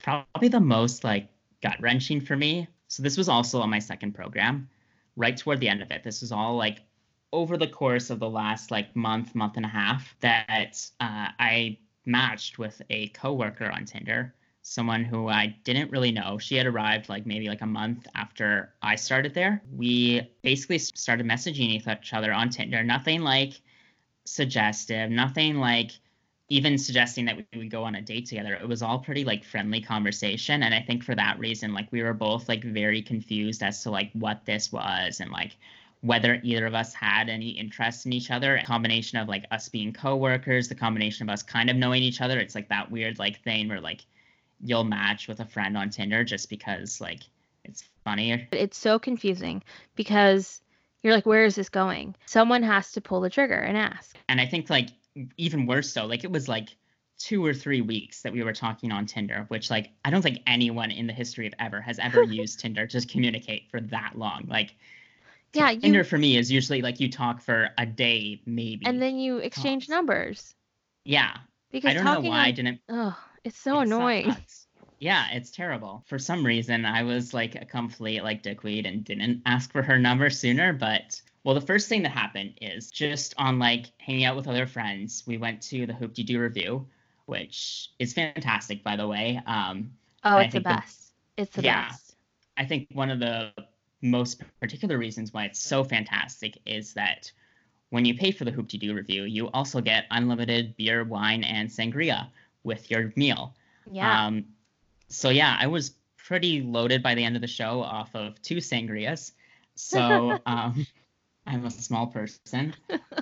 probably 0.00 0.46
the 0.46 0.60
most 0.60 1.02
like 1.02 1.28
gut 1.60 1.78
wrenching 1.80 2.20
for 2.20 2.36
me. 2.36 2.68
So 2.86 3.02
this 3.02 3.16
was 3.16 3.28
also 3.28 3.60
on 3.60 3.70
my 3.70 3.80
second 3.80 4.12
program, 4.12 4.68
right 5.16 5.36
toward 5.36 5.58
the 5.58 5.68
end 5.68 5.82
of 5.82 5.90
it. 5.90 6.04
This 6.04 6.20
was 6.20 6.30
all 6.30 6.56
like 6.56 6.78
over 7.32 7.56
the 7.56 7.66
course 7.66 8.10
of 8.10 8.20
the 8.20 8.30
last 8.30 8.70
like 8.70 8.94
month, 8.94 9.34
month 9.34 9.56
and 9.56 9.66
a 9.66 9.68
half 9.68 10.14
that 10.20 10.80
uh, 11.00 11.26
I 11.40 11.78
matched 12.06 12.60
with 12.60 12.80
a 12.88 13.08
coworker 13.08 13.68
on 13.68 13.84
Tinder 13.84 14.32
someone 14.62 15.04
who 15.04 15.28
I 15.28 15.56
didn't 15.64 15.90
really 15.90 16.12
know. 16.12 16.38
She 16.38 16.56
had 16.56 16.66
arrived 16.66 17.08
like 17.08 17.26
maybe 17.26 17.48
like 17.48 17.62
a 17.62 17.66
month 17.66 18.06
after 18.14 18.72
I 18.80 18.94
started 18.94 19.34
there. 19.34 19.60
We 19.76 20.30
basically 20.42 20.78
started 20.78 21.26
messaging 21.26 21.70
each 21.70 22.14
other 22.14 22.32
on 22.32 22.48
Tinder. 22.48 22.82
Nothing 22.82 23.22
like 23.22 23.60
suggestive, 24.24 25.10
nothing 25.10 25.56
like 25.56 25.90
even 26.48 26.76
suggesting 26.76 27.24
that 27.24 27.36
we 27.36 27.58
would 27.58 27.70
go 27.70 27.82
on 27.82 27.96
a 27.96 28.02
date 28.02 28.26
together. 28.26 28.54
It 28.54 28.68
was 28.68 28.82
all 28.82 28.98
pretty 28.98 29.24
like 29.24 29.44
friendly 29.44 29.80
conversation. 29.80 30.62
And 30.62 30.74
I 30.74 30.82
think 30.82 31.02
for 31.02 31.14
that 31.14 31.38
reason, 31.38 31.72
like 31.72 31.90
we 31.90 32.02
were 32.02 32.12
both 32.12 32.48
like 32.48 32.62
very 32.62 33.02
confused 33.02 33.62
as 33.62 33.82
to 33.82 33.90
like 33.90 34.10
what 34.12 34.44
this 34.44 34.70
was 34.70 35.20
and 35.20 35.30
like 35.30 35.56
whether 36.02 36.40
either 36.42 36.66
of 36.66 36.74
us 36.74 36.92
had 36.92 37.28
any 37.28 37.50
interest 37.50 38.06
in 38.06 38.12
each 38.12 38.30
other. 38.30 38.56
A 38.56 38.64
combination 38.64 39.18
of 39.18 39.28
like 39.28 39.46
us 39.50 39.68
being 39.68 39.92
coworkers, 39.92 40.68
the 40.68 40.74
combination 40.74 41.28
of 41.28 41.32
us 41.32 41.42
kind 41.42 41.70
of 41.70 41.76
knowing 41.76 42.02
each 42.02 42.20
other. 42.20 42.38
It's 42.38 42.54
like 42.54 42.68
that 42.68 42.90
weird 42.90 43.18
like 43.18 43.42
thing 43.42 43.68
where 43.68 43.80
like 43.80 44.04
you'll 44.62 44.84
match 44.84 45.28
with 45.28 45.40
a 45.40 45.44
friend 45.44 45.76
on 45.76 45.90
Tinder 45.90 46.24
just 46.24 46.48
because 46.48 47.00
like 47.00 47.20
it's 47.64 47.84
funny. 48.04 48.48
It's 48.52 48.76
so 48.76 48.98
confusing 48.98 49.62
because 49.94 50.60
you're 51.02 51.14
like, 51.14 51.26
where 51.26 51.44
is 51.44 51.54
this 51.54 51.68
going? 51.68 52.14
Someone 52.26 52.62
has 52.62 52.92
to 52.92 53.00
pull 53.00 53.20
the 53.20 53.30
trigger 53.30 53.54
and 53.54 53.76
ask. 53.76 54.16
And 54.28 54.40
I 54.40 54.46
think 54.46 54.70
like 54.70 54.88
even 55.36 55.66
worse 55.66 55.92
so, 55.92 56.06
like 56.06 56.24
it 56.24 56.30
was 56.30 56.48
like 56.48 56.76
two 57.18 57.44
or 57.44 57.54
three 57.54 57.80
weeks 57.80 58.22
that 58.22 58.32
we 58.32 58.42
were 58.42 58.52
talking 58.52 58.90
on 58.90 59.06
Tinder, 59.06 59.44
which 59.48 59.70
like 59.70 59.90
I 60.04 60.10
don't 60.10 60.22
think 60.22 60.38
anyone 60.46 60.90
in 60.90 61.06
the 61.06 61.12
history 61.12 61.46
of 61.46 61.54
ever 61.58 61.80
has 61.80 61.98
ever 61.98 62.22
used 62.24 62.60
Tinder 62.60 62.86
to 62.86 63.06
communicate 63.06 63.70
for 63.70 63.80
that 63.80 64.12
long. 64.16 64.46
Like 64.48 64.74
Yeah, 65.54 65.70
you, 65.70 65.80
Tinder 65.80 66.04
for 66.04 66.18
me 66.18 66.36
is 66.36 66.50
usually 66.50 66.82
like 66.82 67.00
you 67.00 67.10
talk 67.10 67.40
for 67.40 67.70
a 67.78 67.86
day, 67.86 68.40
maybe, 68.46 68.86
and 68.86 69.00
then 69.00 69.18
you 69.18 69.38
exchange 69.38 69.86
tops. 69.86 69.90
numbers. 69.90 70.54
Yeah, 71.04 71.36
because 71.70 71.90
I 71.90 71.94
don't 71.94 72.04
know 72.04 72.20
why 72.20 72.40
on, 72.40 72.46
I 72.46 72.50
didn't. 72.52 72.80
Oh, 72.88 73.18
it's 73.44 73.58
so 73.58 73.80
it 73.80 73.84
annoying. 73.84 74.30
Sucks. 74.30 74.66
Yeah, 74.98 75.26
it's 75.32 75.50
terrible. 75.50 76.04
For 76.06 76.18
some 76.18 76.46
reason, 76.46 76.84
I 76.84 77.02
was 77.02 77.34
like 77.34 77.56
a 77.56 77.64
complete 77.64 78.22
like 78.22 78.42
dickweed 78.42 78.86
and 78.86 79.04
didn't 79.04 79.42
ask 79.46 79.72
for 79.72 79.82
her 79.82 79.98
number 79.98 80.30
sooner. 80.30 80.72
But 80.72 81.20
well, 81.42 81.56
the 81.56 81.60
first 81.60 81.88
thing 81.88 82.02
that 82.04 82.12
happened 82.12 82.54
is 82.60 82.90
just 82.90 83.34
on 83.36 83.58
like 83.58 83.86
hanging 83.98 84.24
out 84.24 84.36
with 84.36 84.46
other 84.46 84.66
friends, 84.66 85.24
we 85.26 85.38
went 85.38 85.60
to 85.62 85.86
the 85.86 85.92
Hoop-Dee-Doo 85.92 86.38
Revue, 86.38 86.86
which 87.26 87.90
is 87.98 88.12
fantastic, 88.12 88.84
by 88.84 88.94
the 88.94 89.08
way. 89.08 89.40
Um, 89.44 89.90
oh, 90.22 90.38
it's 90.38 90.54
the 90.54 90.60
best. 90.60 91.12
The, 91.36 91.42
it's 91.42 91.56
the 91.56 91.62
yeah, 91.62 91.88
best. 91.88 92.14
I 92.56 92.64
think 92.64 92.86
one 92.92 93.10
of 93.10 93.18
the 93.18 93.52
most 94.02 94.40
particular 94.60 94.98
reasons 94.98 95.32
why 95.32 95.46
it's 95.46 95.60
so 95.60 95.82
fantastic 95.82 96.58
is 96.64 96.92
that 96.94 97.30
when 97.90 98.04
you 98.04 98.14
pay 98.14 98.30
for 98.30 98.44
the 98.44 98.52
Hoop-Dee-Doo 98.52 98.94
Revue, 98.94 99.24
you 99.24 99.48
also 99.48 99.80
get 99.80 100.04
unlimited 100.12 100.76
beer, 100.76 101.02
wine, 101.02 101.42
and 101.42 101.68
sangria 101.68 102.28
with 102.64 102.90
your 102.90 103.12
meal. 103.16 103.54
Yeah. 103.90 104.26
Um, 104.26 104.44
so 105.08 105.30
yeah, 105.30 105.56
I 105.58 105.66
was 105.66 105.94
pretty 106.16 106.62
loaded 106.62 107.02
by 107.02 107.14
the 107.14 107.24
end 107.24 107.36
of 107.36 107.42
the 107.42 107.48
show 107.48 107.82
off 107.82 108.14
of 108.14 108.40
two 108.42 108.56
sangrias. 108.56 109.32
So 109.74 110.38
um, 110.46 110.86
I'm 111.46 111.64
a 111.64 111.70
small 111.70 112.06
person, 112.06 112.74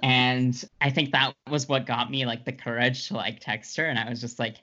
and 0.02 0.62
I 0.80 0.90
think 0.90 1.12
that 1.12 1.34
was 1.48 1.68
what 1.68 1.86
got 1.86 2.10
me 2.10 2.26
like 2.26 2.44
the 2.44 2.52
courage 2.52 3.08
to 3.08 3.14
like 3.14 3.40
text 3.40 3.76
her, 3.76 3.86
and 3.86 3.98
I 3.98 4.08
was 4.08 4.20
just 4.20 4.38
like, 4.38 4.56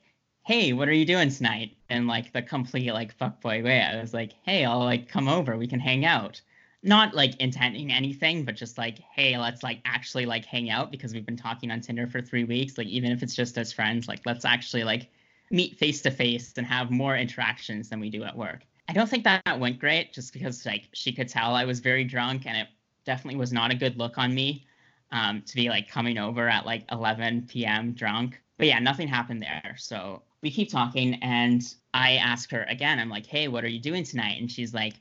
"Hey, 0.45 0.73
what 0.73 0.88
are 0.88 0.93
you 0.93 1.05
doing 1.05 1.30
tonight?" 1.30 1.78
And 1.89 2.07
like 2.07 2.34
the 2.34 2.41
complete 2.41 2.91
like 2.91 3.17
fuckboy 3.17 3.63
way. 3.63 3.82
I 3.82 3.99
was 3.99 4.13
like, 4.13 4.34
"Hey, 4.43 4.63
I'll 4.65 4.80
like 4.80 5.09
come 5.09 5.28
over. 5.28 5.57
We 5.57 5.67
can 5.67 5.80
hang 5.80 6.05
out." 6.05 6.41
Not 6.84 7.15
like 7.15 7.36
intending 7.41 7.91
anything, 7.91 8.45
but 8.45 8.55
just 8.55 8.78
like, 8.78 8.99
"Hey, 8.99 9.38
let's 9.38 9.63
like 9.63 9.82
actually 9.86 10.25
like 10.25 10.45
hang 10.45 10.69
out 10.69 10.91
because 10.91 11.13
we've 11.13 11.25
been 11.25 11.38
talking 11.38 11.71
on 11.71 11.82
Tinder 11.82 12.07
for 12.07 12.21
three 12.21 12.43
weeks. 12.43 12.78
Like 12.78 12.88
even 12.88 13.11
if 13.11 13.23
it's 13.23 13.36
just 13.36 13.57
as 13.57 13.73
friends, 13.73 14.07
like 14.07 14.21
let's 14.25 14.45
actually 14.45 14.84
like." 14.84 15.09
meet 15.49 15.78
face 15.78 16.01
to 16.01 16.11
face 16.11 16.53
and 16.57 16.67
have 16.67 16.91
more 16.91 17.15
interactions 17.15 17.89
than 17.89 17.99
we 17.99 18.09
do 18.09 18.23
at 18.23 18.36
work. 18.36 18.61
I 18.89 18.93
don't 18.93 19.09
think 19.09 19.23
that 19.25 19.59
went 19.59 19.80
great 19.80 20.13
just 20.13 20.34
because 20.34 20.65
like 20.65 20.88
she 20.93 21.11
could 21.11 21.28
tell 21.28 21.55
I 21.55 21.65
was 21.65 21.80
very 21.80 22.03
drunk 22.03 22.45
and 22.45 22.57
it 22.57 22.67
definitely 23.05 23.39
was 23.39 23.51
not 23.51 23.71
a 23.71 23.75
good 23.75 23.97
look 23.97 24.17
on 24.17 24.34
me 24.34 24.65
um, 25.11 25.41
to 25.43 25.55
be 25.55 25.69
like 25.69 25.89
coming 25.89 26.17
over 26.17 26.47
at 26.47 26.65
like 26.65 26.86
11 26.91 27.47
p.m. 27.47 27.93
drunk. 27.93 28.41
But 28.57 28.67
yeah, 28.67 28.80
nothing 28.80 29.07
happened 29.07 29.41
there. 29.41 29.75
So 29.78 30.23
we 30.41 30.51
keep 30.51 30.69
talking 30.69 31.15
and 31.15 31.63
I 31.93 32.13
ask 32.17 32.49
her 32.51 32.63
again, 32.63 32.99
I'm 32.99 33.09
like, 33.09 33.25
hey, 33.25 33.47
what 33.47 33.63
are 33.63 33.69
you 33.69 33.80
doing 33.80 34.03
tonight? 34.03 34.39
And 34.39 34.51
she's 34.51 34.73
like, 34.73 34.95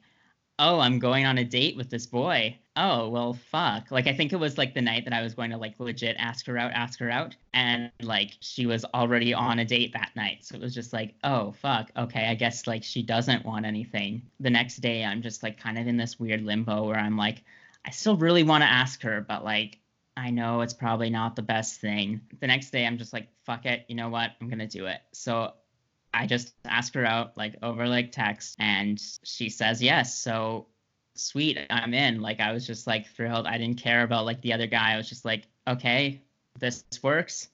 oh, 0.58 0.80
I'm 0.80 0.98
going 0.98 1.26
on 1.26 1.38
a 1.38 1.44
date 1.44 1.76
with 1.76 1.90
this 1.90 2.06
boy. 2.06 2.56
Oh, 2.76 3.08
well, 3.08 3.34
fuck. 3.50 3.90
Like, 3.90 4.06
I 4.06 4.14
think 4.14 4.32
it 4.32 4.40
was 4.40 4.58
like 4.58 4.74
the 4.74 4.82
night 4.82 5.04
that 5.04 5.14
I 5.14 5.22
was 5.22 5.34
going 5.34 5.50
to 5.50 5.56
like 5.56 5.78
legit 5.78 6.16
ask 6.18 6.46
her 6.46 6.58
out, 6.58 6.72
ask 6.72 6.98
her 7.00 7.10
out. 7.10 7.34
And 7.54 7.90
like, 8.02 8.32
she 8.40 8.66
was 8.66 8.84
already 8.86 9.34
on 9.34 9.58
a 9.58 9.64
date 9.64 9.92
that 9.94 10.12
night. 10.14 10.44
So 10.44 10.54
it 10.54 10.60
was 10.60 10.74
just 10.74 10.92
like, 10.92 11.14
oh, 11.24 11.52
fuck. 11.52 11.90
Okay. 11.96 12.26
I 12.26 12.34
guess 12.34 12.66
like 12.66 12.82
she 12.82 13.02
doesn't 13.02 13.44
want 13.44 13.66
anything. 13.66 14.22
The 14.40 14.50
next 14.50 14.76
day, 14.76 15.04
I'm 15.04 15.22
just 15.22 15.42
like 15.42 15.58
kind 15.58 15.78
of 15.78 15.86
in 15.86 15.96
this 15.96 16.18
weird 16.18 16.42
limbo 16.42 16.86
where 16.86 16.98
I'm 16.98 17.16
like, 17.16 17.42
I 17.84 17.90
still 17.90 18.16
really 18.16 18.42
want 18.42 18.62
to 18.62 18.70
ask 18.70 19.02
her, 19.02 19.24
but 19.26 19.44
like, 19.44 19.78
I 20.16 20.30
know 20.30 20.62
it's 20.62 20.72
probably 20.72 21.10
not 21.10 21.36
the 21.36 21.42
best 21.42 21.80
thing. 21.80 22.22
The 22.40 22.46
next 22.46 22.70
day, 22.70 22.86
I'm 22.86 22.96
just 22.96 23.12
like, 23.12 23.28
fuck 23.44 23.66
it. 23.66 23.84
You 23.88 23.96
know 23.96 24.08
what? 24.08 24.30
I'm 24.40 24.48
going 24.48 24.58
to 24.60 24.66
do 24.66 24.86
it. 24.86 25.00
So 25.12 25.52
I 26.16 26.26
just 26.26 26.54
asked 26.64 26.94
her 26.94 27.04
out 27.04 27.36
like 27.36 27.56
over 27.62 27.86
like 27.86 28.10
text 28.10 28.56
and 28.58 29.00
she 29.22 29.50
says 29.50 29.82
yes. 29.82 30.18
So 30.18 30.66
sweet, 31.14 31.58
I'm 31.70 31.92
in. 31.94 32.20
Like 32.20 32.40
I 32.40 32.52
was 32.52 32.66
just 32.66 32.86
like 32.86 33.06
thrilled. 33.08 33.46
I 33.46 33.58
didn't 33.58 33.78
care 33.78 34.02
about 34.02 34.24
like 34.24 34.40
the 34.40 34.52
other 34.52 34.66
guy. 34.66 34.94
I 34.94 34.96
was 34.96 35.08
just 35.08 35.24
like, 35.24 35.44
okay, 35.68 36.22
this 36.58 36.84
works. 37.02 37.48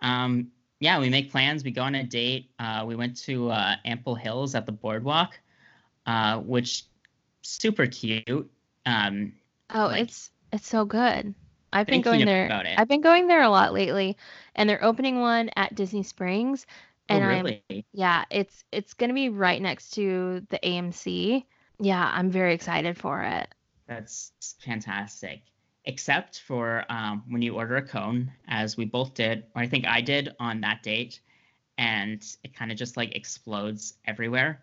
Um, 0.00 0.48
yeah, 0.78 1.00
we 1.00 1.08
make 1.08 1.30
plans. 1.30 1.64
We 1.64 1.70
go 1.70 1.82
on 1.82 1.94
a 1.94 2.04
date. 2.04 2.50
Uh, 2.58 2.84
we 2.86 2.94
went 2.94 3.16
to 3.22 3.50
uh, 3.50 3.76
Ample 3.84 4.14
Hills 4.14 4.54
at 4.54 4.66
the 4.66 4.72
boardwalk, 4.72 5.38
uh, 6.06 6.38
which 6.38 6.84
super 7.42 7.86
cute. 7.86 8.50
Um, 8.84 9.32
oh, 9.74 9.86
like, 9.86 10.02
it's 10.02 10.30
it's 10.52 10.68
so 10.68 10.84
good. 10.84 11.34
I've 11.72 11.86
been 11.86 12.02
going 12.02 12.24
there. 12.24 12.50
I've 12.78 12.88
been 12.88 13.00
going 13.00 13.26
there 13.26 13.42
a 13.42 13.50
lot 13.50 13.72
lately, 13.72 14.16
and 14.54 14.68
they're 14.68 14.84
opening 14.84 15.20
one 15.20 15.50
at 15.56 15.74
Disney 15.74 16.02
Springs, 16.02 16.66
and 17.08 17.24
oh, 17.24 17.28
really? 17.28 17.62
I'm 17.70 17.84
yeah, 17.92 18.24
it's 18.30 18.64
it's 18.72 18.94
gonna 18.94 19.14
be 19.14 19.28
right 19.28 19.60
next 19.60 19.90
to 19.90 20.46
the 20.50 20.58
AMC. 20.62 21.44
Yeah, 21.78 22.10
I'm 22.12 22.30
very 22.30 22.54
excited 22.54 22.96
for 22.96 23.22
it. 23.22 23.48
That's 23.86 24.32
fantastic. 24.60 25.42
Except 25.84 26.40
for 26.40 26.84
um, 26.88 27.22
when 27.28 27.42
you 27.42 27.54
order 27.54 27.76
a 27.76 27.82
cone, 27.82 28.32
as 28.48 28.76
we 28.76 28.84
both 28.84 29.14
did, 29.14 29.44
or 29.54 29.62
I 29.62 29.68
think 29.68 29.86
I 29.86 30.00
did 30.00 30.34
on 30.40 30.60
that 30.62 30.82
date, 30.82 31.20
and 31.78 32.24
it 32.42 32.54
kind 32.54 32.72
of 32.72 32.76
just 32.76 32.96
like 32.96 33.14
explodes 33.14 33.94
everywhere. 34.04 34.62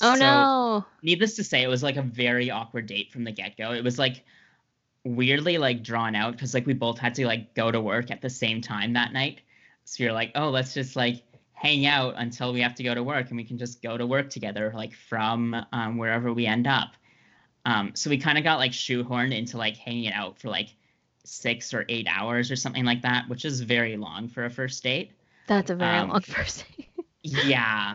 Oh 0.00 0.14
so, 0.14 0.20
no! 0.20 0.86
Needless 1.02 1.36
to 1.36 1.44
say, 1.44 1.62
it 1.62 1.68
was 1.68 1.82
like 1.82 1.96
a 1.96 2.02
very 2.02 2.50
awkward 2.50 2.86
date 2.86 3.12
from 3.12 3.24
the 3.24 3.32
get 3.32 3.58
go. 3.58 3.72
It 3.72 3.84
was 3.84 3.98
like 3.98 4.24
weirdly 5.04 5.58
like 5.58 5.82
drawn 5.82 6.14
out 6.14 6.32
because 6.32 6.54
like 6.54 6.66
we 6.66 6.74
both 6.74 6.98
had 6.98 7.14
to 7.16 7.26
like 7.26 7.54
go 7.54 7.70
to 7.70 7.80
work 7.80 8.10
at 8.10 8.22
the 8.22 8.30
same 8.30 8.60
time 8.60 8.94
that 8.94 9.12
night. 9.12 9.40
So 9.84 10.02
you're 10.02 10.12
like, 10.12 10.32
oh, 10.36 10.50
let's 10.50 10.72
just 10.74 10.96
like 10.96 11.22
hang 11.62 11.86
out 11.86 12.14
until 12.16 12.52
we 12.52 12.60
have 12.60 12.74
to 12.74 12.82
go 12.82 12.92
to 12.92 13.04
work 13.04 13.28
and 13.28 13.36
we 13.36 13.44
can 13.44 13.56
just 13.56 13.80
go 13.82 13.96
to 13.96 14.04
work 14.04 14.28
together 14.28 14.72
like 14.74 14.92
from 14.92 15.54
um, 15.72 15.96
wherever 15.96 16.32
we 16.32 16.44
end 16.44 16.66
up 16.66 16.94
um, 17.64 17.92
so 17.94 18.10
we 18.10 18.18
kind 18.18 18.36
of 18.36 18.42
got 18.42 18.58
like 18.58 18.72
shoehorned 18.72 19.32
into 19.32 19.56
like 19.56 19.76
hanging 19.76 20.12
out 20.12 20.36
for 20.40 20.48
like 20.48 20.74
six 21.24 21.72
or 21.72 21.84
eight 21.88 22.08
hours 22.10 22.50
or 22.50 22.56
something 22.56 22.84
like 22.84 23.00
that 23.02 23.28
which 23.28 23.44
is 23.44 23.60
very 23.60 23.96
long 23.96 24.26
for 24.26 24.44
a 24.44 24.50
first 24.50 24.82
date 24.82 25.12
that's 25.46 25.70
a 25.70 25.76
very 25.76 25.98
um, 25.98 26.08
long 26.08 26.20
first 26.22 26.64
date 26.76 26.88
yeah 27.22 27.94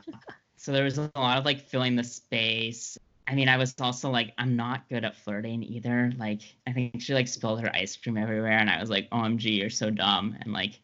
so 0.56 0.72
there 0.72 0.86
was 0.86 0.98
a 0.98 1.12
lot 1.18 1.38
of 1.38 1.44
like 1.44 1.60
filling 1.60 1.98
the 1.98 2.04
space 2.06 2.98
I 3.30 3.36
mean, 3.36 3.50
I 3.50 3.58
was 3.58 3.76
also 3.82 4.10
like, 4.10 4.34
I'm 4.38 4.56
not 4.56 4.88
good 4.88 5.04
at 5.04 5.18
flirting 5.18 5.62
either. 5.62 6.14
Like, 6.18 6.44
I 6.66 6.72
think 6.72 7.02
she 7.02 7.14
like 7.14 7.28
spilled 7.28 7.60
her 7.60 7.70
ice 7.76 7.98
cream 7.98 8.16
everywhere, 8.16 8.58
and 8.58 8.70
I 8.70 8.80
was 8.80 8.90
like, 8.90 9.10
OMG, 9.10 9.58
you're 9.58 9.70
so 9.70 9.90
dumb. 9.90 10.38
And 10.40 10.54
like, 10.54 10.80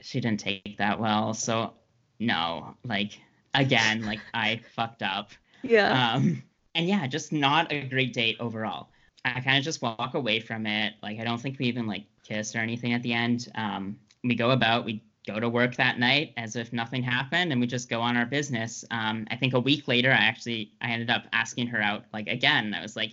she 0.00 0.18
didn't 0.18 0.40
take 0.40 0.78
that 0.78 0.98
well. 0.98 1.34
So 1.34 1.74
no, 2.18 2.74
like 2.84 3.18
again, 3.54 4.04
like 4.04 4.20
I 4.34 4.60
fucked 4.74 5.02
up. 5.02 5.30
Yeah. 5.62 6.12
Um, 6.14 6.44
and 6.76 6.86
yeah, 6.86 7.08
just 7.08 7.32
not 7.32 7.72
a 7.72 7.80
great 7.88 8.12
date 8.12 8.36
overall. 8.38 8.90
I 9.24 9.40
kind 9.40 9.58
of 9.58 9.64
just 9.64 9.82
walk 9.82 10.14
away 10.14 10.38
from 10.38 10.64
it. 10.64 10.94
Like 11.02 11.18
I 11.18 11.24
don't 11.24 11.40
think 11.40 11.58
we 11.58 11.66
even 11.66 11.88
like 11.88 12.04
kiss 12.22 12.54
or 12.54 12.58
anything 12.58 12.92
at 12.92 13.02
the 13.02 13.12
end. 13.12 13.50
Um, 13.56 13.98
we 14.22 14.36
go 14.36 14.52
about, 14.52 14.84
we 14.84 15.02
go 15.26 15.40
to 15.40 15.48
work 15.48 15.74
that 15.76 15.98
night 15.98 16.34
as 16.36 16.54
if 16.54 16.72
nothing 16.72 17.02
happened, 17.02 17.50
and 17.50 17.60
we 17.60 17.66
just 17.66 17.88
go 17.88 18.00
on 18.00 18.16
our 18.16 18.26
business. 18.26 18.84
Um, 18.92 19.26
I 19.30 19.36
think 19.36 19.54
a 19.54 19.60
week 19.60 19.88
later, 19.88 20.12
I 20.12 20.24
actually 20.24 20.72
I 20.80 20.90
ended 20.90 21.10
up 21.10 21.24
asking 21.32 21.66
her 21.68 21.82
out 21.82 22.04
like 22.12 22.28
again. 22.28 22.74
I 22.74 22.82
was 22.82 22.94
like, 22.94 23.12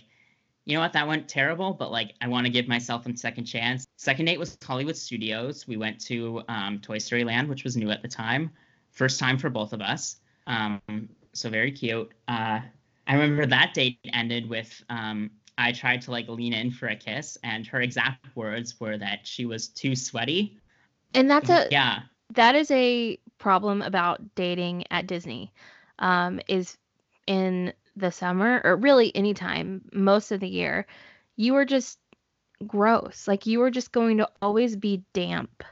you 0.64 0.74
know 0.74 0.80
what, 0.80 0.92
that 0.92 1.08
went 1.08 1.26
terrible, 1.26 1.72
but 1.72 1.90
like 1.90 2.12
I 2.20 2.28
want 2.28 2.46
to 2.46 2.52
give 2.52 2.68
myself 2.68 3.06
a 3.06 3.16
second 3.16 3.46
chance. 3.46 3.84
Second 3.96 4.26
date 4.26 4.38
was 4.38 4.56
Hollywood 4.62 4.96
Studios. 4.96 5.66
We 5.66 5.76
went 5.76 5.98
to 6.02 6.42
um, 6.48 6.78
Toy 6.78 6.98
Story 6.98 7.24
Land, 7.24 7.48
which 7.48 7.64
was 7.64 7.76
new 7.76 7.90
at 7.90 8.02
the 8.02 8.08
time 8.08 8.52
first 8.94 9.18
time 9.18 9.38
for 9.38 9.50
both 9.50 9.72
of 9.72 9.80
us. 9.80 10.16
Um, 10.46 10.80
so 11.32 11.50
very 11.50 11.72
cute. 11.72 12.10
Uh, 12.28 12.60
I 13.06 13.14
remember 13.14 13.46
that 13.46 13.74
date 13.74 13.98
ended 14.12 14.48
with 14.48 14.82
um, 14.88 15.30
I 15.58 15.72
tried 15.72 16.02
to 16.02 16.10
like 16.10 16.28
lean 16.28 16.52
in 16.52 16.70
for 16.70 16.88
a 16.88 16.96
kiss, 16.96 17.38
and 17.44 17.66
her 17.66 17.80
exact 17.80 18.34
words 18.34 18.80
were 18.80 18.98
that 18.98 19.20
she 19.26 19.44
was 19.44 19.68
too 19.68 19.94
sweaty. 19.94 20.58
And 21.12 21.30
that's 21.30 21.50
a 21.50 21.68
yeah. 21.70 22.00
That 22.34 22.56
is 22.56 22.70
a 22.70 23.18
problem 23.38 23.82
about 23.82 24.34
dating 24.34 24.84
at 24.90 25.06
Disney. 25.06 25.52
Um, 25.98 26.40
is 26.48 26.76
in 27.26 27.72
the 27.96 28.10
summer 28.10 28.60
or 28.64 28.76
really 28.76 29.14
anytime, 29.14 29.82
most 29.92 30.32
of 30.32 30.40
the 30.40 30.48
year, 30.48 30.86
you 31.36 31.54
are 31.56 31.64
just 31.64 31.98
gross. 32.66 33.28
Like 33.28 33.46
you 33.46 33.62
are 33.62 33.70
just 33.70 33.92
going 33.92 34.18
to 34.18 34.28
always 34.42 34.76
be 34.76 35.04
damp. 35.12 35.62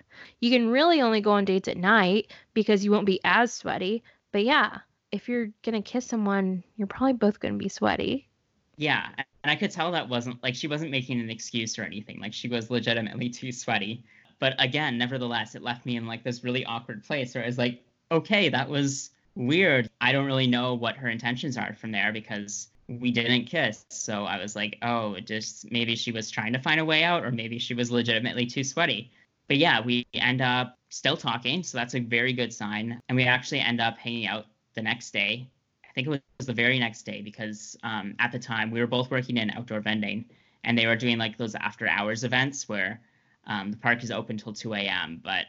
You 0.41 0.51
can 0.51 0.71
really 0.71 1.01
only 1.01 1.21
go 1.21 1.33
on 1.33 1.45
dates 1.45 1.69
at 1.69 1.77
night 1.77 2.33
because 2.55 2.85
you 2.85 2.91
won't 2.91 3.07
be 3.07 3.21
as 3.25 3.53
sweaty. 3.53 4.03
But 4.33 4.45
yeah, 4.45 4.79
if 5.11 5.29
you're 5.29 5.49
going 5.63 5.81
to 5.81 5.83
kiss 5.83 6.07
someone, 6.07 6.65
you're 6.77 6.87
probably 6.87 7.13
both 7.13 7.41
going 7.41 7.55
to 7.55 7.59
be 7.59 7.69
sweaty. 7.69 8.29
Yeah. 8.77 9.09
And 9.17 9.51
I 9.51 9.57
could 9.57 9.71
tell 9.71 9.93
that 9.93 10.09
wasn't 10.09 10.43
like 10.43 10.55
she 10.55 10.69
wasn't 10.69 10.91
making 10.91 11.21
an 11.21 11.31
excuse 11.31 11.79
or 11.79 11.83
anything. 11.83 12.21
Like 12.21 12.33
she 12.33 12.49
was 12.49 12.71
legitimately 12.71 13.29
too 13.29 13.53
sweaty. 13.53 14.05
But 14.39 14.55
again, 14.59 14.99
nevertheless, 14.99 15.55
it 15.55 15.63
left 15.63 15.87
me 15.87 15.97
in 15.97 16.07
like 16.07 16.25
this 16.25 16.43
really 16.43 16.65
awkward 16.65 17.05
place 17.05 17.35
where 17.35 17.45
I 17.45 17.47
was 17.47 17.59
like, 17.59 17.83
okay, 18.11 18.49
that 18.49 18.69
was 18.69 19.11
weird. 19.35 19.89
I 20.01 20.13
don't 20.13 20.27
really 20.27 20.47
know 20.47 20.75
what 20.75 20.97
her 20.97 21.09
intentions 21.09 21.57
are 21.57 21.75
from 21.75 21.93
there 21.93 22.13
because 22.13 22.69
we 22.89 23.11
didn't 23.13 23.47
kiss. 23.47 23.85
So 23.89 24.25
I 24.25 24.39
was 24.41 24.57
like, 24.57 24.79
oh, 24.83 25.19
just 25.21 25.71
maybe 25.71 25.97
she 25.97 26.13
was 26.13 26.31
trying 26.31 26.53
to 26.55 26.59
find 26.59 26.81
a 26.81 26.85
way 26.85 27.05
out, 27.05 27.25
or 27.25 27.31
maybe 27.31 27.59
she 27.59 27.75
was 27.75 27.91
legitimately 27.91 28.47
too 28.47 28.65
sweaty. 28.65 29.11
But 29.49 29.59
yeah, 29.59 29.81
we 29.81 30.07
end 30.15 30.41
up 30.41 30.77
still 30.89 31.17
talking. 31.17 31.63
So 31.63 31.79
that's 31.79 31.95
a 31.95 32.01
very 32.01 32.33
good 32.33 32.53
sign. 32.53 33.01
And 33.09 33.17
we 33.17 33.25
actually 33.25 33.61
end 33.61 33.81
up 33.81 33.99
hanging 33.99 34.27
out 34.27 34.47
the 34.75 34.83
next 34.83 35.11
day. 35.13 35.51
I 35.85 35.93
think 35.95 36.07
it 36.07 36.23
was 36.39 36.47
the 36.47 36.55
very 36.55 36.79
next 36.79 37.03
day 37.03 37.21
because 37.21 37.77
um, 37.83 38.15
at 38.19 38.33
the 38.33 38.39
time 38.39 38.71
we 38.71 38.81
were 38.81 38.87
both 38.87 39.11
working 39.11 39.37
in 39.37 39.51
outdoor 39.51 39.81
vending. 39.81 40.25
and 40.65 40.79
they 40.79 40.87
were 40.87 40.97
doing 40.97 41.19
like 41.19 41.37
those 41.37 41.55
after 41.55 41.89
hours 41.89 42.25
events 42.25 42.69
where 42.69 43.01
um, 43.47 43.73
the 43.73 43.77
park 43.77 44.03
is 44.03 44.11
open 44.11 44.37
till 44.39 44.53
2 44.53 44.75
a.m. 44.75 45.21
But 45.23 45.47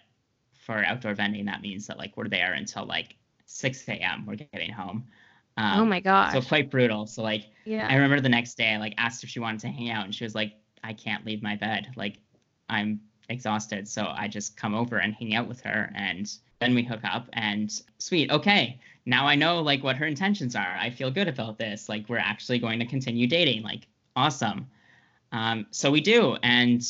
for 0.51 0.83
outdoor 0.83 1.13
vending, 1.13 1.45
that 1.45 1.61
means 1.61 1.87
that 1.87 1.97
like 1.97 2.15
we're 2.17 2.27
there 2.27 2.53
until 2.53 2.85
like 2.85 3.15
6 3.45 3.87
a.m. 3.89 4.25
We're 4.25 4.35
getting 4.35 4.71
home. 4.71 5.05
Um, 5.57 5.81
oh 5.81 5.85
my 5.85 5.99
gosh. 5.99 6.33
So 6.33 6.41
quite 6.41 6.71
brutal. 6.71 7.05
So 7.05 7.21
like, 7.21 7.45
yeah. 7.65 7.87
I 7.89 7.93
remember 7.93 8.19
the 8.19 8.29
next 8.29 8.55
day, 8.55 8.73
I 8.73 8.77
like 8.77 8.95
asked 8.97 9.23
if 9.23 9.29
she 9.29 9.39
wanted 9.39 9.59
to 9.61 9.67
hang 9.67 9.91
out, 9.91 10.05
and 10.05 10.15
she 10.15 10.23
was 10.23 10.33
like, 10.33 10.53
"I 10.83 10.93
can't 10.93 11.25
leave 11.25 11.43
my 11.43 11.55
bed. 11.55 11.89
Like, 11.95 12.17
I'm 12.69 13.01
exhausted, 13.29 13.87
so 13.87 14.11
I 14.15 14.27
just 14.27 14.57
come 14.57 14.73
over 14.73 14.97
and 14.97 15.13
hang 15.13 15.35
out 15.35 15.47
with 15.47 15.61
her, 15.61 15.91
and 15.95 16.31
then 16.59 16.75
we 16.75 16.83
hook 16.83 17.01
up, 17.03 17.29
and 17.33 17.71
sweet, 17.97 18.31
okay, 18.31 18.79
now 19.05 19.27
I 19.27 19.35
know 19.35 19.61
like 19.61 19.83
what 19.83 19.97
her 19.97 20.05
intentions 20.05 20.55
are. 20.55 20.77
I 20.79 20.89
feel 20.89 21.11
good 21.11 21.27
about 21.27 21.57
this. 21.57 21.89
Like, 21.89 22.07
we're 22.09 22.17
actually 22.17 22.59
going 22.59 22.79
to 22.79 22.85
continue 22.85 23.27
dating. 23.27 23.63
Like, 23.63 23.87
awesome. 24.15 24.67
Um, 25.31 25.65
so 25.71 25.91
we 25.91 26.01
do, 26.01 26.37
and 26.43 26.81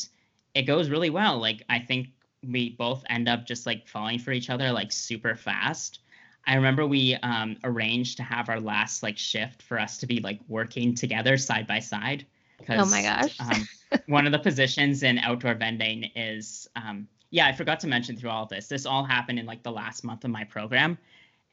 it 0.54 0.62
goes 0.62 0.90
really 0.90 1.10
well. 1.10 1.38
Like, 1.38 1.62
I 1.68 1.78
think 1.80 2.08
we 2.46 2.70
both 2.70 3.04
end 3.08 3.28
up 3.28 3.46
just 3.46 3.66
like 3.66 3.88
falling 3.88 4.18
for 4.18 4.30
each 4.30 4.50
other 4.50 4.70
like 4.70 4.92
super 4.92 5.34
fast 5.34 6.00
I 6.46 6.54
remember 6.56 6.86
we 6.86 7.14
um, 7.16 7.56
arranged 7.64 8.18
to 8.18 8.22
have 8.22 8.48
our 8.48 8.60
last 8.60 9.02
like 9.02 9.16
shift 9.18 9.62
for 9.62 9.78
us 9.78 9.98
to 9.98 10.06
be 10.06 10.20
like 10.20 10.40
working 10.48 10.94
together 10.94 11.36
side 11.36 11.66
by 11.66 11.78
side. 11.78 12.26
Oh 12.68 12.86
my 12.86 13.02
gosh. 13.02 13.38
um, 13.40 13.68
one 14.06 14.26
of 14.26 14.32
the 14.32 14.38
positions 14.38 15.02
in 15.02 15.18
outdoor 15.18 15.54
vending 15.54 16.04
is, 16.16 16.68
um, 16.76 17.08
yeah, 17.30 17.46
I 17.46 17.52
forgot 17.52 17.80
to 17.80 17.86
mention 17.86 18.16
through 18.16 18.30
all 18.30 18.46
this. 18.46 18.68
This 18.68 18.86
all 18.86 19.04
happened 19.04 19.38
in 19.38 19.46
like 19.46 19.62
the 19.62 19.72
last 19.72 20.04
month 20.04 20.24
of 20.24 20.30
my 20.30 20.44
program. 20.44 20.98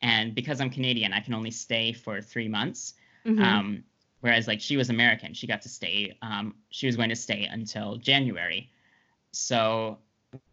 And 0.02 0.34
because 0.34 0.62
I'm 0.62 0.70
Canadian, 0.70 1.14
I 1.14 1.20
can 1.20 1.34
only 1.34 1.52
stay 1.52 1.94
for 1.94 2.22
three 2.22 2.48
months. 2.48 2.94
Mm-hmm. 3.26 3.42
Um, 3.42 3.84
whereas 4.22 4.48
like 4.48 4.60
she 4.60 4.78
was 4.78 4.90
American, 4.90 5.34
she 5.34 5.48
got 5.48 5.62
to 5.64 5.70
stay, 5.70 6.18
um, 6.22 6.56
she 6.70 6.88
was 6.88 6.96
going 6.96 7.10
to 7.10 7.16
stay 7.16 7.46
until 7.52 7.98
January. 7.98 8.72
So 9.32 10.00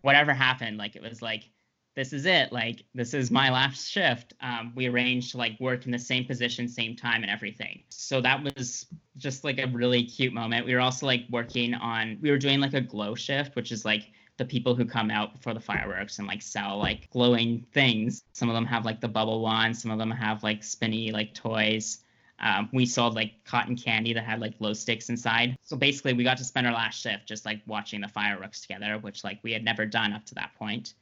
whatever 0.03 0.35
happened, 0.35 0.79
like 0.79 0.97
it 0.97 1.03
was 1.03 1.23
like, 1.23 1.51
this 1.99 2.13
is 2.13 2.27
it. 2.27 2.53
Like, 2.53 2.85
this 2.95 3.13
is 3.13 3.29
my 3.29 3.51
last 3.51 3.91
shift. 3.91 4.33
Um, 4.41 4.73
we 4.77 4.87
arranged 4.87 5.33
to 5.33 5.37
like 5.37 5.59
work 5.59 5.85
in 5.85 5.91
the 5.91 5.99
same 5.99 6.25
position, 6.25 6.69
same 6.69 6.95
time, 6.95 7.23
and 7.23 7.31
everything. 7.31 7.83
So 7.89 8.21
that 8.21 8.41
was 8.41 8.87
just 9.17 9.43
like 9.43 9.59
a 9.59 9.67
really 9.67 10.05
cute 10.05 10.33
moment. 10.33 10.65
We 10.65 10.75
were 10.75 10.81
also 10.81 11.07
like 11.07 11.25
working 11.29 11.75
on, 11.75 12.17
we 12.23 12.31
were 12.31 12.39
doing 12.39 12.61
like 12.61 12.75
a 12.75 12.81
glow 12.81 13.17
shift, 13.17 13.57
which 13.57 13.73
is 13.73 13.85
like 13.85 14.13
the 14.37 14.45
people 14.45 14.77
who 14.77 14.85
come 14.85 15.11
out 15.11 15.35
before 15.35 15.55
the 15.55 15.61
fireworks 15.61 16.21
and 16.21 16.29
like 16.29 16.41
sell 16.41 16.79
like 16.79 17.11
glowing 17.11 17.67
things. 17.75 18.23
Some 18.33 18.49
of 18.49 18.55
them 18.55 18.67
have 18.67 18.85
like 18.85 19.01
the 19.01 19.09
bubble 19.09 19.41
wands, 19.41 19.83
some 19.83 19.91
of 19.91 19.99
them 19.99 20.13
have 20.13 20.45
like 20.45 20.63
spinny 20.63 21.11
like 21.11 21.35
toys. 21.35 22.05
Um, 22.39 22.69
we 22.73 22.87
sold 22.87 23.17
like 23.17 23.45
cotton 23.45 23.77
candy 23.77 24.13
that 24.13 24.23
had 24.23 24.39
like 24.39 24.57
glow 24.61 24.73
sticks 24.73 25.09
inside. 25.09 25.57
So 25.65 25.77
basically, 25.77 26.13
we 26.13 26.23
got 26.23 26.39
to 26.39 26.45
spend 26.45 26.69
our 26.69 26.73
last 26.73 27.01
shift 27.01 27.27
just 27.27 27.45
like 27.45 27.61
watching 27.67 28.01
the 28.01 28.07
fireworks 28.07 28.61
together, 28.61 28.99
which 29.01 29.25
like 29.25 29.41
we 29.43 29.53
had 29.53 29.65
never 29.65 29.85
done 29.85 30.13
up 30.13 30.25
to 30.27 30.37
that 30.37 30.55
point. 30.55 30.95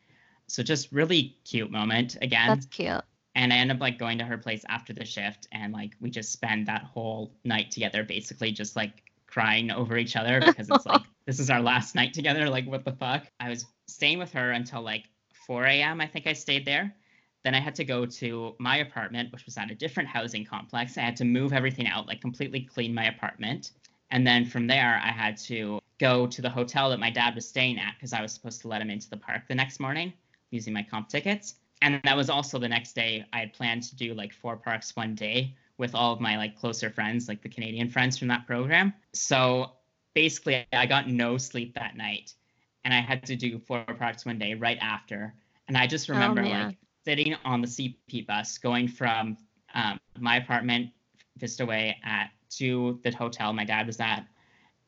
So 0.49 0.62
just 0.62 0.92
really 0.92 1.36
cute 1.44 1.70
moment 1.70 2.16
again. 2.22 2.49
That's 2.49 2.66
cute. 2.66 3.03
And 3.34 3.53
I 3.53 3.57
end 3.57 3.70
up 3.70 3.80
like 3.80 3.99
going 3.99 4.18
to 4.18 4.24
her 4.24 4.38
place 4.38 4.64
after 4.68 4.92
the 4.92 5.05
shift 5.05 5.47
and 5.53 5.72
like 5.72 5.92
we 6.01 6.11
just 6.11 6.32
spend 6.32 6.66
that 6.66 6.84
whole 6.84 7.34
night 7.44 7.70
together 7.70 8.03
basically 8.03 8.51
just 8.53 8.76
like 8.76 9.03
crying 9.26 9.70
over 9.70 9.99
each 9.99 10.16
other 10.16 10.40
because 10.44 10.68
it's 10.70 10.86
like 10.86 11.03
this 11.26 11.40
is 11.40 11.51
our 11.51 11.61
last 11.61 11.94
night 11.94 12.14
together. 12.14 12.49
Like 12.49 12.66
what 12.66 12.84
the 12.84 12.92
fuck? 12.92 13.26
I 13.40 13.49
was 13.49 13.66
staying 13.88 14.18
with 14.18 14.32
her 14.32 14.53
until 14.53 14.82
like 14.82 15.05
4 15.47 15.64
a.m. 15.66 16.01
I 16.01 16.07
think 16.07 16.26
I 16.26 16.32
stayed 16.32 16.64
there. 16.64 16.94
Then 17.44 17.55
I 17.55 17.61
had 17.61 17.74
to 17.76 17.84
go 17.84 18.07
to 18.07 18.55
my 18.59 18.78
apartment, 18.78 19.32
which 19.32 19.44
was 19.44 19.57
at 19.57 19.70
a 19.70 19.74
different 19.74 20.09
housing 20.09 20.44
complex. 20.44 20.99
I 20.99 21.03
had 21.03 21.16
to 21.18 21.24
move 21.24 21.53
everything 21.53 21.86
out, 21.86 22.09
like 22.09 22.20
completely 22.20 22.62
clean 22.62 22.92
my 22.92 23.05
apartment. 23.05 23.72
And 24.11 24.26
then 24.26 24.44
from 24.44 24.66
there, 24.66 25.01
I 25.05 25.09
had 25.09 25.36
to 25.38 25.78
go 25.99 26.26
to 26.26 26.42
the 26.42 26.51
hotel 26.51 26.90
that 26.90 26.99
my 26.99 27.11
dad 27.11 27.34
was 27.34 27.49
staying 27.49 27.78
at 27.78 27.94
because 27.94 28.12
I 28.12 28.22
was 28.22 28.32
supposed 28.32 28.62
to 28.62 28.68
let 28.68 28.80
him 28.80 28.90
into 28.90 29.09
the 29.09 29.16
park 29.16 29.42
the 29.49 29.55
next 29.55 29.78
morning 29.78 30.12
using 30.57 30.72
my 30.72 30.82
comp 30.82 31.09
tickets. 31.09 31.54
And 31.82 32.00
that 32.04 32.16
was 32.16 32.30
also 32.30 32.59
the 32.59 32.68
next 32.68 32.94
day 32.94 33.24
I 33.32 33.40
had 33.40 33.52
planned 33.52 33.84
to 33.84 33.96
do 33.96 34.14
like 34.14 34.32
four 34.32 34.57
parks 34.57 34.96
one 34.96 35.14
day 35.14 35.54
with 35.78 35.94
all 35.94 36.12
of 36.12 36.20
my 36.20 36.36
like 36.36 36.57
closer 36.57 36.90
friends, 36.90 37.28
like 37.28 37.42
the 37.42 37.48
Canadian 37.48 37.88
friends 37.90 38.18
from 38.18 38.28
that 38.28 38.46
program. 38.46 38.92
So 39.12 39.72
basically 40.14 40.66
I 40.72 40.86
got 40.86 41.09
no 41.09 41.36
sleep 41.36 41.74
that 41.74 41.96
night 41.96 42.32
and 42.84 42.94
I 42.94 43.00
had 43.00 43.24
to 43.26 43.36
do 43.36 43.59
four 43.59 43.84
parks 43.84 44.24
one 44.24 44.38
day 44.38 44.54
right 44.54 44.78
after. 44.80 45.34
And 45.68 45.76
I 45.76 45.86
just 45.86 46.09
oh, 46.09 46.14
remember 46.14 46.42
oh, 46.42 46.48
like 46.48 46.76
sitting 47.04 47.36
on 47.44 47.61
the 47.61 47.68
CP 47.68 48.26
bus 48.26 48.59
going 48.59 48.88
from 48.88 49.36
um, 49.74 49.98
my 50.18 50.36
apartment 50.36 50.90
Vista 51.36 51.66
Way 51.66 51.96
at 52.04 52.30
to 52.48 52.98
the 53.04 53.11
hotel 53.11 53.52
my 53.52 53.64
dad 53.64 53.86
was 53.86 54.00
at. 54.00 54.24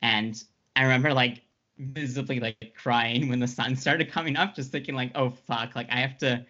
And 0.01 0.43
I 0.75 0.83
remember 0.83 1.13
like 1.13 1.43
visibly 1.79 2.41
like 2.41 2.75
crying 2.77 3.29
when 3.29 3.41
the 3.41 3.49
sun 3.49 3.77
started 3.77 4.11
coming 4.11 4.37
up, 4.37 4.55
just 4.55 4.73
thinking 4.73 4.95
like, 4.95 5.13
oh 5.15 5.31
fuck, 5.31 5.77
like 5.77 5.89
I 5.91 6.01
have 6.01 6.19
to, 6.19 6.45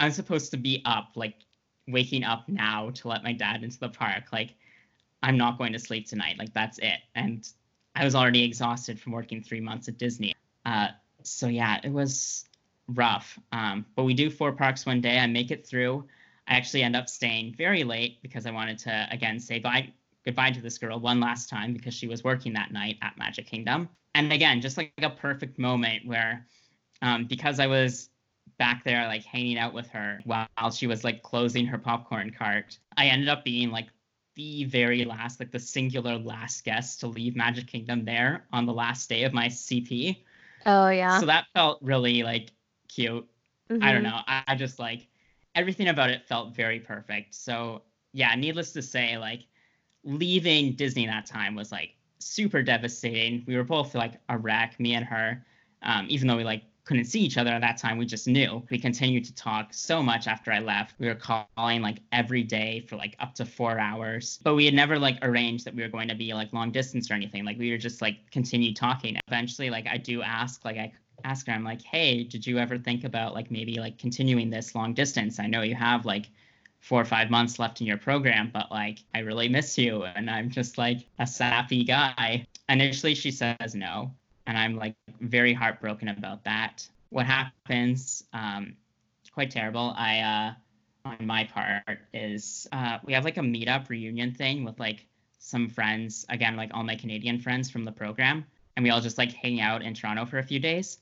I'm 0.00 0.12
supposed 0.12 0.50
to 0.50 0.56
be 0.56 0.82
up, 0.84 1.12
like 1.14 1.36
waking 1.88 2.24
up 2.24 2.48
now 2.48 2.90
to 2.90 3.08
let 3.08 3.22
my 3.22 3.32
dad 3.32 3.62
into 3.62 3.78
the 3.78 3.88
park. 3.88 4.24
Like 4.32 4.54
I'm 5.22 5.36
not 5.36 5.58
going 5.58 5.72
to 5.72 5.78
sleep 5.78 6.08
tonight. 6.08 6.38
Like 6.38 6.52
that's 6.52 6.78
it. 6.78 7.00
And 7.14 7.48
I 7.94 8.04
was 8.04 8.14
already 8.14 8.44
exhausted 8.44 8.98
from 8.98 9.12
working 9.12 9.42
three 9.42 9.60
months 9.60 9.88
at 9.88 9.98
Disney. 9.98 10.34
Uh, 10.64 10.88
so 11.22 11.46
yeah, 11.46 11.80
it 11.84 11.92
was 11.92 12.44
rough. 12.88 13.38
Um, 13.52 13.86
but 13.94 14.04
we 14.04 14.14
do 14.14 14.30
four 14.30 14.52
parks 14.52 14.86
one 14.86 15.00
day. 15.00 15.18
I 15.18 15.26
make 15.26 15.50
it 15.50 15.66
through. 15.66 16.04
I 16.48 16.56
actually 16.56 16.82
end 16.82 16.96
up 16.96 17.08
staying 17.08 17.54
very 17.56 17.84
late 17.84 18.20
because 18.22 18.46
I 18.46 18.50
wanted 18.50 18.78
to 18.80 19.08
again 19.10 19.38
say 19.38 19.58
bye 19.60 19.92
goodbye 20.24 20.50
to 20.50 20.60
this 20.60 20.78
girl 20.78 20.98
one 21.00 21.20
last 21.20 21.48
time 21.48 21.72
because 21.72 21.94
she 21.94 22.06
was 22.06 22.22
working 22.22 22.52
that 22.52 22.72
night 22.72 22.96
at 23.02 23.18
Magic 23.18 23.46
Kingdom 23.46 23.88
and 24.14 24.32
again, 24.32 24.60
just 24.60 24.76
like 24.76 24.92
a 24.98 25.10
perfect 25.10 25.58
moment 25.58 26.06
where, 26.06 26.46
um, 27.00 27.24
because 27.24 27.58
I 27.58 27.66
was 27.66 28.10
back 28.58 28.84
there 28.84 29.06
like 29.06 29.24
hanging 29.24 29.58
out 29.58 29.72
with 29.72 29.88
her 29.88 30.20
while 30.24 30.70
she 30.70 30.86
was 30.86 31.04
like 31.04 31.22
closing 31.22 31.66
her 31.66 31.78
popcorn 31.78 32.30
cart, 32.30 32.78
I 32.96 33.06
ended 33.06 33.28
up 33.28 33.44
being 33.44 33.70
like 33.70 33.88
the 34.34 34.64
very 34.64 35.04
last, 35.04 35.40
like 35.40 35.50
the 35.50 35.58
singular 35.58 36.18
last 36.18 36.64
guest 36.64 37.00
to 37.00 37.06
leave 37.06 37.36
Magic 37.36 37.66
Kingdom 37.66 38.04
there 38.04 38.44
on 38.52 38.66
the 38.66 38.72
last 38.72 39.08
day 39.08 39.24
of 39.24 39.32
my 39.32 39.48
CP. 39.48 40.22
Oh 40.66 40.88
yeah. 40.88 41.18
So 41.18 41.26
that 41.26 41.46
felt 41.54 41.78
really 41.82 42.22
like 42.22 42.50
cute. 42.88 43.26
Mm-hmm. 43.70 43.82
I 43.82 43.92
don't 43.92 44.02
mm-hmm. 44.02 44.10
know. 44.10 44.20
I, 44.26 44.42
I 44.48 44.54
just 44.54 44.78
like 44.78 45.08
everything 45.54 45.88
about 45.88 46.10
it 46.10 46.26
felt 46.26 46.54
very 46.54 46.80
perfect. 46.80 47.34
So 47.34 47.82
yeah, 48.12 48.34
needless 48.34 48.72
to 48.72 48.82
say, 48.82 49.16
like 49.16 49.46
leaving 50.04 50.74
Disney 50.74 51.06
that 51.06 51.26
time 51.26 51.54
was 51.54 51.72
like 51.72 51.94
super 52.18 52.62
devastating. 52.62 53.44
We 53.46 53.56
were 53.56 53.64
both 53.64 53.94
like 53.94 54.14
a 54.28 54.38
wreck, 54.38 54.78
me 54.78 54.94
and 54.94 55.04
her. 55.04 55.44
Um, 55.82 56.06
even 56.08 56.28
though 56.28 56.36
we 56.36 56.44
like 56.44 56.62
couldn't 56.84 57.04
see 57.04 57.20
each 57.20 57.38
other 57.38 57.50
at 57.50 57.60
that 57.60 57.78
time, 57.78 57.96
we 57.96 58.06
just 58.06 58.26
knew. 58.26 58.62
We 58.70 58.78
continued 58.78 59.24
to 59.26 59.34
talk 59.34 59.72
so 59.72 60.02
much 60.02 60.26
after 60.26 60.52
I 60.52 60.58
left. 60.58 60.98
We 60.98 61.06
were 61.06 61.14
calling 61.14 61.82
like 61.82 61.98
every 62.10 62.42
day 62.42 62.84
for 62.88 62.96
like 62.96 63.16
up 63.20 63.34
to 63.36 63.44
four 63.44 63.78
hours. 63.78 64.40
But 64.42 64.54
we 64.54 64.64
had 64.64 64.74
never 64.74 64.98
like 64.98 65.18
arranged 65.22 65.64
that 65.64 65.74
we 65.74 65.82
were 65.82 65.88
going 65.88 66.08
to 66.08 66.14
be 66.14 66.34
like 66.34 66.52
long 66.52 66.72
distance 66.72 67.10
or 67.10 67.14
anything. 67.14 67.44
Like 67.44 67.58
we 67.58 67.70
were 67.70 67.78
just 67.78 68.02
like 68.02 68.30
continued 68.30 68.76
talking. 68.76 69.16
Eventually, 69.28 69.70
like 69.70 69.86
I 69.86 69.96
do 69.96 70.22
ask, 70.22 70.64
like 70.64 70.76
I 70.76 70.92
ask 71.24 71.46
her, 71.46 71.52
I'm 71.52 71.64
like, 71.64 71.82
hey, 71.82 72.24
did 72.24 72.46
you 72.46 72.58
ever 72.58 72.78
think 72.78 73.04
about 73.04 73.34
like 73.34 73.50
maybe 73.50 73.76
like 73.78 73.98
continuing 73.98 74.50
this 74.50 74.74
long 74.74 74.92
distance? 74.92 75.38
I 75.38 75.46
know 75.46 75.62
you 75.62 75.76
have 75.76 76.04
like 76.04 76.30
four 76.82 77.00
or 77.00 77.04
five 77.04 77.30
months 77.30 77.60
left 77.60 77.80
in 77.80 77.86
your 77.86 77.96
program, 77.96 78.50
but 78.52 78.68
like, 78.72 78.98
I 79.14 79.20
really 79.20 79.48
miss 79.48 79.78
you. 79.78 80.02
And 80.02 80.28
I'm 80.28 80.50
just 80.50 80.78
like 80.78 81.06
a 81.20 81.26
sappy 81.26 81.84
guy. 81.84 82.44
Initially, 82.68 83.14
she 83.14 83.30
says 83.30 83.76
no. 83.76 84.12
And 84.48 84.58
I'm 84.58 84.76
like 84.76 84.96
very 85.20 85.54
heartbroken 85.54 86.08
about 86.08 86.42
that. 86.42 86.86
What 87.10 87.24
happens, 87.24 88.24
um, 88.32 88.74
quite 89.32 89.52
terrible. 89.52 89.94
I, 89.96 90.18
uh, 91.04 91.08
on 91.08 91.24
my 91.24 91.44
part, 91.44 92.00
is 92.12 92.66
uh, 92.72 92.98
we 93.04 93.12
have 93.12 93.24
like 93.24 93.36
a 93.36 93.42
meetup 93.42 93.88
reunion 93.88 94.34
thing 94.34 94.64
with 94.64 94.80
like 94.80 95.06
some 95.38 95.68
friends, 95.68 96.26
again, 96.30 96.56
like 96.56 96.72
all 96.74 96.82
my 96.82 96.96
Canadian 96.96 97.38
friends 97.38 97.70
from 97.70 97.84
the 97.84 97.92
program. 97.92 98.44
And 98.76 98.82
we 98.82 98.90
all 98.90 99.00
just 99.00 99.18
like 99.18 99.32
hang 99.32 99.60
out 99.60 99.82
in 99.82 99.94
Toronto 99.94 100.26
for 100.26 100.38
a 100.38 100.42
few 100.42 100.58
days. 100.58 100.98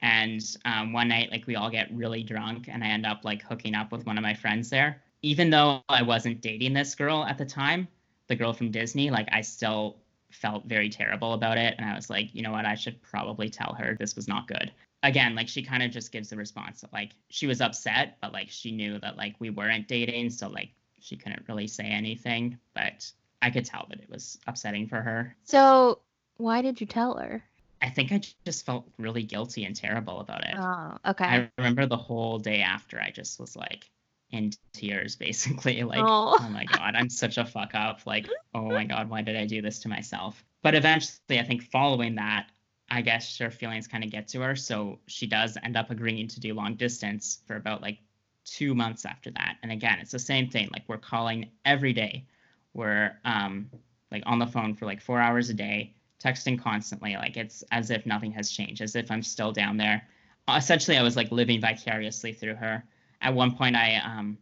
And 0.00 0.40
um, 0.64 0.92
one 0.92 1.08
night, 1.08 1.32
like 1.32 1.48
we 1.48 1.56
all 1.56 1.70
get 1.70 1.92
really 1.92 2.22
drunk, 2.22 2.68
and 2.68 2.84
I 2.84 2.88
end 2.88 3.04
up 3.04 3.24
like 3.24 3.42
hooking 3.42 3.74
up 3.74 3.90
with 3.90 4.06
one 4.06 4.16
of 4.16 4.22
my 4.22 4.34
friends 4.34 4.70
there 4.70 5.02
even 5.24 5.48
though 5.48 5.82
I 5.88 6.02
wasn't 6.02 6.42
dating 6.42 6.74
this 6.74 6.94
girl 6.94 7.24
at 7.24 7.38
the 7.38 7.46
time, 7.46 7.88
the 8.26 8.36
girl 8.36 8.52
from 8.52 8.70
Disney, 8.70 9.10
like 9.10 9.26
I 9.32 9.40
still 9.40 9.96
felt 10.30 10.66
very 10.66 10.90
terrible 10.90 11.32
about 11.32 11.56
it. 11.56 11.74
And 11.78 11.88
I 11.88 11.94
was 11.94 12.10
like, 12.10 12.34
you 12.34 12.42
know 12.42 12.52
what? 12.52 12.66
I 12.66 12.74
should 12.74 13.00
probably 13.00 13.48
tell 13.48 13.72
her 13.72 13.96
this 13.98 14.16
was 14.16 14.28
not 14.28 14.46
good. 14.46 14.70
Again, 15.02 15.34
like 15.34 15.48
she 15.48 15.62
kind 15.62 15.82
of 15.82 15.90
just 15.90 16.12
gives 16.12 16.28
the 16.28 16.36
response 16.36 16.82
that 16.82 16.92
like 16.92 17.12
she 17.30 17.46
was 17.46 17.62
upset, 17.62 18.18
but 18.20 18.34
like 18.34 18.50
she 18.50 18.70
knew 18.70 18.98
that 18.98 19.16
like 19.16 19.34
we 19.38 19.48
weren't 19.48 19.88
dating. 19.88 20.28
So 20.28 20.48
like 20.48 20.70
she 21.00 21.16
couldn't 21.16 21.48
really 21.48 21.68
say 21.68 21.84
anything. 21.84 22.58
But 22.74 23.10
I 23.40 23.50
could 23.50 23.64
tell 23.64 23.86
that 23.88 24.00
it 24.00 24.10
was 24.10 24.38
upsetting 24.46 24.88
for 24.88 25.00
her. 25.00 25.34
So 25.44 26.00
why 26.36 26.60
did 26.60 26.82
you 26.82 26.86
tell 26.86 27.16
her? 27.16 27.42
I 27.80 27.88
think 27.88 28.12
I 28.12 28.20
just 28.44 28.66
felt 28.66 28.86
really 28.98 29.22
guilty 29.22 29.64
and 29.64 29.74
terrible 29.74 30.20
about 30.20 30.44
it. 30.44 30.54
Oh, 30.58 30.98
okay. 31.06 31.24
I 31.24 31.50
remember 31.56 31.86
the 31.86 31.96
whole 31.96 32.38
day 32.38 32.60
after 32.60 33.00
I 33.00 33.10
just 33.10 33.40
was 33.40 33.56
like, 33.56 33.90
in 34.34 34.50
tears 34.72 35.16
basically 35.16 35.82
like 35.94 36.00
oh. 36.02 36.36
oh. 36.38 36.48
my 36.50 36.64
god 36.64 36.94
i'm 36.94 37.08
such 37.08 37.38
a 37.38 37.44
fuck 37.44 37.74
up 37.74 38.00
like 38.06 38.28
oh 38.54 38.68
my 38.68 38.84
god 38.84 39.08
why 39.08 39.22
did 39.22 39.36
i 39.36 39.46
do 39.46 39.62
this 39.62 39.78
to 39.78 39.88
myself 39.88 40.44
But 40.64 40.74
eventually, 40.74 41.38
I 41.38 41.42
think 41.42 41.62
following 41.62 42.14
that, 42.14 42.46
I 42.90 43.02
guess 43.02 43.36
her 43.36 43.50
feelings 43.50 43.86
kind 43.86 44.02
of 44.02 44.10
get 44.10 44.28
to 44.28 44.40
her. 44.40 44.56
So 44.56 44.98
she 45.06 45.26
does 45.26 45.58
end 45.62 45.76
up 45.76 45.90
agreeing 45.90 46.26
to 46.28 46.40
do 46.40 46.54
long 46.54 46.74
distance 46.76 47.42
for 47.46 47.56
about 47.56 47.82
like 47.82 47.98
two 48.46 48.74
months 48.74 49.04
after 49.04 49.30
that. 49.32 49.58
And 49.62 49.70
again, 49.70 49.98
it's 50.00 50.12
the 50.12 50.18
same 50.18 50.48
thing. 50.48 50.70
Like 50.72 50.84
we're 50.88 50.96
calling 50.96 51.50
every 51.66 51.92
day. 51.92 52.24
We're 52.72 53.12
um, 53.26 53.70
like 54.10 54.22
on 54.24 54.38
the 54.38 54.46
phone 54.46 54.74
for 54.74 54.86
like 54.86 55.02
four 55.02 55.20
hours 55.20 55.50
a 55.50 55.54
day, 55.54 55.94
texting 56.18 56.58
constantly. 56.58 57.14
Like 57.14 57.36
it's 57.36 57.62
as 57.70 57.90
if 57.90 58.06
nothing 58.06 58.32
has 58.32 58.50
changed, 58.50 58.80
as 58.80 58.96
if 58.96 59.10
I'm 59.10 59.22
still 59.22 59.52
down 59.52 59.76
there. 59.76 60.08
Essentially, 60.48 60.96
I 60.96 61.02
was 61.02 61.14
like 61.14 61.30
living 61.30 61.60
vicariously 61.60 62.32
through 62.32 62.54
her. 62.54 62.82
At 63.24 63.34
one 63.34 63.56
point, 63.56 63.74
I 63.74 63.96
um, 63.96 64.38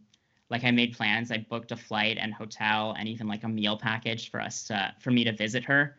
like 0.51 0.65
I 0.65 0.71
made 0.71 0.95
plans. 0.95 1.31
I 1.31 1.39
booked 1.39 1.73
a 1.73 1.77
flight 1.77 2.19
and 2.21 2.35
hotel 2.35 2.95
and 2.99 3.09
even 3.09 3.27
like 3.27 3.45
a 3.45 3.49
meal 3.49 3.79
package 3.79 4.31
for 4.31 4.41
us 4.41 4.65
to 4.65 4.93
for 5.01 5.11
me 5.11 5.25
to 5.25 5.33
visit 5.33 5.65
her 5.65 5.97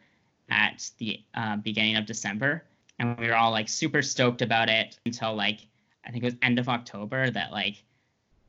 at 0.49 0.91
the 0.99 1.21
uh, 1.33 1.55
beginning 1.57 1.95
of 1.95 2.05
December, 2.05 2.63
and 2.99 3.17
we 3.17 3.27
were 3.27 3.35
all 3.35 3.51
like 3.51 3.67
super 3.67 4.01
stoked 4.01 4.43
about 4.43 4.69
it 4.69 4.99
until 5.05 5.33
like 5.33 5.61
I 6.05 6.11
think 6.11 6.23
it 6.23 6.27
was 6.27 6.35
end 6.41 6.59
of 6.59 6.69
October 6.69 7.31
that 7.31 7.51
like 7.51 7.83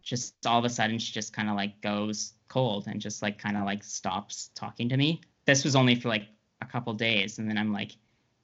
just 0.02 0.34
all 0.46 0.58
of 0.58 0.64
a 0.64 0.68
sudden 0.68 0.98
she 0.98 1.12
just 1.12 1.32
kind 1.32 1.48
of 1.48 1.56
like 1.56 1.80
goes 1.80 2.34
cold 2.48 2.86
and 2.88 3.00
just 3.00 3.22
like 3.22 3.38
kind 3.38 3.56
of 3.56 3.64
like 3.64 3.82
stops 3.82 4.50
talking 4.54 4.88
to 4.88 4.96
me. 4.96 5.20
This 5.46 5.64
was 5.64 5.76
only 5.76 5.94
for 5.94 6.08
like 6.08 6.26
a 6.60 6.66
couple 6.66 6.92
days, 6.92 7.38
and 7.38 7.48
then 7.48 7.56
I'm 7.56 7.72
like, 7.72 7.92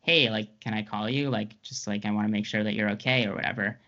hey, 0.03 0.31
like, 0.31 0.61
can 0.61 0.73
I 0.73 0.83
call 0.83 1.11
you? 1.11 1.31
Like, 1.31 1.61
just 1.63 1.87
like 1.87 2.07
I 2.07 2.11
want 2.11 2.27
to 2.27 2.33
make 2.33 2.47
sure 2.47 2.65
that 2.65 2.75
you're 2.75 2.91
okay 2.91 3.27
or 3.27 3.35
whatever. 3.35 3.79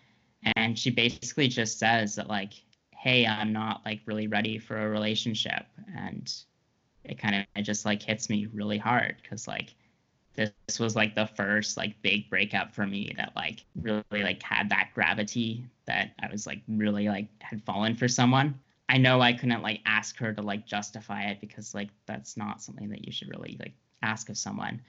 And 0.55 0.77
she 0.77 0.89
basically 0.89 1.47
just 1.47 1.79
says 1.79 2.15
that 2.15 2.27
like, 2.27 2.53
hey, 2.91 3.25
I'm 3.25 3.53
not 3.53 3.81
like 3.85 4.01
really 4.05 4.27
ready 4.27 4.57
for 4.57 4.77
a 4.77 4.89
relationship, 4.89 5.65
and 5.97 6.33
it 7.03 7.19
kind 7.19 7.35
of 7.35 7.63
just 7.63 7.85
like 7.85 8.01
hits 8.01 8.29
me 8.29 8.47
really 8.53 8.77
hard 8.77 9.17
because 9.21 9.47
like 9.47 9.75
this, 10.35 10.51
this 10.67 10.79
was 10.79 10.95
like 10.95 11.15
the 11.15 11.27
first 11.27 11.77
like 11.77 12.01
big 12.01 12.29
breakup 12.29 12.73
for 12.73 12.85
me 12.85 13.13
that 13.17 13.33
like 13.35 13.65
really 13.81 14.03
like 14.11 14.41
had 14.41 14.69
that 14.69 14.89
gravity 14.95 15.65
that 15.85 16.11
I 16.21 16.31
was 16.31 16.47
like 16.47 16.61
really 16.67 17.07
like 17.07 17.27
had 17.41 17.61
fallen 17.63 17.95
for 17.95 18.07
someone. 18.07 18.59
I 18.89 18.97
know 18.97 19.21
I 19.21 19.33
couldn't 19.33 19.61
like 19.61 19.81
ask 19.85 20.17
her 20.19 20.33
to 20.33 20.41
like 20.41 20.65
justify 20.65 21.23
it 21.23 21.41
because 21.41 21.73
like 21.73 21.89
that's 22.05 22.37
not 22.37 22.61
something 22.61 22.89
that 22.89 23.05
you 23.05 23.11
should 23.11 23.29
really 23.29 23.57
like 23.59 23.73
ask 24.01 24.29
of 24.29 24.37
someone. 24.37 24.81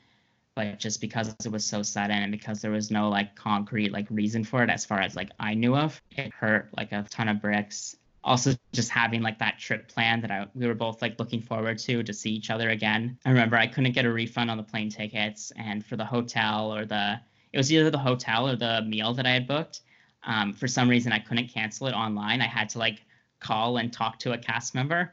But 0.55 0.79
just 0.79 1.01
because 1.01 1.35
it 1.45 1.51
was 1.51 1.65
so 1.65 1.83
sudden 1.83 2.23
and 2.23 2.31
because 2.31 2.61
there 2.61 2.71
was 2.71 2.91
no 2.91 3.09
like 3.09 3.35
concrete 3.35 3.93
like 3.93 4.07
reason 4.09 4.45
for 4.45 4.63
it 4.63 4.71
as 4.71 4.85
far 4.85 5.01
as 5.01 5.17
like 5.17 5.31
I 5.41 5.55
knew 5.55 5.75
of, 5.75 6.01
it 6.13 6.33
hurt 6.33 6.69
like 6.77 6.93
a 6.93 7.05
ton 7.11 7.29
of 7.29 7.41
bricks 7.41 7.97
also 8.25 8.55
just 8.73 8.91
having 8.91 9.23
like 9.23 9.39
that 9.39 9.59
trip 9.59 9.89
plan 9.89 10.21
that 10.23 10.31
I 10.31 10.47
we 10.55 10.67
were 10.67 10.75
both 10.75 11.03
like 11.03 11.19
looking 11.19 11.43
forward 11.43 11.79
to 11.81 12.03
to 12.03 12.13
see 12.13 12.31
each 12.31 12.51
other 12.51 12.71
again. 12.71 13.19
I 13.25 13.31
remember 13.31 13.57
I 13.57 13.67
couldn't 13.67 13.93
get 13.93 14.07
a 14.07 14.13
refund 14.13 14.51
on 14.51 14.57
the 14.57 14.63
plane 14.63 14.89
tickets 14.89 15.53
and 15.57 15.85
for 15.85 15.97
the 15.97 16.05
hotel 16.05 16.75
or 16.75 16.87
the 16.87 17.21
it 17.53 17.59
was 17.59 17.73
either 17.73 17.91
the 17.91 17.99
hotel 17.99 18.49
or 18.49 18.57
the 18.57 18.83
meal 18.83 19.15
that 19.15 19.27
I 19.27 19.31
had 19.31 19.47
booked. 19.47 19.83
Um, 20.25 20.55
for 20.55 20.67
some 20.67 20.89
reason 20.89 21.13
I 21.13 21.19
couldn't 21.19 21.49
cancel 21.49 21.87
it 21.87 21.93
online. 21.93 22.41
I 22.41 22.47
had 22.47 22.71
to 22.71 22.79
like 22.79 23.03
call 23.41 23.77
and 23.77 23.93
talk 23.93 24.19
to 24.21 24.33
a 24.33 24.39
cast 24.39 24.75
member, 24.75 25.13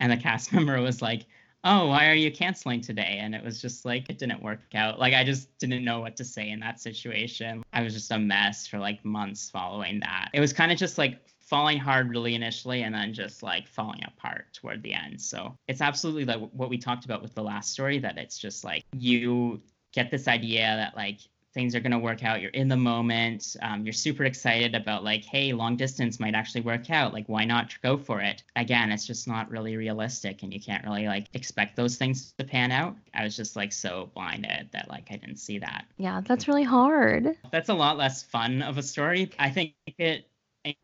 and 0.00 0.10
the 0.10 0.16
cast 0.16 0.52
member 0.54 0.80
was 0.80 1.02
like, 1.02 1.26
"Oh, 1.64 1.86
why 1.88 2.08
are 2.08 2.14
you 2.14 2.30
canceling 2.30 2.80
today?" 2.80 3.18
And 3.20 3.34
it 3.34 3.44
was 3.44 3.60
just 3.60 3.84
like 3.84 4.08
it 4.08 4.18
didn't 4.18 4.42
work 4.42 4.60
out. 4.74 4.98
Like 4.98 5.14
I 5.14 5.24
just 5.24 5.56
didn't 5.58 5.84
know 5.84 6.00
what 6.00 6.16
to 6.16 6.24
say 6.24 6.50
in 6.50 6.60
that 6.60 6.80
situation. 6.80 7.62
I 7.72 7.82
was 7.82 7.94
just 7.94 8.10
a 8.10 8.18
mess 8.18 8.66
for 8.66 8.78
like 8.78 9.04
months 9.04 9.50
following 9.50 10.00
that. 10.00 10.30
It 10.32 10.40
was 10.40 10.52
kind 10.52 10.72
of 10.72 10.78
just 10.78 10.98
like 10.98 11.20
falling 11.40 11.78
hard 11.78 12.10
really 12.10 12.34
initially 12.34 12.82
and 12.82 12.94
then 12.94 13.14
just 13.14 13.42
like 13.42 13.68
falling 13.68 14.00
apart 14.04 14.46
toward 14.52 14.82
the 14.82 14.92
end. 14.92 15.20
So 15.20 15.56
it's 15.68 15.80
absolutely 15.80 16.24
like 16.24 16.40
what 16.50 16.68
we 16.68 16.76
talked 16.76 17.04
about 17.04 17.22
with 17.22 17.34
the 17.34 17.42
last 17.42 17.72
story 17.72 17.98
that 18.00 18.18
it's 18.18 18.36
just 18.36 18.64
like 18.64 18.84
you 18.92 19.62
get 19.92 20.10
this 20.10 20.26
idea 20.26 20.62
that 20.76 20.96
like 20.96 21.20
things 21.56 21.74
are 21.74 21.80
going 21.80 21.92
to 21.92 21.98
work 21.98 22.22
out. 22.22 22.42
You're 22.42 22.50
in 22.50 22.68
the 22.68 22.76
moment. 22.76 23.56
Um, 23.62 23.82
you're 23.82 23.94
super 23.94 24.24
excited 24.24 24.74
about 24.74 25.02
like, 25.02 25.24
hey, 25.24 25.54
long 25.54 25.74
distance 25.74 26.20
might 26.20 26.34
actually 26.34 26.60
work 26.60 26.90
out. 26.90 27.14
Like, 27.14 27.26
why 27.28 27.46
not 27.46 27.74
go 27.82 27.96
for 27.96 28.20
it? 28.20 28.42
Again, 28.56 28.92
it's 28.92 29.06
just 29.06 29.26
not 29.26 29.50
really 29.50 29.74
realistic, 29.76 30.42
and 30.42 30.52
you 30.52 30.60
can't 30.60 30.84
really 30.84 31.06
like 31.06 31.28
expect 31.32 31.74
those 31.74 31.96
things 31.96 32.34
to 32.38 32.44
pan 32.44 32.70
out. 32.70 32.94
I 33.14 33.24
was 33.24 33.34
just 33.34 33.56
like 33.56 33.72
so 33.72 34.10
blinded 34.14 34.68
that 34.72 34.90
like 34.90 35.08
I 35.10 35.16
didn't 35.16 35.38
see 35.38 35.58
that. 35.60 35.86
Yeah, 35.96 36.20
that's 36.20 36.46
really 36.46 36.62
hard. 36.62 37.34
That's 37.50 37.70
a 37.70 37.74
lot 37.74 37.96
less 37.96 38.22
fun 38.22 38.60
of 38.60 38.76
a 38.76 38.82
story. 38.82 39.30
I 39.38 39.48
think 39.48 39.72
it 39.96 40.28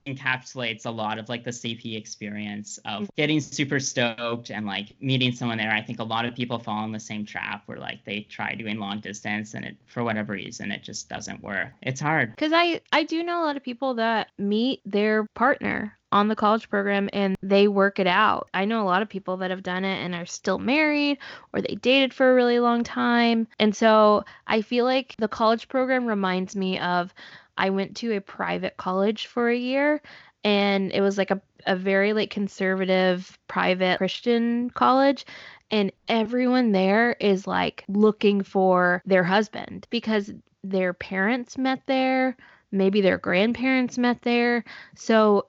encapsulates 0.06 0.86
a 0.86 0.90
lot 0.90 1.18
of 1.18 1.28
like 1.28 1.44
the 1.44 1.50
CP 1.50 1.96
experience 1.96 2.78
of 2.84 3.02
mm-hmm. 3.02 3.10
getting 3.16 3.40
super 3.40 3.80
stoked 3.80 4.50
and 4.50 4.66
like 4.66 4.94
meeting 5.00 5.32
someone 5.32 5.58
there. 5.58 5.72
I 5.72 5.82
think 5.82 5.98
a 5.98 6.04
lot 6.04 6.24
of 6.24 6.34
people 6.34 6.58
fall 6.58 6.84
in 6.84 6.92
the 6.92 7.00
same 7.00 7.24
trap 7.24 7.62
where 7.66 7.78
like 7.78 8.04
they 8.04 8.20
try 8.20 8.54
doing 8.54 8.78
long 8.78 9.00
distance 9.00 9.54
and 9.54 9.64
it 9.64 9.76
for 9.86 10.04
whatever 10.04 10.32
reason 10.32 10.70
it 10.70 10.82
just 10.82 11.08
doesn't 11.08 11.42
work. 11.42 11.68
It's 11.82 12.00
hard. 12.00 12.36
Cuz 12.36 12.52
I 12.52 12.80
I 12.92 13.04
do 13.04 13.22
know 13.22 13.42
a 13.42 13.44
lot 13.44 13.56
of 13.56 13.62
people 13.62 13.94
that 13.94 14.28
meet 14.38 14.80
their 14.84 15.26
partner 15.34 15.98
on 16.12 16.28
the 16.28 16.36
college 16.36 16.68
program 16.68 17.08
and 17.12 17.36
they 17.42 17.66
work 17.66 17.98
it 17.98 18.06
out. 18.06 18.48
I 18.52 18.66
know 18.66 18.82
a 18.82 18.84
lot 18.84 19.02
of 19.02 19.08
people 19.08 19.38
that 19.38 19.50
have 19.50 19.62
done 19.62 19.84
it 19.84 20.04
and 20.04 20.14
are 20.14 20.26
still 20.26 20.58
married 20.58 21.18
or 21.52 21.62
they 21.62 21.74
dated 21.76 22.12
for 22.12 22.30
a 22.30 22.34
really 22.34 22.60
long 22.60 22.84
time. 22.84 23.48
And 23.58 23.74
so 23.74 24.24
I 24.46 24.60
feel 24.60 24.84
like 24.84 25.16
the 25.18 25.28
college 25.28 25.68
program 25.68 26.06
reminds 26.06 26.54
me 26.54 26.78
of 26.78 27.14
I 27.56 27.70
went 27.70 27.96
to 27.98 28.16
a 28.16 28.20
private 28.20 28.76
college 28.76 29.26
for 29.26 29.48
a 29.48 29.56
year 29.56 30.00
and 30.44 30.92
it 30.92 31.00
was 31.00 31.18
like 31.18 31.30
a, 31.30 31.40
a 31.66 31.76
very 31.76 32.12
like 32.12 32.30
conservative 32.30 33.38
private 33.46 33.98
Christian 33.98 34.70
college 34.70 35.24
and 35.70 35.92
everyone 36.08 36.72
there 36.72 37.16
is 37.18 37.46
like 37.46 37.84
looking 37.88 38.42
for 38.42 39.02
their 39.06 39.24
husband 39.24 39.86
because 39.90 40.32
their 40.62 40.92
parents 40.92 41.56
met 41.58 41.82
there, 41.86 42.36
maybe 42.70 43.00
their 43.00 43.18
grandparents 43.18 43.98
met 43.98 44.20
there. 44.22 44.64
So 44.94 45.46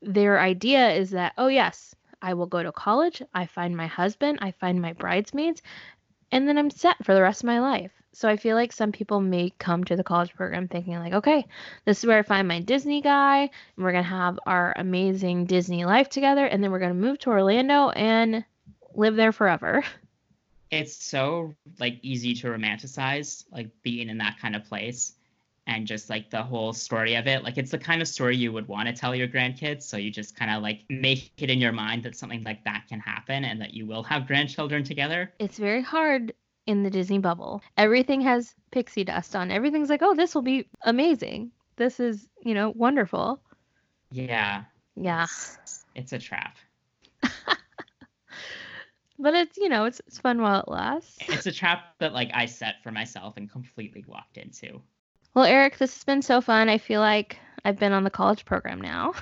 their 0.00 0.40
idea 0.40 0.90
is 0.92 1.10
that, 1.10 1.32
oh, 1.38 1.48
yes, 1.48 1.94
I 2.22 2.34
will 2.34 2.46
go 2.46 2.62
to 2.62 2.72
college, 2.72 3.22
I 3.34 3.46
find 3.46 3.76
my 3.76 3.86
husband, 3.86 4.38
I 4.40 4.52
find 4.52 4.80
my 4.80 4.92
bridesmaids, 4.92 5.62
and 6.30 6.48
then 6.48 6.56
I'm 6.56 6.70
set 6.70 7.04
for 7.04 7.14
the 7.14 7.22
rest 7.22 7.42
of 7.42 7.46
my 7.46 7.60
life. 7.60 7.92
So 8.14 8.28
I 8.28 8.36
feel 8.36 8.54
like 8.54 8.72
some 8.72 8.92
people 8.92 9.20
may 9.20 9.52
come 9.58 9.82
to 9.84 9.96
the 9.96 10.04
college 10.04 10.34
program 10.34 10.68
thinking 10.68 10.94
like, 10.94 11.14
okay, 11.14 11.46
this 11.84 11.98
is 11.98 12.06
where 12.06 12.18
I 12.18 12.22
find 12.22 12.46
my 12.46 12.60
Disney 12.60 13.00
guy, 13.00 13.40
and 13.40 13.84
we're 13.84 13.90
gonna 13.90 14.04
have 14.04 14.38
our 14.46 14.72
amazing 14.76 15.46
Disney 15.46 15.84
life 15.84 16.08
together, 16.08 16.46
and 16.46 16.62
then 16.62 16.70
we're 16.70 16.78
gonna 16.78 16.94
move 16.94 17.18
to 17.20 17.30
Orlando 17.30 17.90
and 17.90 18.44
live 18.94 19.16
there 19.16 19.32
forever. 19.32 19.82
It's 20.70 20.94
so 20.94 21.54
like 21.80 21.98
easy 22.02 22.34
to 22.34 22.46
romanticize 22.48 23.44
like 23.50 23.68
being 23.82 24.08
in 24.08 24.18
that 24.18 24.38
kind 24.40 24.54
of 24.54 24.64
place 24.64 25.14
and 25.66 25.86
just 25.86 26.10
like 26.10 26.30
the 26.30 26.42
whole 26.42 26.72
story 26.72 27.14
of 27.16 27.26
it. 27.26 27.42
Like 27.42 27.58
it's 27.58 27.70
the 27.70 27.78
kind 27.78 28.02
of 28.02 28.08
story 28.08 28.36
you 28.36 28.52
would 28.52 28.68
want 28.68 28.88
to 28.88 28.94
tell 28.94 29.14
your 29.14 29.28
grandkids. 29.28 29.82
So 29.82 29.96
you 29.96 30.10
just 30.10 30.36
kind 30.36 30.50
of 30.50 30.62
like 30.62 30.82
make 30.88 31.32
it 31.38 31.50
in 31.50 31.58
your 31.58 31.72
mind 31.72 32.02
that 32.04 32.16
something 32.16 32.42
like 32.44 32.64
that 32.64 32.84
can 32.88 33.00
happen 33.00 33.44
and 33.44 33.60
that 33.60 33.72
you 33.74 33.86
will 33.86 34.02
have 34.02 34.26
grandchildren 34.26 34.84
together. 34.84 35.32
It's 35.38 35.58
very 35.58 35.82
hard 35.82 36.32
in 36.66 36.82
the 36.82 36.90
Disney 36.90 37.18
bubble. 37.18 37.62
Everything 37.76 38.20
has 38.22 38.54
pixie 38.70 39.04
dust 39.04 39.36
on. 39.36 39.50
Everything's 39.50 39.90
like, 39.90 40.02
oh, 40.02 40.14
this 40.14 40.34
will 40.34 40.42
be 40.42 40.66
amazing. 40.82 41.50
This 41.76 42.00
is, 42.00 42.28
you 42.42 42.54
know, 42.54 42.72
wonderful. 42.74 43.40
Yeah. 44.10 44.64
Yeah. 44.96 45.24
It's, 45.24 45.84
it's 45.94 46.12
a 46.12 46.18
trap. 46.18 46.56
but 49.18 49.34
it's, 49.34 49.56
you 49.56 49.68
know, 49.68 49.84
it's, 49.84 50.00
it's 50.06 50.18
fun 50.18 50.40
while 50.40 50.60
it 50.60 50.68
lasts. 50.68 51.18
It's 51.28 51.46
a 51.46 51.52
trap 51.52 51.94
that 51.98 52.12
like 52.12 52.30
I 52.32 52.46
set 52.46 52.82
for 52.82 52.90
myself 52.90 53.36
and 53.36 53.50
completely 53.50 54.04
walked 54.06 54.38
into. 54.38 54.80
Well, 55.34 55.44
Eric, 55.44 55.78
this 55.78 55.94
has 55.94 56.04
been 56.04 56.22
so 56.22 56.40
fun. 56.40 56.68
I 56.68 56.78
feel 56.78 57.00
like 57.00 57.38
I've 57.64 57.78
been 57.78 57.92
on 57.92 58.04
the 58.04 58.10
college 58.10 58.44
program 58.44 58.80
now. 58.80 59.14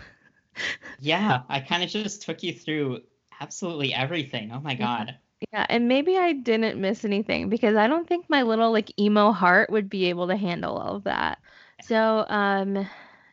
yeah, 1.01 1.43
I 1.49 1.61
kind 1.61 1.83
of 1.83 1.89
just 1.89 2.23
took 2.23 2.43
you 2.43 2.53
through 2.53 3.01
absolutely 3.41 3.95
everything. 3.95 4.53
Oh 4.53 4.61
my 4.61 4.75
god. 4.75 5.17
Yeah, 5.53 5.67
and 5.69 5.89
maybe 5.89 6.17
I 6.17 6.33
didn't 6.33 6.81
miss 6.81 7.05
anything 7.05 7.49
because 7.49 7.77
I 7.77 7.87
don't 7.87 8.07
think 8.07 8.29
my 8.29 8.43
little 8.43 8.73
like 8.73 8.93
emo 8.99 9.33
heart 9.33 9.71
would 9.71 9.89
be 9.89 10.07
able 10.07 10.29
to 10.29 10.37
handle 10.37 10.77
all 10.77 10.97
of 10.97 11.05
that. 11.05 11.39
So, 11.83 12.27
um, 12.29 12.87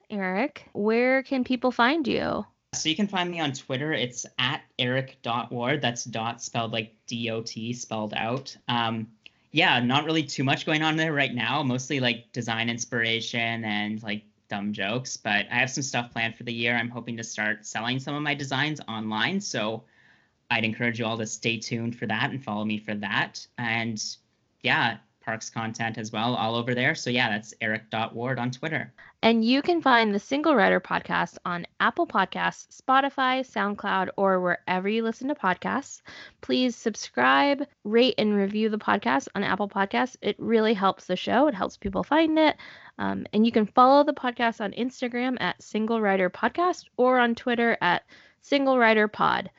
Eric, 0.09 0.67
where 0.73 1.23
can 1.23 1.43
people 1.43 1.71
find 1.71 2.07
you? 2.07 2.45
So 2.73 2.89
you 2.89 2.95
can 2.95 3.07
find 3.07 3.29
me 3.29 3.39
on 3.39 3.51
Twitter. 3.51 3.93
It's 3.93 4.25
at 4.37 4.61
eric.ward. 4.77 5.81
That's 5.81 6.03
dot 6.03 6.41
spelled 6.41 6.71
like 6.71 6.93
D-O-T 7.07 7.73
spelled 7.73 8.13
out. 8.15 8.55
Um, 8.67 9.07
yeah, 9.51 9.79
not 9.79 10.05
really 10.05 10.23
too 10.23 10.43
much 10.43 10.65
going 10.65 10.83
on 10.83 10.95
there 10.95 11.13
right 11.13 11.33
now. 11.33 11.63
Mostly 11.63 11.99
like 11.99 12.31
design 12.31 12.69
inspiration 12.69 13.63
and 13.65 14.01
like 14.03 14.23
dumb 14.49 14.73
jokes. 14.73 15.17
But 15.17 15.47
I 15.51 15.55
have 15.55 15.71
some 15.71 15.83
stuff 15.83 16.11
planned 16.11 16.35
for 16.35 16.43
the 16.43 16.53
year. 16.53 16.75
I'm 16.75 16.89
hoping 16.89 17.17
to 17.17 17.23
start 17.23 17.65
selling 17.65 17.99
some 17.99 18.15
of 18.15 18.21
my 18.21 18.35
designs 18.35 18.79
online. 18.87 19.41
So 19.41 19.83
I'd 20.49 20.65
encourage 20.65 20.99
you 20.99 21.05
all 21.05 21.17
to 21.17 21.27
stay 21.27 21.57
tuned 21.57 21.95
for 21.95 22.07
that 22.07 22.31
and 22.31 22.43
follow 22.43 22.65
me 22.65 22.79
for 22.79 22.95
that. 22.95 23.45
And 23.57 24.01
yeah, 24.61 24.97
parks 25.29 25.49
content 25.49 25.97
as 25.99 26.11
well, 26.11 26.33
all 26.33 26.55
over 26.55 26.73
there. 26.73 26.95
So 26.95 27.11
yeah, 27.11 27.29
that's 27.29 27.53
eric.ward 27.61 28.39
on 28.39 28.49
Twitter. 28.49 28.91
And 29.21 29.43
you 29.43 29.61
can 29.61 29.81
find 29.81 30.15
the 30.15 30.19
Single 30.19 30.55
Rider 30.55 30.79
podcast 30.79 31.37
on 31.45 31.67
Apple 31.79 32.07
Podcasts, 32.07 32.81
Spotify, 32.81 33.45
SoundCloud, 33.45 34.09
or 34.15 34.39
wherever 34.39 34.87
you 34.87 35.03
listen 35.03 35.27
to 35.27 35.35
podcasts. 35.35 36.01
Please 36.41 36.75
subscribe, 36.75 37.67
rate, 37.83 38.15
and 38.17 38.33
review 38.33 38.69
the 38.69 38.77
podcast 38.79 39.27
on 39.35 39.43
Apple 39.43 39.67
Podcasts. 39.67 40.15
It 40.21 40.35
really 40.39 40.73
helps 40.73 41.05
the 41.05 41.15
show, 41.15 41.47
it 41.47 41.53
helps 41.53 41.77
people 41.77 42.01
find 42.01 42.39
it. 42.39 42.55
Um, 42.97 43.27
and 43.33 43.45
you 43.45 43.51
can 43.51 43.65
follow 43.65 44.03
the 44.03 44.13
podcast 44.13 44.61
on 44.61 44.71
Instagram 44.71 45.37
at 45.41 45.61
Single 45.61 46.01
Rider 46.01 46.29
Podcast 46.29 46.85
or 46.97 47.19
on 47.19 47.35
Twitter 47.35 47.77
at 47.81 48.03
Single 48.41 48.79
Rider 48.79 49.07
Pod. 49.07 49.51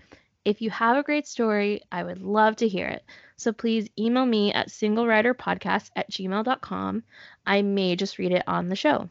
If 0.45 0.63
you 0.63 0.71
have 0.71 0.97
a 0.97 1.03
great 1.03 1.27
story, 1.27 1.83
I 1.93 2.03
would 2.03 2.23
love 2.23 2.57
to 2.57 2.69
hear 2.69 2.87
it. 2.87 3.05
So 3.37 3.53
please 3.53 3.89
email 3.99 4.25
me 4.25 4.53
at 4.53 4.69
singleriderpodcast 4.69 5.91
at 5.97 6.11
gmail.com. 6.11 7.03
I 7.47 7.63
may 7.63 7.97
just 7.97 8.19
read 8.19 8.33
it 8.33 8.45
on 8.47 8.69
the 8.69 8.77
show. 8.77 9.09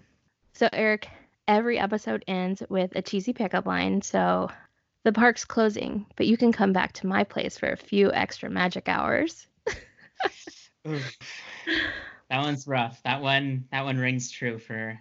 So, 0.54 0.68
Eric, 0.74 1.08
every 1.48 1.80
episode 1.80 2.24
ends 2.28 2.64
with 2.70 2.96
a 2.96 3.02
cheesy 3.02 3.34
pickup 3.34 3.66
line. 3.66 4.02
So, 4.02 4.50
the 5.04 5.14
park's 5.14 5.46
closing, 5.46 6.06
but 6.16 6.28
you 6.28 6.36
can 6.36 6.52
come 6.52 6.74
back 6.74 6.94
to 6.94 7.08
my 7.08 7.24
place 7.24 7.58
for 7.58 7.70
a 7.70 7.78
few 7.78 8.12
extra 8.12 8.50
magic 8.50 8.90
hours. 8.90 9.48
that 10.86 11.02
one's 12.30 12.68
rough. 12.68 13.02
That 13.04 13.22
one 13.22 13.66
that 13.72 13.86
one 13.86 13.98
rings 13.98 14.30
true 14.30 14.58
for 14.58 15.00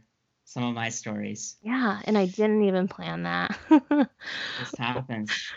some 0.48 0.64
of 0.64 0.74
my 0.74 0.88
stories. 0.88 1.56
Yeah, 1.62 2.00
and 2.04 2.16
I 2.16 2.24
didn't 2.24 2.62
even 2.64 2.88
plan 2.88 3.24
that. 3.24 3.58
this 3.68 4.76
happens. 4.78 5.30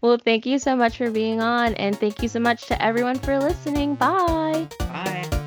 Well, 0.00 0.18
thank 0.18 0.46
you 0.46 0.58
so 0.58 0.74
much 0.74 0.96
for 0.96 1.10
being 1.10 1.40
on, 1.40 1.74
and 1.74 1.96
thank 1.96 2.22
you 2.22 2.28
so 2.28 2.40
much 2.40 2.66
to 2.66 2.82
everyone 2.82 3.18
for 3.18 3.38
listening. 3.38 3.94
Bye. 3.94 4.66
Bye. 4.80 5.39